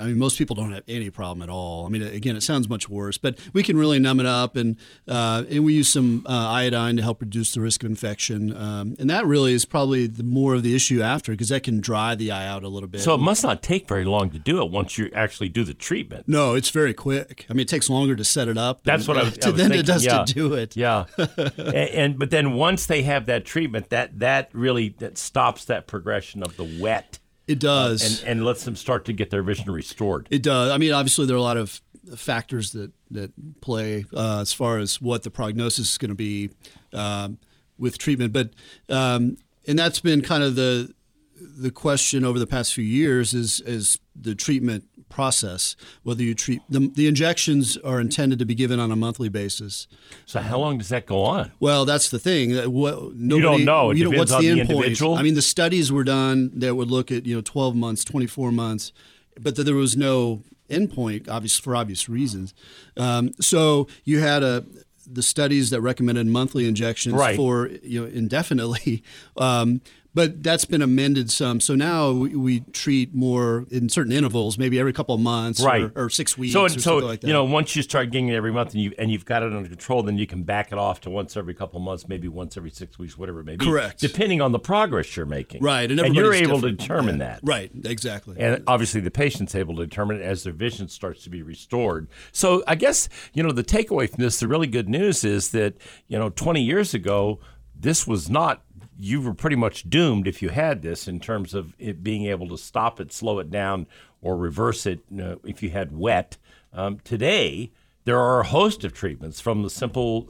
I 0.00 0.06
mean, 0.06 0.18
most 0.18 0.38
people 0.38 0.56
don't 0.56 0.72
have 0.72 0.84
any 0.88 1.10
problem 1.10 1.42
at 1.42 1.48
all. 1.50 1.86
I 1.86 1.88
mean, 1.88 2.02
again, 2.02 2.36
it 2.36 2.42
sounds 2.42 2.68
much 2.68 2.88
worse, 2.88 3.18
but 3.18 3.38
we 3.52 3.62
can 3.62 3.76
really 3.76 3.98
numb 3.98 4.20
it 4.20 4.26
up, 4.26 4.56
and 4.56 4.76
uh, 5.06 5.44
and 5.50 5.64
we 5.64 5.74
use 5.74 5.92
some 5.92 6.24
uh, 6.28 6.32
iodine 6.32 6.96
to 6.96 7.02
help 7.02 7.20
reduce 7.20 7.52
the 7.52 7.60
risk 7.60 7.82
of 7.82 7.90
infection, 7.90 8.56
um, 8.56 8.96
and 8.98 9.10
that 9.10 9.26
really 9.26 9.52
is 9.52 9.64
probably 9.64 10.06
the 10.06 10.22
more 10.22 10.54
of 10.54 10.62
the 10.62 10.74
issue 10.74 11.02
after 11.02 11.32
because 11.32 11.50
that 11.50 11.62
can 11.62 11.80
dry 11.80 12.14
the 12.14 12.30
eye 12.30 12.46
out 12.46 12.62
a 12.62 12.68
little 12.68 12.88
bit. 12.88 13.02
So 13.02 13.14
it 13.14 13.18
must 13.18 13.42
not 13.42 13.62
take 13.62 13.88
very 13.88 14.04
long 14.04 14.30
to 14.30 14.38
do 14.38 14.62
it 14.62 14.70
once 14.70 14.96
you 14.98 15.10
actually 15.14 15.48
do 15.48 15.64
the 15.64 15.74
treatment. 15.74 16.26
no, 16.26 16.54
it's 16.54 16.70
very 16.70 16.94
quick. 16.94 17.46
I 17.50 17.52
mean, 17.52 17.60
it 17.60 17.68
takes 17.68 17.90
longer 17.90 18.16
to 18.16 18.24
set 18.24 18.48
it 18.48 18.58
up. 18.58 18.84
That's 18.84 19.06
than- 19.06 19.16
what 19.16 19.24
I 19.24 19.28
was, 19.28 19.38
I 19.38 19.50
was 19.50 19.56
than 19.56 19.70
thinking. 19.70 19.80
it 19.80 19.86
does 19.86 20.04
yeah. 20.04 20.24
to 20.24 20.34
do 20.34 20.54
it. 20.54 20.76
Yeah, 20.76 21.04
and, 21.18 21.68
and 21.68 22.18
but 22.18 22.30
then 22.30 22.54
once 22.54 22.86
they 22.86 23.02
have 23.02 23.26
that 23.26 23.44
treatment, 23.44 23.90
that 23.90 24.18
that 24.20 24.48
really 24.52 24.90
that 24.98 25.18
stops 25.18 25.64
that 25.66 25.86
progression 25.86 26.42
of 26.42 26.56
the 26.56 26.78
wet 26.80 27.18
It 27.46 27.58
does. 27.58 28.22
and 28.22 28.28
and 28.28 28.44
lets 28.44 28.64
them 28.64 28.76
start 28.76 29.04
to 29.06 29.12
get 29.12 29.30
their 29.30 29.42
vision 29.42 29.70
restored. 29.70 30.28
It 30.30 30.42
does. 30.42 30.70
I 30.70 30.78
mean, 30.78 30.92
obviously, 30.92 31.26
there 31.26 31.36
are 31.36 31.38
a 31.38 31.42
lot 31.42 31.56
of 31.56 31.80
factors 32.16 32.72
that 32.72 32.92
that 33.10 33.60
play 33.60 34.04
uh, 34.14 34.40
as 34.40 34.52
far 34.52 34.78
as 34.78 35.00
what 35.00 35.22
the 35.22 35.30
prognosis 35.30 35.90
is 35.92 35.98
going 35.98 36.10
to 36.10 36.14
be 36.14 36.50
um, 36.92 37.38
with 37.78 37.98
treatment, 37.98 38.32
but 38.32 38.50
um, 38.88 39.36
and 39.66 39.78
that's 39.78 40.00
been 40.00 40.22
kind 40.22 40.42
of 40.42 40.54
the 40.54 40.94
the 41.40 41.70
question 41.70 42.24
over 42.24 42.38
the 42.38 42.46
past 42.46 42.74
few 42.74 42.84
years 42.84 43.34
is 43.34 43.60
is 43.60 43.98
the 44.14 44.34
treatment 44.34 44.84
process. 45.12 45.76
Whether 46.02 46.22
you 46.22 46.34
treat 46.34 46.62
the, 46.68 46.90
the 46.94 47.06
injections 47.06 47.76
are 47.78 48.00
intended 48.00 48.38
to 48.40 48.44
be 48.44 48.54
given 48.54 48.80
on 48.80 48.90
a 48.90 48.96
monthly 48.96 49.28
basis. 49.28 49.86
So 50.26 50.40
how 50.40 50.58
long 50.58 50.78
does 50.78 50.88
that 50.88 51.06
go 51.06 51.22
on? 51.22 51.52
Well, 51.60 51.84
that's 51.84 52.08
the 52.10 52.18
thing. 52.18 52.56
What, 52.72 53.14
nobody, 53.14 53.64
know. 53.64 53.90
It 53.90 53.98
you 53.98 54.10
know, 54.10 54.18
what's 54.18 54.32
on 54.32 54.42
the 54.42 54.54
the 54.54 54.60
endpoint? 54.62 55.18
I 55.18 55.22
mean, 55.22 55.34
the 55.34 55.42
studies 55.42 55.92
were 55.92 56.04
done 56.04 56.50
that 56.54 56.74
would 56.74 56.90
look 56.90 57.12
at 57.12 57.26
you 57.26 57.34
know 57.36 57.42
12 57.42 57.76
months, 57.76 58.04
24 58.04 58.50
months, 58.50 58.92
but 59.40 59.56
that 59.56 59.64
there 59.64 59.74
was 59.74 59.96
no 59.96 60.42
endpoint, 60.70 61.28
obvious 61.28 61.58
for 61.58 61.76
obvious 61.76 62.08
reasons. 62.08 62.54
Um, 62.96 63.34
so 63.40 63.86
you 64.04 64.20
had 64.20 64.42
a 64.42 64.64
the 65.06 65.22
studies 65.22 65.70
that 65.70 65.80
recommended 65.80 66.26
monthly 66.26 66.66
injections 66.66 67.14
Right. 67.16 67.36
for 67.36 67.68
you 67.82 68.02
know 68.02 68.06
indefinitely. 68.06 69.02
Um, 69.36 69.80
but 70.14 70.42
that's 70.42 70.64
been 70.64 70.82
amended 70.82 71.30
some. 71.30 71.58
So 71.60 71.74
now 71.74 72.10
we, 72.12 72.36
we 72.36 72.60
treat 72.72 73.14
more 73.14 73.66
in 73.70 73.88
certain 73.88 74.12
intervals, 74.12 74.58
maybe 74.58 74.78
every 74.78 74.92
couple 74.92 75.14
of 75.14 75.20
months, 75.20 75.62
Right. 75.62 75.82
or, 75.82 75.92
or 76.06 76.10
six 76.10 76.36
weeks, 76.36 76.52
So, 76.52 76.64
or 76.64 76.68
so 76.68 76.78
something 76.78 77.08
like 77.08 77.20
that. 77.22 77.26
you 77.28 77.32
know, 77.32 77.44
once 77.44 77.74
you 77.74 77.82
start 77.82 78.10
getting 78.10 78.28
it 78.28 78.34
every 78.34 78.52
month 78.52 78.72
and 78.74 78.82
you 78.82 78.92
and 78.98 79.10
you've 79.10 79.24
got 79.24 79.42
it 79.42 79.52
under 79.52 79.68
control, 79.68 80.02
then 80.02 80.18
you 80.18 80.26
can 80.26 80.42
back 80.42 80.70
it 80.72 80.78
off 80.78 81.00
to 81.02 81.10
once 81.10 81.36
every 81.36 81.54
couple 81.54 81.78
of 81.78 81.84
months, 81.84 82.06
maybe 82.08 82.28
once 82.28 82.56
every 82.56 82.70
six 82.70 82.98
weeks, 82.98 83.16
whatever 83.16 83.40
it 83.40 83.44
may 83.46 83.56
be. 83.56 83.64
Correct. 83.64 84.00
Depending 84.00 84.40
on 84.40 84.52
the 84.52 84.58
progress 84.58 85.16
you're 85.16 85.24
making. 85.26 85.62
right, 85.62 85.90
and, 85.90 85.98
and 86.00 86.14
you're 86.14 86.34
able 86.34 86.60
to 86.60 86.70
determine 86.72 87.18
Yeah. 87.18 87.26
that. 87.26 87.40
Right, 87.42 87.70
exactly. 87.84 88.36
And 88.38 88.62
obviously, 88.66 89.00
the 89.00 89.10
patient's 89.10 89.54
able 89.54 89.76
to 89.76 89.86
determine 89.86 90.16
it 90.18 90.22
as 90.22 90.42
their 90.44 90.52
vision 90.52 90.88
starts 90.88 91.24
to 91.24 91.30
be 91.30 91.42
restored. 91.42 92.08
So, 92.32 92.62
I 92.66 92.74
guess 92.74 93.08
you 93.32 93.42
know 93.42 93.52
the 93.52 93.64
takeaway 93.64 94.10
from 94.10 94.22
this, 94.22 94.40
the 94.40 94.48
really 94.48 94.66
good 94.66 94.88
news 94.88 95.24
is 95.24 95.52
that 95.52 95.74
you 96.08 96.18
know, 96.18 96.28
20 96.28 96.62
years 96.62 96.92
ago, 96.92 97.40
this 97.74 98.06
was 98.06 98.28
not. 98.28 98.62
You 99.04 99.20
were 99.20 99.34
pretty 99.34 99.56
much 99.56 99.90
doomed 99.90 100.28
if 100.28 100.42
you 100.42 100.50
had 100.50 100.82
this 100.82 101.08
in 101.08 101.18
terms 101.18 101.54
of 101.54 101.74
it 101.78 102.04
being 102.04 102.26
able 102.26 102.48
to 102.48 102.56
stop 102.56 103.00
it, 103.00 103.12
slow 103.12 103.40
it 103.40 103.50
down, 103.50 103.86
or 104.20 104.36
reverse 104.36 104.86
it 104.86 105.00
you 105.10 105.16
know, 105.16 105.40
if 105.44 105.62
you 105.62 105.70
had 105.70 105.96
wet. 105.96 106.38
Um, 106.72 107.00
today, 107.02 107.72
there 108.04 108.18
are 108.18 108.40
a 108.40 108.46
host 108.46 108.84
of 108.84 108.92
treatments 108.92 109.40
from 109.40 109.62
the 109.62 109.70
simple 109.70 110.28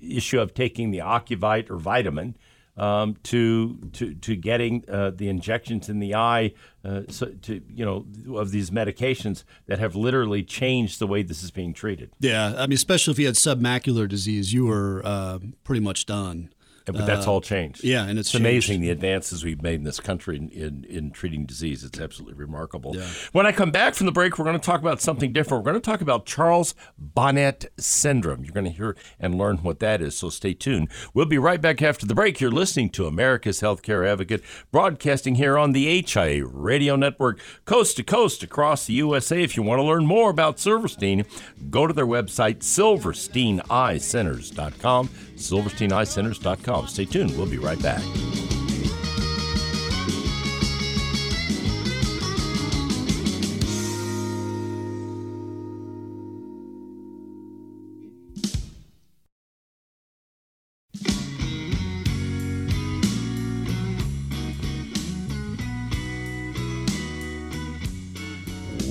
issue 0.00 0.40
of 0.40 0.54
taking 0.54 0.90
the 0.90 0.98
Ocuvite 0.98 1.68
or 1.68 1.76
vitamin 1.76 2.36
um, 2.76 3.16
to 3.24 3.76
to 3.92 4.14
to 4.14 4.36
getting 4.36 4.84
uh, 4.88 5.10
the 5.10 5.28
injections 5.28 5.88
in 5.88 5.98
the 5.98 6.14
eye, 6.14 6.52
uh, 6.84 7.02
so 7.08 7.26
to 7.42 7.60
you 7.68 7.84
know 7.84 8.06
of 8.38 8.50
these 8.50 8.70
medications 8.70 9.44
that 9.66 9.78
have 9.78 9.94
literally 9.94 10.42
changed 10.42 10.98
the 10.98 11.06
way 11.06 11.22
this 11.22 11.42
is 11.42 11.50
being 11.50 11.74
treated. 11.74 12.10
yeah, 12.20 12.54
I 12.56 12.66
mean, 12.66 12.74
especially 12.74 13.12
if 13.12 13.18
you 13.18 13.26
had 13.26 13.34
submacular 13.34 14.08
disease, 14.08 14.52
you 14.52 14.66
were 14.66 15.02
uh, 15.04 15.38
pretty 15.64 15.80
much 15.80 16.06
done. 16.06 16.50
But 16.86 17.06
that's 17.06 17.26
all 17.26 17.40
changed. 17.40 17.84
Uh, 17.84 17.88
yeah, 17.88 18.04
and 18.04 18.18
it's 18.18 18.28
it's 18.28 18.40
amazing 18.40 18.80
the 18.80 18.90
advances 18.90 19.44
we've 19.44 19.62
made 19.62 19.74
in 19.74 19.84
this 19.84 20.00
country 20.00 20.36
in, 20.36 20.48
in, 20.50 20.84
in 20.84 21.10
treating 21.10 21.44
disease. 21.44 21.84
It's 21.84 22.00
absolutely 22.00 22.34
remarkable. 22.34 22.96
Yeah. 22.96 23.06
When 23.32 23.46
I 23.46 23.52
come 23.52 23.70
back 23.70 23.94
from 23.94 24.06
the 24.06 24.12
break, 24.12 24.38
we're 24.38 24.44
going 24.44 24.58
to 24.58 24.64
talk 24.64 24.80
about 24.80 25.00
something 25.00 25.32
different. 25.32 25.64
We're 25.64 25.72
going 25.72 25.82
to 25.82 25.90
talk 25.90 26.00
about 26.00 26.26
Charles 26.26 26.74
Bonnet 26.98 27.70
syndrome. 27.78 28.44
You're 28.44 28.54
going 28.54 28.64
to 28.64 28.70
hear 28.70 28.96
and 29.20 29.36
learn 29.36 29.58
what 29.58 29.78
that 29.80 30.00
is, 30.00 30.16
so 30.16 30.30
stay 30.30 30.54
tuned. 30.54 30.88
We'll 31.14 31.26
be 31.26 31.38
right 31.38 31.60
back 31.60 31.82
after 31.82 32.06
the 32.06 32.14
break. 32.14 32.40
You're 32.40 32.50
listening 32.50 32.90
to 32.90 33.06
America's 33.06 33.60
Healthcare 33.60 34.08
Advocate, 34.08 34.42
broadcasting 34.70 35.34
here 35.36 35.58
on 35.58 35.72
the 35.72 36.02
HIA 36.02 36.46
Radio 36.46 36.96
Network, 36.96 37.40
coast 37.64 37.96
to 37.96 38.02
coast 38.02 38.42
across 38.42 38.86
the 38.86 38.94
USA. 38.94 39.42
If 39.42 39.56
you 39.56 39.62
want 39.62 39.78
to 39.80 39.84
learn 39.84 40.06
more 40.06 40.30
about 40.30 40.58
Silverstein, 40.58 41.24
go 41.70 41.86
to 41.86 41.92
their 41.92 42.06
website, 42.06 42.60
silversteineyecenters.com, 42.60 45.08
silversteineyecenters.com. 45.08 46.71
Stay 46.86 47.04
tuned. 47.04 47.36
We'll 47.36 47.46
be 47.46 47.58
right 47.58 47.80
back. 47.82 48.02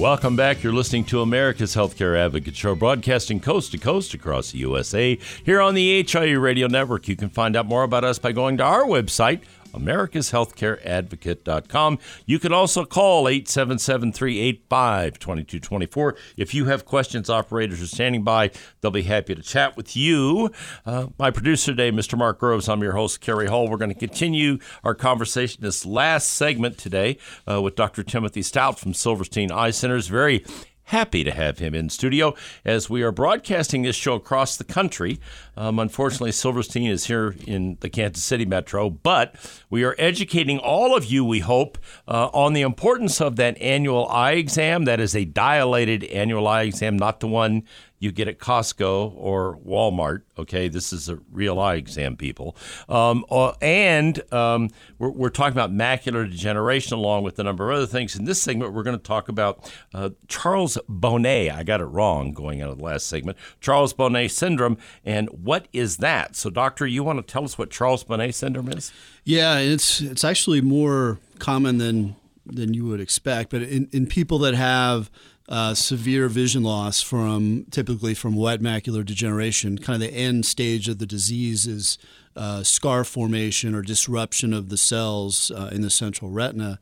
Welcome 0.01 0.35
back. 0.35 0.63
You're 0.63 0.73
listening 0.73 1.03
to 1.05 1.21
America's 1.21 1.75
Healthcare 1.75 2.17
Advocate 2.17 2.55
Show, 2.55 2.73
broadcasting 2.73 3.39
coast 3.39 3.71
to 3.73 3.77
coast 3.77 4.15
across 4.15 4.51
the 4.51 4.57
USA. 4.57 5.15
Here 5.45 5.61
on 5.61 5.75
the 5.75 6.01
HIE 6.01 6.31
Radio 6.31 6.65
Network, 6.65 7.07
you 7.07 7.15
can 7.15 7.29
find 7.29 7.55
out 7.55 7.67
more 7.67 7.83
about 7.83 8.03
us 8.03 8.17
by 8.17 8.31
going 8.31 8.57
to 8.57 8.63
our 8.63 8.81
website, 8.81 9.41
americashealthcareadvocate.com. 9.73 11.99
You 12.25 12.39
can 12.39 12.53
also 12.53 12.85
call 12.85 13.25
877-385-2224. 13.25 16.17
If 16.37 16.53
you 16.53 16.65
have 16.65 16.85
questions, 16.85 17.29
operators 17.29 17.81
are 17.81 17.87
standing 17.87 18.23
by. 18.23 18.51
They'll 18.81 18.91
be 18.91 19.01
happy 19.03 19.35
to 19.35 19.41
chat 19.41 19.77
with 19.77 19.95
you. 19.95 20.51
Uh, 20.85 21.07
my 21.17 21.31
producer 21.31 21.71
today, 21.71 21.91
Mr. 21.91 22.17
Mark 22.17 22.39
Groves. 22.39 22.67
I'm 22.69 22.81
your 22.81 22.93
host, 22.93 23.21
Cary 23.21 23.47
Hall. 23.47 23.69
We're 23.69 23.77
going 23.77 23.93
to 23.93 23.99
continue 23.99 24.57
our 24.83 24.95
conversation 24.95 25.61
this 25.61 25.85
last 25.85 26.29
segment 26.29 26.77
today 26.77 27.17
uh, 27.49 27.61
with 27.61 27.75
Dr. 27.75 28.03
Timothy 28.03 28.41
Stout 28.41 28.79
from 28.79 28.93
Silverstein 28.93 29.51
Eye 29.51 29.71
Centers. 29.71 30.07
Very 30.07 30.45
happy 30.91 31.23
to 31.23 31.31
have 31.31 31.59
him 31.59 31.73
in 31.73 31.89
studio 31.89 32.35
as 32.65 32.89
we 32.89 33.01
are 33.01 33.13
broadcasting 33.13 33.81
this 33.81 33.95
show 33.95 34.13
across 34.13 34.57
the 34.57 34.63
country. 34.65 35.21
Um, 35.55 35.79
unfortunately, 35.79 36.33
Silverstein 36.33 36.87
is 36.91 37.05
here 37.05 37.33
in 37.47 37.77
the 37.79 37.89
Kansas 37.89 38.25
City 38.25 38.43
metro, 38.45 38.89
but 38.89 39.33
we 39.69 39.85
are 39.85 39.95
educating 39.97 40.59
all 40.59 40.93
of 40.95 41.05
you, 41.05 41.23
we 41.23 41.39
hope, 41.39 41.77
uh, 42.09 42.29
on 42.33 42.51
the 42.51 42.61
importance 42.61 43.21
of 43.21 43.37
that 43.37 43.57
annual 43.61 44.05
eye 44.09 44.33
exam. 44.33 44.83
That 44.83 44.99
is 44.99 45.15
a 45.15 45.23
dilated 45.23 46.03
annual 46.03 46.45
eye 46.45 46.63
exam, 46.63 46.97
not 46.97 47.21
the 47.21 47.27
one 47.27 47.63
you 48.01 48.11
get 48.11 48.27
at 48.27 48.39
Costco 48.39 49.13
or 49.15 49.59
Walmart. 49.59 50.23
Okay, 50.37 50.67
this 50.67 50.91
is 50.91 51.07
a 51.07 51.19
real 51.31 51.59
eye 51.59 51.75
exam, 51.75 52.17
people. 52.17 52.57
Um, 52.89 53.23
uh, 53.29 53.53
and 53.61 54.21
um, 54.33 54.71
we're, 54.97 55.11
we're 55.11 55.29
talking 55.29 55.53
about 55.53 55.71
macular 55.71 56.27
degeneration 56.27 56.97
along 56.97 57.23
with 57.23 57.37
a 57.37 57.43
number 57.43 57.69
of 57.69 57.77
other 57.77 57.85
things. 57.85 58.15
In 58.15 58.25
this 58.25 58.41
segment, 58.41 58.73
we're 58.73 58.81
going 58.81 58.97
to 58.97 59.03
talk 59.03 59.29
about 59.29 59.71
uh, 59.93 60.09
Charles 60.27 60.79
Bonnet. 60.89 61.51
I 61.51 61.61
got 61.61 61.79
it 61.79 61.85
wrong 61.85 62.31
going 62.33 62.59
out 62.63 62.71
of 62.71 62.79
the 62.79 62.83
last 62.83 63.05
segment. 63.05 63.37
Charles 63.61 63.93
Bonnet 63.93 64.29
syndrome, 64.29 64.79
and 65.05 65.29
what 65.29 65.67
is 65.71 65.97
that? 65.97 66.35
So, 66.35 66.49
doctor, 66.49 66.87
you 66.87 67.03
want 67.03 67.25
to 67.25 67.31
tell 67.31 67.43
us 67.43 67.55
what 67.55 67.69
Charles 67.69 68.03
Bonnet 68.03 68.33
syndrome 68.33 68.69
is? 68.69 68.91
Yeah, 69.23 69.59
it's 69.59 70.01
it's 70.01 70.23
actually 70.23 70.61
more 70.61 71.19
common 71.37 71.77
than 71.77 72.15
than 72.47 72.73
you 72.73 72.85
would 72.87 72.99
expect. 72.99 73.51
But 73.51 73.61
in, 73.61 73.87
in 73.91 74.07
people 74.07 74.39
that 74.39 74.55
have 74.55 75.11
uh, 75.51 75.73
severe 75.73 76.29
vision 76.29 76.63
loss 76.63 77.01
from 77.01 77.65
typically 77.71 78.13
from 78.13 78.37
wet 78.37 78.61
macular 78.61 79.05
degeneration, 79.05 79.77
kind 79.77 80.01
of 80.01 80.09
the 80.09 80.15
end 80.15 80.45
stage 80.45 80.87
of 80.87 80.97
the 80.97 81.05
disease 81.05 81.67
is 81.67 81.97
uh, 82.37 82.63
scar 82.63 83.03
formation 83.03 83.75
or 83.75 83.81
disruption 83.81 84.53
of 84.53 84.69
the 84.69 84.77
cells 84.77 85.51
uh, 85.51 85.69
in 85.73 85.81
the 85.81 85.89
central 85.89 86.31
retina. 86.31 86.79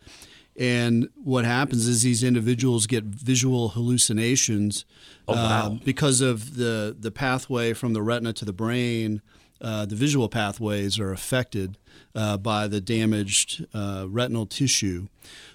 And 0.55 1.09
what 1.15 1.45
happens 1.45 1.87
is 1.87 2.03
these 2.03 2.23
individuals 2.23 2.85
get 2.85 3.05
visual 3.05 3.69
hallucinations 3.69 4.85
uh, 5.27 5.69
because 5.83 6.21
of 6.21 6.55
the, 6.55 6.95
the 6.97 7.11
pathway 7.11 7.73
from 7.73 7.93
the 7.93 8.03
retina 8.03 8.33
to 8.33 8.45
the 8.45 8.53
brain. 8.53 9.23
Uh, 9.61 9.85
the 9.85 9.95
visual 9.95 10.29
pathways 10.29 10.99
are 10.99 11.11
affected 11.11 11.77
uh, 12.13 12.37
by 12.37 12.67
the 12.67 12.79
damaged 12.79 13.65
uh, 13.73 14.05
retinal 14.07 14.45
tissue. 14.45 15.07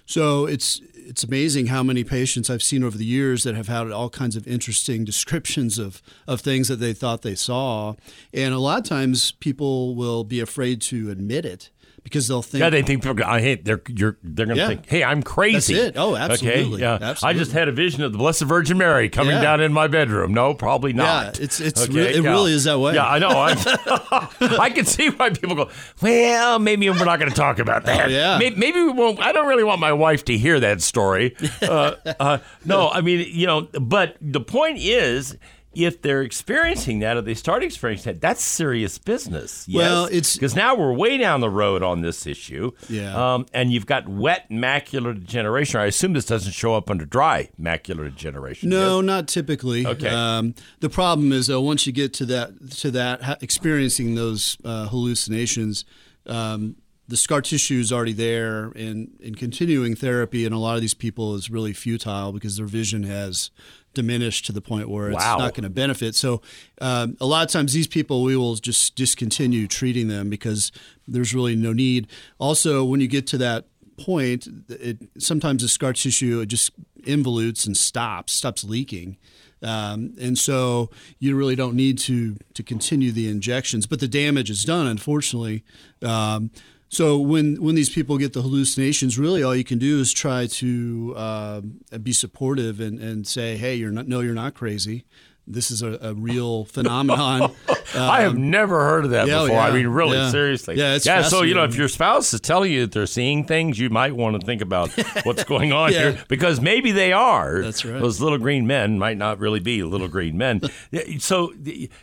So 0.05 0.45
it's 0.45 0.81
it's 1.05 1.23
amazing 1.23 1.67
how 1.67 1.83
many 1.83 2.03
patients 2.03 2.49
I've 2.49 2.63
seen 2.63 2.83
over 2.83 2.97
the 2.97 3.05
years 3.05 3.43
that 3.43 3.55
have 3.55 3.67
had 3.67 3.91
all 3.91 4.09
kinds 4.09 4.35
of 4.35 4.47
interesting 4.47 5.05
descriptions 5.05 5.77
of, 5.77 6.01
of 6.27 6.41
things 6.41 6.67
that 6.67 6.77
they 6.77 6.93
thought 6.93 7.21
they 7.21 7.35
saw. 7.35 7.93
And 8.33 8.53
a 8.53 8.59
lot 8.59 8.79
of 8.79 8.85
times 8.85 9.31
people 9.33 9.95
will 9.95 10.23
be 10.23 10.39
afraid 10.39 10.81
to 10.83 11.11
admit 11.11 11.45
it 11.45 11.69
because 12.05 12.27
they'll 12.29 12.41
think 12.43 12.61
Yeah, 12.61 12.69
they 12.69 12.83
think. 12.83 13.03
I 13.21 13.41
hate. 13.41 13.65
They're 13.65 13.81
you're. 13.89 14.17
They're 14.23 14.45
going 14.45 14.55
to 14.55 14.61
Yeah. 14.61 14.67
think, 14.69 14.87
"Hey, 14.87 15.03
I'm 15.03 15.21
crazy." 15.23 15.73
That's 15.73 15.87
it. 15.87 15.93
Oh, 15.97 16.13
Okay. 16.13 16.21
absolutely. 16.23 16.81
Yeah. 16.81 17.15
I 17.23 17.33
just 17.33 17.51
had 17.51 17.67
a 17.67 17.71
vision 17.73 18.03
of 18.03 18.11
the 18.13 18.17
Blessed 18.19 18.43
Virgin 18.43 18.77
Mary 18.77 19.09
coming 19.09 19.35
Yeah. 19.35 19.41
down 19.41 19.59
in 19.59 19.73
my 19.73 19.87
bedroom. 19.87 20.31
No, 20.33 20.53
probably 20.53 20.93
not. 20.93 21.23
Yeah, 21.23 21.29
it's- 21.43 21.59
it's 21.59 21.83
Okay, 21.83 21.93
re- 21.93 22.01
it 22.13 22.23
yeah. 22.23 22.29
really 22.29 22.53
is 22.53 22.63
that 22.65 22.79
way. 22.79 22.93
Yeah, 22.93 23.07
I 23.07 23.17
know. 23.19 23.29
I, 23.31 24.27
I 24.59 24.69
can 24.69 24.85
see 24.85 25.09
why 25.09 25.31
people 25.31 25.55
go. 25.55 25.69
Well, 26.01 26.59
maybe 26.59 26.89
we're 26.89 27.03
not 27.05 27.19
going 27.19 27.31
to 27.31 27.35
talk 27.35 27.57
about 27.59 27.85
that. 27.85 28.05
Oh, 28.05 28.09
yeah. 28.09 28.37
Maybe, 28.37 28.55
maybe 28.55 28.81
we 28.83 28.91
won't. 28.91 29.19
I 29.19 29.31
don't 29.31 29.47
really 29.47 29.63
want 29.63 29.79
my 29.81 29.91
wife 29.93 30.23
to 30.25 30.37
hear 30.37 30.59
that 30.59 30.81
story. 30.81 31.35
Uh, 31.61 31.95
uh, 32.19 32.37
no, 32.65 32.89
I 32.89 33.01
mean, 33.01 33.27
you 33.31 33.47
know. 33.47 33.61
But 33.61 34.17
the 34.21 34.41
point 34.41 34.77
is. 34.79 35.35
If 35.75 36.01
they're 36.01 36.21
experiencing 36.21 36.99
that, 36.99 37.17
or 37.17 37.21
they 37.21 37.33
start 37.33 37.63
experiencing 37.63 38.13
that, 38.13 38.21
that's 38.21 38.43
serious 38.43 38.97
business. 38.97 39.65
Yes? 39.67 39.77
Well, 39.81 40.05
it's- 40.05 40.33
because 40.35 40.55
now 40.55 40.75
we're 40.75 40.93
way 40.93 41.17
down 41.17 41.41
the 41.41 41.49
road 41.49 41.83
on 41.83 42.01
this 42.01 42.25
issue. 42.25 42.71
Yeah. 42.89 43.33
Um, 43.35 43.45
and 43.53 43.71
you've 43.71 43.85
got 43.85 44.07
wet 44.07 44.49
macular 44.49 45.13
degeneration. 45.13 45.79
I 45.79 45.85
assume 45.85 46.13
this 46.13 46.25
doesn't 46.25 46.53
show 46.53 46.75
up 46.75 46.89
under 46.89 47.05
dry 47.05 47.49
macular 47.59 48.09
degeneration. 48.09 48.69
No, 48.69 48.99
yes? 48.99 49.05
not 49.05 49.27
typically. 49.27 49.85
Okay. 49.85 50.07
Um, 50.09 50.55
the 50.79 50.89
problem 50.89 51.31
is 51.31 51.47
though, 51.47 51.61
once 51.61 51.85
you 51.85 51.93
get 51.93 52.13
to 52.15 52.25
that 52.27 52.71
to 52.77 52.91
that 52.91 53.41
experiencing 53.43 54.15
those 54.15 54.57
uh, 54.63 54.87
hallucinations, 54.87 55.85
um, 56.27 56.75
the 57.07 57.17
scar 57.17 57.41
tissue 57.41 57.79
is 57.79 57.91
already 57.93 58.13
there, 58.13 58.71
and, 58.75 59.11
and 59.23 59.37
continuing 59.37 59.95
therapy 59.95 60.43
in 60.43 60.53
a 60.53 60.59
lot 60.59 60.75
of 60.75 60.81
these 60.81 60.95
people 60.95 61.35
is 61.35 61.51
really 61.51 61.71
futile 61.73 62.31
because 62.31 62.57
their 62.57 62.65
vision 62.65 63.03
has 63.03 63.51
diminished 63.95 64.45
to 64.45 64.51
the 64.51 64.61
point 64.61 64.89
where 64.89 65.09
it's 65.09 65.15
Wow. 65.17 65.37
not 65.39 65.53
going 65.55 65.63
to 65.63 65.69
benefit. 65.69 66.13
So, 66.15 66.41
um, 66.81 67.17
a 67.19 67.25
lot 67.25 67.45
of 67.45 67.51
times 67.51 67.73
these 67.73 67.87
people 67.87 68.21
we 68.23 68.35
will 68.37 68.55
just 68.55 68.95
discontinue 68.95 69.67
treating 69.67 70.07
them 70.07 70.29
because 70.29 70.71
there's 71.07 71.33
really 71.33 71.55
no 71.55 71.73
need. 71.73 72.07
Also, 72.37 72.83
when 72.83 72.99
you 73.01 73.07
get 73.07 73.25
to 73.27 73.37
that 73.39 73.65
point, 73.97 74.47
it 74.69 74.97
sometimes 75.17 75.61
the 75.63 75.69
scar 75.69 75.93
tissue 75.93 76.41
it 76.41 76.47
just 76.47 76.71
involutes 77.05 77.65
and 77.65 77.75
stops, 77.77 78.33
stops 78.33 78.63
leaking. 78.63 79.17
Um, 79.63 80.13
and 80.21 80.37
so 80.37 80.91
you 81.17 81.35
really 81.35 81.55
don't 81.55 81.75
need 81.75 81.97
to 81.99 82.35
to 82.53 82.61
continue 82.61 83.11
the 83.11 83.27
injections, 83.29 83.87
but 83.87 83.99
the 83.99 84.07
damage 84.07 84.49
is 84.49 84.63
done, 84.63 84.85
unfortunately. 84.85 85.63
Um, 86.03 86.51
So 86.95 87.17
when 87.17 87.61
when 87.61 87.75
these 87.75 87.89
people 87.89 88.17
get 88.17 88.31
the 88.31 88.41
hallucinations, 88.41 89.19
really 89.19 89.43
all 89.43 89.53
you 89.55 89.65
can 89.65 89.79
do 89.79 89.99
is 89.99 90.13
try 90.13 90.47
to 90.47 91.13
uh, 91.17 91.61
be 92.01 92.13
supportive 92.13 92.79
and, 92.79 92.99
and 92.99 93.27
say, 93.27 93.57
"Hey, 93.57 93.75
you're 93.75 93.91
not 93.91 94.07
no, 94.07 94.21
you're 94.21 94.33
not 94.33 94.53
crazy. 94.53 95.03
This 95.47 95.69
is 95.69 95.83
a, 95.83 95.99
a 96.01 96.13
real 96.13 96.63
phenomenon." 96.75 97.51
I 97.93 98.21
have 98.21 98.37
never 98.37 98.79
heard 98.79 99.05
of 99.05 99.11
that 99.11 99.23
Um, 99.23 99.29
yeah, 99.29 99.41
before. 99.43 99.59
I 99.59 99.71
mean, 99.71 99.87
really, 99.87 100.17
yeah. 100.17 100.29
seriously. 100.31 100.75
Yeah, 100.75 100.95
it's 100.95 101.05
yeah. 101.05 101.21
So 101.21 101.43
you 101.43 101.53
know, 101.53 101.63
if 101.65 101.75
your 101.75 101.87
spouse 101.87 102.33
is 102.33 102.41
telling 102.41 102.71
you 102.71 102.81
that 102.81 102.91
they're 102.93 103.05
seeing 103.05 103.43
things, 103.45 103.77
you 103.77 103.89
might 103.89 104.15
want 104.15 104.39
to 104.39 104.45
think 104.45 104.61
about 104.61 104.89
what's 105.23 105.43
going 105.43 105.71
on 105.71 105.91
Yeah. 105.93 105.99
here 106.11 106.23
because 106.27 106.59
maybe 106.61 106.91
they 106.91 107.11
are. 107.13 107.61
That's 107.61 107.85
right. 107.85 108.01
Those 108.01 108.19
little 108.21 108.37
green 108.37 108.65
men 108.67 108.97
might 108.99 109.17
not 109.17 109.39
really 109.39 109.59
be 109.61 109.83
little 109.83 110.07
green 110.07 110.37
men. 110.37 110.61
So 111.19 111.53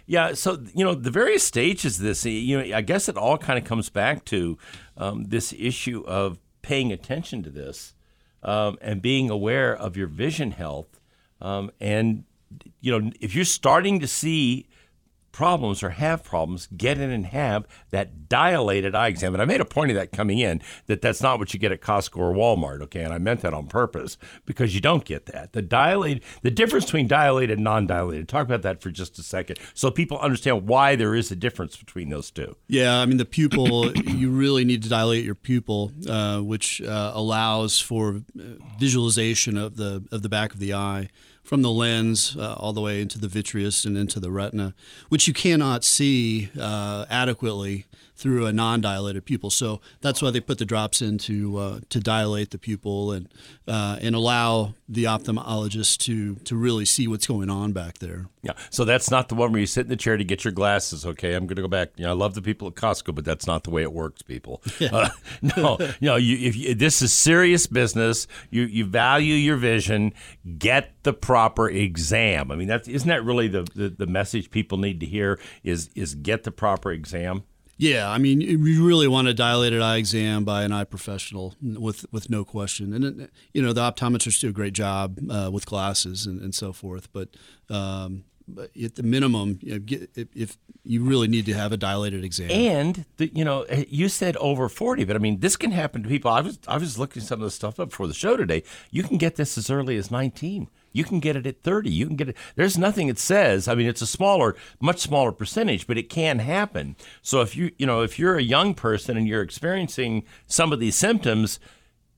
yeah, 0.06 0.34
so 0.34 0.62
you 0.74 0.84
know, 0.84 0.94
the 0.94 1.10
various 1.10 1.42
stages 1.42 1.98
of 1.98 2.04
this. 2.04 2.24
You 2.24 2.58
know, 2.62 2.76
I 2.76 2.80
guess 2.82 3.08
it 3.08 3.16
all 3.16 3.38
kind 3.38 3.58
of 3.58 3.64
comes 3.64 3.90
back 3.90 4.24
to 4.26 4.56
um, 4.96 5.24
this 5.24 5.52
issue 5.58 6.04
of 6.06 6.38
paying 6.62 6.92
attention 6.92 7.42
to 7.42 7.50
this 7.50 7.94
um, 8.42 8.78
and 8.80 9.02
being 9.02 9.30
aware 9.30 9.74
of 9.74 9.96
your 9.96 10.06
vision 10.06 10.52
health. 10.52 11.00
Um, 11.40 11.70
and 11.80 12.24
you 12.80 12.98
know, 12.98 13.10
if 13.20 13.34
you're 13.34 13.44
starting 13.44 14.00
to 14.00 14.06
see 14.06 14.68
problems 15.32 15.82
or 15.82 15.90
have 15.90 16.22
problems, 16.22 16.68
get 16.76 16.98
in 16.98 17.10
and 17.10 17.26
have 17.26 17.66
that 17.90 18.28
dilated 18.28 18.94
eye 18.94 19.08
exam. 19.08 19.34
And 19.34 19.42
I 19.42 19.46
made 19.46 19.60
a 19.60 19.64
point 19.64 19.90
of 19.90 19.96
that 19.96 20.12
coming 20.12 20.38
in 20.38 20.60
that 20.86 21.00
that's 21.00 21.22
not 21.22 21.38
what 21.38 21.52
you 21.52 21.58
get 21.58 21.72
at 21.72 21.80
Costco 21.80 22.18
or 22.18 22.32
Walmart. 22.32 22.82
Okay, 22.82 23.02
and 23.02 23.12
I 23.12 23.18
meant 23.18 23.40
that 23.40 23.54
on 23.54 23.66
purpose 23.66 24.16
because 24.46 24.74
you 24.74 24.80
don't 24.80 25.04
get 25.04 25.26
that. 25.26 25.52
The 25.52 25.62
dilated, 25.62 26.22
the 26.42 26.50
difference 26.50 26.84
between 26.84 27.08
dilated 27.08 27.58
and 27.58 27.64
non-dilated. 27.64 28.28
Talk 28.28 28.46
about 28.46 28.62
that 28.62 28.80
for 28.80 28.90
just 28.90 29.18
a 29.18 29.22
second, 29.22 29.58
so 29.74 29.90
people 29.90 30.18
understand 30.18 30.66
why 30.68 30.96
there 30.96 31.14
is 31.14 31.30
a 31.30 31.36
difference 31.36 31.76
between 31.76 32.10
those 32.10 32.30
two. 32.30 32.56
Yeah, 32.68 33.00
I 33.00 33.06
mean 33.06 33.16
the 33.16 33.24
pupil. 33.24 33.92
you 33.96 34.30
really 34.30 34.64
need 34.64 34.82
to 34.82 34.88
dilate 34.88 35.24
your 35.24 35.34
pupil, 35.34 35.92
uh, 36.08 36.40
which 36.40 36.80
uh, 36.82 37.12
allows 37.14 37.78
for 37.78 38.22
uh, 38.38 38.42
visualization 38.78 39.56
of 39.56 39.76
the 39.76 40.04
of 40.12 40.22
the 40.22 40.28
back 40.28 40.52
of 40.52 40.60
the 40.60 40.74
eye 40.74 41.08
from 41.52 41.60
the 41.60 41.70
lens 41.70 42.34
uh, 42.38 42.54
all 42.54 42.72
the 42.72 42.80
way 42.80 43.02
into 43.02 43.18
the 43.18 43.28
vitreous 43.28 43.84
and 43.84 43.94
into 43.94 44.18
the 44.18 44.30
retina, 44.30 44.72
which 45.10 45.28
you 45.28 45.34
cannot 45.34 45.84
see 45.84 46.48
uh, 46.58 47.04
adequately 47.10 47.84
through 48.14 48.46
a 48.46 48.52
non-dilated 48.52 49.24
pupil. 49.24 49.50
So 49.50 49.80
that's 50.00 50.22
why 50.22 50.30
they 50.30 50.40
put 50.40 50.58
the 50.58 50.64
drops 50.64 51.02
in 51.02 51.18
to 51.18 51.58
uh, 51.58 51.80
to 51.88 52.00
dilate 52.00 52.50
the 52.50 52.58
pupil 52.58 53.12
and 53.12 53.28
uh, 53.66 53.98
and 54.00 54.14
allow 54.14 54.74
the 54.88 55.04
ophthalmologist 55.04 55.98
to 55.98 56.36
to 56.36 56.56
really 56.56 56.84
see 56.84 57.08
what's 57.08 57.26
going 57.26 57.50
on 57.50 57.72
back 57.72 57.98
there. 57.98 58.28
Yeah, 58.42 58.52
so 58.70 58.84
that's 58.84 59.10
not 59.10 59.28
the 59.28 59.34
one 59.34 59.52
where 59.52 59.60
you 59.60 59.66
sit 59.66 59.82
in 59.82 59.88
the 59.88 59.96
chair 59.96 60.16
to 60.16 60.24
get 60.24 60.44
your 60.44 60.52
glasses. 60.52 61.06
Okay, 61.06 61.34
I'm 61.34 61.46
going 61.46 61.56
to 61.56 61.62
go 61.62 61.68
back. 61.68 61.90
You 61.96 62.04
know, 62.04 62.10
I 62.10 62.14
love 62.14 62.34
the 62.34 62.42
people 62.42 62.68
at 62.68 62.74
Costco, 62.74 63.14
but 63.14 63.24
that's 63.24 63.46
not 63.46 63.64
the 63.64 63.70
way 63.70 63.82
it 63.82 63.92
works, 63.92 64.22
people. 64.22 64.62
Uh, 64.92 65.08
no, 65.56 65.78
you 66.00 66.08
know, 66.08 66.16
you, 66.16 66.36
if 66.48 66.56
you, 66.56 66.74
this 66.74 67.00
is 67.02 67.12
serious 67.12 67.66
business, 67.66 68.26
you 68.50 68.62
you 68.64 68.84
value 68.84 69.34
your 69.34 69.56
vision, 69.56 70.12
get 70.58 70.92
the 71.04 71.12
proper 71.12 71.68
exam. 71.68 72.50
I 72.50 72.56
mean, 72.56 72.68
that's 72.68 72.88
isn't 72.88 73.08
that 73.08 73.24
really 73.24 73.48
the, 73.48 73.62
the, 73.74 73.88
the 73.88 74.06
message 74.06 74.50
people 74.50 74.76
need 74.76 75.00
to 75.00 75.06
hear 75.06 75.38
is 75.62 75.88
is 75.94 76.14
get 76.14 76.42
the 76.42 76.50
proper 76.50 76.90
exam. 76.90 77.44
Yeah, 77.78 78.08
I 78.08 78.18
mean, 78.18 78.40
you 78.40 78.86
really 78.86 79.08
want 79.08 79.26
a 79.26 79.34
dilated 79.34 79.82
eye 79.82 79.96
exam 79.96 80.44
by 80.44 80.62
an 80.62 80.70
eye 80.70 80.84
professional, 80.84 81.56
with 81.60 82.06
with 82.12 82.30
no 82.30 82.44
question. 82.44 82.92
And 82.92 83.04
it, 83.04 83.30
you 83.52 83.62
know, 83.62 83.72
the 83.72 83.80
optometrists 83.80 84.40
do 84.40 84.50
a 84.50 84.52
great 84.52 84.74
job 84.74 85.18
uh, 85.28 85.50
with 85.52 85.66
glasses 85.66 86.26
and, 86.26 86.40
and 86.40 86.54
so 86.54 86.72
forth. 86.72 87.12
But, 87.12 87.30
um, 87.68 88.24
but 88.46 88.70
at 88.76 88.94
the 88.94 89.02
minimum, 89.02 89.58
you 89.62 89.72
know, 89.72 89.78
get, 89.80 90.10
if, 90.14 90.28
if 90.34 90.58
you 90.84 91.02
really 91.02 91.26
need 91.28 91.46
to 91.46 91.54
have 91.54 91.72
a 91.72 91.76
dilated 91.76 92.22
exam. 92.22 92.50
And 92.50 93.04
the, 93.16 93.32
you 93.34 93.44
know, 93.44 93.62
eh, 93.62 93.84
you 93.88 94.08
said 94.08 94.36
over 94.36 94.68
forty, 94.68 95.04
but 95.04 95.16
I 95.16 95.18
mean, 95.18 95.40
this 95.40 95.56
can 95.56 95.72
happen 95.72 96.02
to 96.02 96.08
people. 96.08 96.30
I 96.30 96.40
was 96.40 96.58
I 96.68 96.76
was 96.76 96.98
looking 96.98 97.22
some 97.22 97.40
of 97.40 97.44
the 97.44 97.50
stuff 97.50 97.80
up 97.80 97.90
for 97.92 98.06
the 98.06 98.14
show 98.14 98.36
today. 98.36 98.62
You 98.90 99.02
can 99.02 99.16
get 99.16 99.36
this 99.36 99.58
as 99.58 99.70
early 99.70 99.96
as 99.96 100.10
nineteen. 100.10 100.68
You 100.92 101.04
can 101.04 101.20
get 101.20 101.36
it 101.36 101.46
at 101.46 101.62
thirty. 101.62 101.90
You 101.90 102.06
can 102.06 102.16
get 102.16 102.30
it. 102.30 102.36
There's 102.56 102.78
nothing 102.78 103.08
it 103.08 103.18
says. 103.18 103.68
I 103.68 103.74
mean, 103.74 103.86
it's 103.86 104.02
a 104.02 104.06
smaller, 104.06 104.56
much 104.80 105.00
smaller 105.00 105.32
percentage, 105.32 105.86
but 105.86 105.98
it 105.98 106.08
can 106.08 106.38
happen. 106.38 106.96
So 107.22 107.40
if 107.40 107.56
you 107.56 107.72
you 107.78 107.86
know 107.86 108.02
if 108.02 108.18
you're 108.18 108.36
a 108.36 108.42
young 108.42 108.74
person 108.74 109.16
and 109.16 109.26
you're 109.26 109.42
experiencing 109.42 110.24
some 110.46 110.72
of 110.72 110.80
these 110.80 110.96
symptoms, 110.96 111.58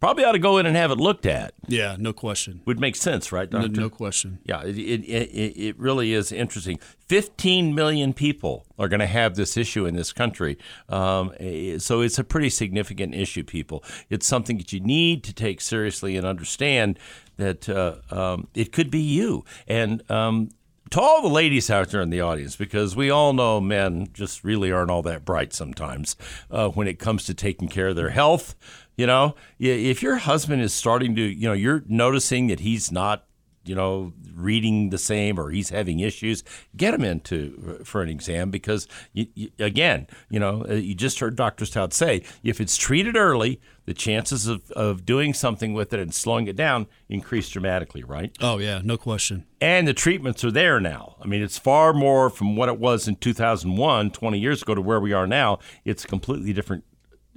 probably 0.00 0.24
ought 0.24 0.32
to 0.32 0.38
go 0.38 0.58
in 0.58 0.66
and 0.66 0.76
have 0.76 0.90
it 0.90 0.98
looked 0.98 1.24
at. 1.26 1.54
yeah, 1.66 1.96
no 1.98 2.12
question. 2.12 2.60
Would 2.66 2.78
make 2.78 2.94
sense, 2.96 3.32
right, 3.32 3.50
No, 3.50 3.62
doctor? 3.62 3.80
no 3.80 3.90
question. 3.90 4.38
Yeah, 4.44 4.62
it, 4.62 4.76
it, 4.78 5.02
it, 5.04 5.58
it 5.58 5.78
really 5.78 6.12
is 6.12 6.30
interesting. 6.32 6.78
15 7.08 7.74
million 7.74 8.12
people 8.12 8.66
are 8.78 8.88
going 8.88 9.00
to 9.00 9.06
have 9.06 9.34
this 9.36 9.56
issue 9.56 9.86
in 9.86 9.94
this 9.94 10.12
country. 10.12 10.58
Um, 10.88 11.32
eh, 11.38 11.78
so 11.78 12.00
it's 12.00 12.18
a 12.18 12.24
pretty 12.24 12.50
significant 12.50 13.14
issue, 13.14 13.44
people. 13.44 13.82
It's 14.10 14.26
something 14.26 14.58
that 14.58 14.72
you 14.72 14.80
need 14.80 15.24
to 15.24 15.32
take 15.32 15.60
seriously 15.60 16.16
and 16.16 16.26
understand 16.26 16.98
that 17.36 17.68
uh, 17.68 17.96
um, 18.10 18.48
it 18.54 18.72
could 18.72 18.90
be 18.90 19.00
you. 19.00 19.44
And 19.66 20.08
um, 20.10 20.50
to 20.90 21.00
all 21.00 21.22
the 21.22 21.28
ladies 21.28 21.70
out 21.70 21.88
there 21.88 22.02
in 22.02 22.10
the 22.10 22.20
audience, 22.20 22.56
because 22.56 22.94
we 22.94 23.10
all 23.10 23.32
know 23.32 23.60
men 23.60 24.08
just 24.12 24.44
really 24.44 24.70
aren't 24.70 24.90
all 24.90 25.02
that 25.02 25.24
bright 25.24 25.52
sometimes 25.52 26.16
uh, 26.50 26.68
when 26.68 26.86
it 26.86 26.98
comes 26.98 27.24
to 27.24 27.34
taking 27.34 27.68
care 27.68 27.88
of 27.88 27.96
their 27.96 28.10
health. 28.10 28.54
You 28.96 29.06
know, 29.06 29.34
if 29.58 30.02
your 30.02 30.16
husband 30.16 30.62
is 30.62 30.72
starting 30.72 31.16
to, 31.16 31.22
you 31.22 31.48
know, 31.48 31.54
you're 31.54 31.82
noticing 31.88 32.46
that 32.48 32.60
he's 32.60 32.92
not 32.92 33.26
you 33.64 33.74
know, 33.74 34.12
reading 34.34 34.90
the 34.90 34.98
same 34.98 35.38
or 35.38 35.50
he's 35.50 35.70
having 35.70 36.00
issues, 36.00 36.44
get 36.76 36.94
him 36.94 37.04
into 37.04 37.78
uh, 37.80 37.84
for 37.84 38.02
an 38.02 38.08
exam 38.08 38.50
because, 38.50 38.86
you, 39.12 39.26
you, 39.34 39.50
again, 39.58 40.06
you 40.28 40.38
know, 40.38 40.64
uh, 40.68 40.74
you 40.74 40.94
just 40.94 41.20
heard 41.20 41.36
Dr. 41.36 41.64
Stout 41.64 41.92
say 41.92 42.22
if 42.42 42.60
it's 42.60 42.76
treated 42.76 43.16
early, 43.16 43.60
the 43.86 43.94
chances 43.94 44.46
of, 44.46 44.70
of 44.72 45.04
doing 45.04 45.34
something 45.34 45.74
with 45.74 45.92
it 45.92 46.00
and 46.00 46.14
slowing 46.14 46.46
it 46.46 46.56
down 46.56 46.86
increase 47.08 47.48
dramatically, 47.48 48.02
right? 48.02 48.34
Oh 48.40 48.58
yeah, 48.58 48.80
no 48.82 48.96
question. 48.96 49.44
And 49.60 49.86
the 49.86 49.94
treatments 49.94 50.44
are 50.44 50.50
there 50.50 50.80
now. 50.80 51.16
I 51.22 51.26
mean, 51.26 51.42
it's 51.42 51.58
far 51.58 51.92
more 51.92 52.30
from 52.30 52.56
what 52.56 52.68
it 52.68 52.78
was 52.78 53.08
in 53.08 53.16
2001, 53.16 54.10
20 54.10 54.38
years 54.38 54.62
ago, 54.62 54.74
to 54.74 54.80
where 54.80 55.00
we 55.00 55.12
are 55.12 55.26
now. 55.26 55.58
It's 55.84 56.04
a 56.04 56.08
completely 56.08 56.52
different 56.52 56.84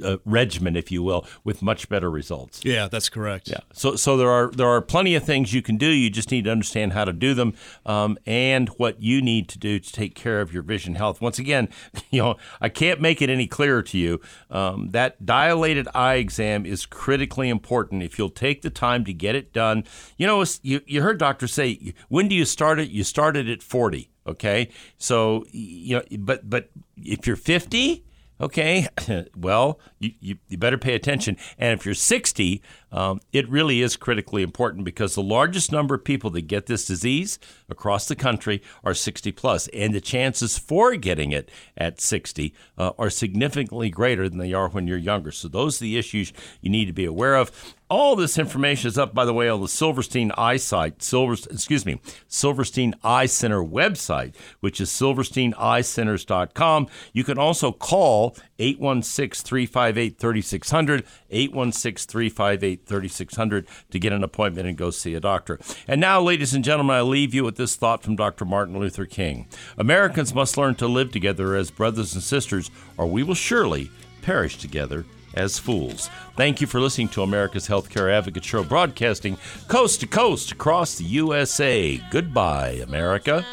uh, 0.03 0.17
regimen, 0.25 0.75
if 0.75 0.91
you 0.91 1.03
will, 1.03 1.25
with 1.43 1.61
much 1.61 1.89
better 1.89 2.09
results. 2.09 2.61
Yeah, 2.63 2.87
that's 2.87 3.09
correct. 3.09 3.49
Yeah. 3.49 3.59
So 3.73 3.95
so 3.95 4.17
there 4.17 4.29
are 4.29 4.51
there 4.51 4.67
are 4.67 4.81
plenty 4.81 5.15
of 5.15 5.23
things 5.23 5.53
you 5.53 5.61
can 5.61 5.77
do. 5.77 5.87
You 5.87 6.09
just 6.09 6.31
need 6.31 6.45
to 6.45 6.51
understand 6.51 6.93
how 6.93 7.05
to 7.05 7.13
do 7.13 7.33
them, 7.33 7.53
um, 7.85 8.17
and 8.25 8.69
what 8.69 9.01
you 9.01 9.21
need 9.21 9.47
to 9.49 9.59
do 9.59 9.79
to 9.79 9.91
take 9.91 10.15
care 10.15 10.41
of 10.41 10.53
your 10.53 10.63
vision 10.63 10.95
health. 10.95 11.21
Once 11.21 11.39
again, 11.39 11.69
you 12.09 12.21
know 12.21 12.35
I 12.61 12.69
can't 12.69 13.01
make 13.01 13.21
it 13.21 13.29
any 13.29 13.47
clearer 13.47 13.83
to 13.83 13.97
you. 13.97 14.21
Um, 14.49 14.89
that 14.89 15.25
dilated 15.25 15.87
eye 15.93 16.15
exam 16.15 16.65
is 16.65 16.85
critically 16.85 17.49
important. 17.49 18.03
If 18.03 18.17
you'll 18.17 18.29
take 18.29 18.61
the 18.61 18.69
time 18.69 19.05
to 19.05 19.13
get 19.13 19.35
it 19.35 19.53
done, 19.53 19.83
you 20.17 20.27
know 20.27 20.43
you 20.61 20.81
you 20.85 21.01
heard 21.01 21.17
doctors 21.17 21.53
say 21.53 21.93
when 22.09 22.27
do 22.27 22.35
you 22.35 22.45
start 22.45 22.79
it? 22.79 22.89
You 22.89 23.03
started 23.03 23.49
at 23.49 23.63
forty. 23.63 24.09
Okay. 24.25 24.69
So 24.97 25.45
you 25.51 25.97
know, 25.97 26.17
but 26.19 26.49
but 26.49 26.69
if 26.97 27.25
you're 27.25 27.35
fifty. 27.35 28.03
Okay, 28.39 28.87
well, 29.35 29.79
you, 29.99 30.11
you, 30.19 30.37
you 30.47 30.57
better 30.57 30.77
pay 30.77 30.93
attention. 30.93 31.37
And 31.57 31.77
if 31.79 31.85
you're 31.85 31.95
60, 31.95 32.61
um, 32.91 33.19
it 33.33 33.49
really 33.49 33.81
is 33.81 33.97
critically 33.97 34.43
important 34.43 34.85
because 34.85 35.15
the 35.15 35.23
largest 35.23 35.71
number 35.71 35.95
of 35.95 36.03
people 36.03 36.29
that 36.31 36.43
get 36.43 36.67
this 36.67 36.85
disease 36.85 37.39
across 37.69 38.07
the 38.07 38.15
country 38.15 38.61
are 38.83 38.93
60 38.93 39.31
plus, 39.31 39.67
and 39.69 39.93
the 39.93 40.01
chances 40.01 40.57
for 40.57 40.95
getting 40.95 41.31
it 41.31 41.49
at 41.75 41.99
60 41.99 42.53
uh, 42.77 42.91
are 42.97 43.09
significantly 43.09 43.89
greater 43.89 44.29
than 44.29 44.37
they 44.37 44.53
are 44.53 44.69
when 44.69 44.87
you're 44.87 44.97
younger. 44.97 45.31
So 45.31 45.47
those 45.47 45.81
are 45.81 45.85
the 45.85 45.97
issues 45.97 46.31
you 46.61 46.69
need 46.69 46.85
to 46.85 46.93
be 46.93 47.05
aware 47.05 47.35
of. 47.35 47.75
All 47.89 48.17
this 48.17 48.37
information 48.37 48.89
is 48.89 48.97
up, 48.97 49.13
by 49.13 49.23
the 49.23 49.33
way, 49.33 49.47
on 49.47 49.61
the 49.61 49.69
Silverstein 49.69 50.33
Eye 50.37 50.57
site, 50.57 51.01
Silver, 51.01 51.35
excuse 51.49 51.85
me, 51.85 52.01
Silverstein 52.27 52.93
Eye 53.01 53.27
Center 53.27 53.63
website, 53.63 54.35
which 54.59 54.81
is 54.81 54.89
silversteineyecenters.com. 54.89 56.87
You 57.13 57.23
can 57.23 57.37
also 57.37 57.71
call 57.71 58.35
816 58.59 59.45
358 59.45 60.19
3600, 60.19 61.05
816 61.29 62.11
358 62.11 62.85
3600 62.85 63.67
to 63.91 63.99
get 63.99 64.11
an 64.11 64.21
appointment 64.21 64.67
and 64.67 64.77
go 64.77 64.89
see 64.89 65.15
a 65.15 65.21
doctor. 65.21 65.57
And 65.87 66.01
now, 66.01 66.19
ladies 66.19 66.53
and 66.53 66.65
gentlemen, 66.65 66.97
I 66.97 67.01
leave 67.03 67.33
you 67.33 67.45
with 67.45 67.55
this 67.55 67.77
thought 67.77 68.03
from 68.03 68.17
Dr. 68.17 68.43
Martin 68.43 68.77
Luther 68.77 69.05
King 69.05 69.47
Americans 69.77 70.35
must 70.35 70.57
learn 70.57 70.75
to 70.75 70.87
live 70.87 71.13
together 71.13 71.55
as 71.55 71.71
brothers 71.71 72.13
and 72.13 72.21
sisters, 72.21 72.69
or 72.97 73.07
we 73.07 73.23
will 73.23 73.33
surely 73.33 73.89
perish 74.21 74.57
together 74.57 75.05
as 75.33 75.59
fools. 75.59 76.09
Thank 76.35 76.61
you 76.61 76.67
for 76.67 76.79
listening 76.79 77.09
to 77.09 77.23
America's 77.23 77.67
Healthcare 77.67 78.11
Advocate 78.11 78.45
Show, 78.45 78.63
broadcasting 78.63 79.37
coast 79.67 79.99
to 80.01 80.07
coast 80.07 80.51
across 80.51 80.95
the 80.95 81.05
USA. 81.05 81.97
Goodbye, 82.11 82.81
America. 82.83 83.45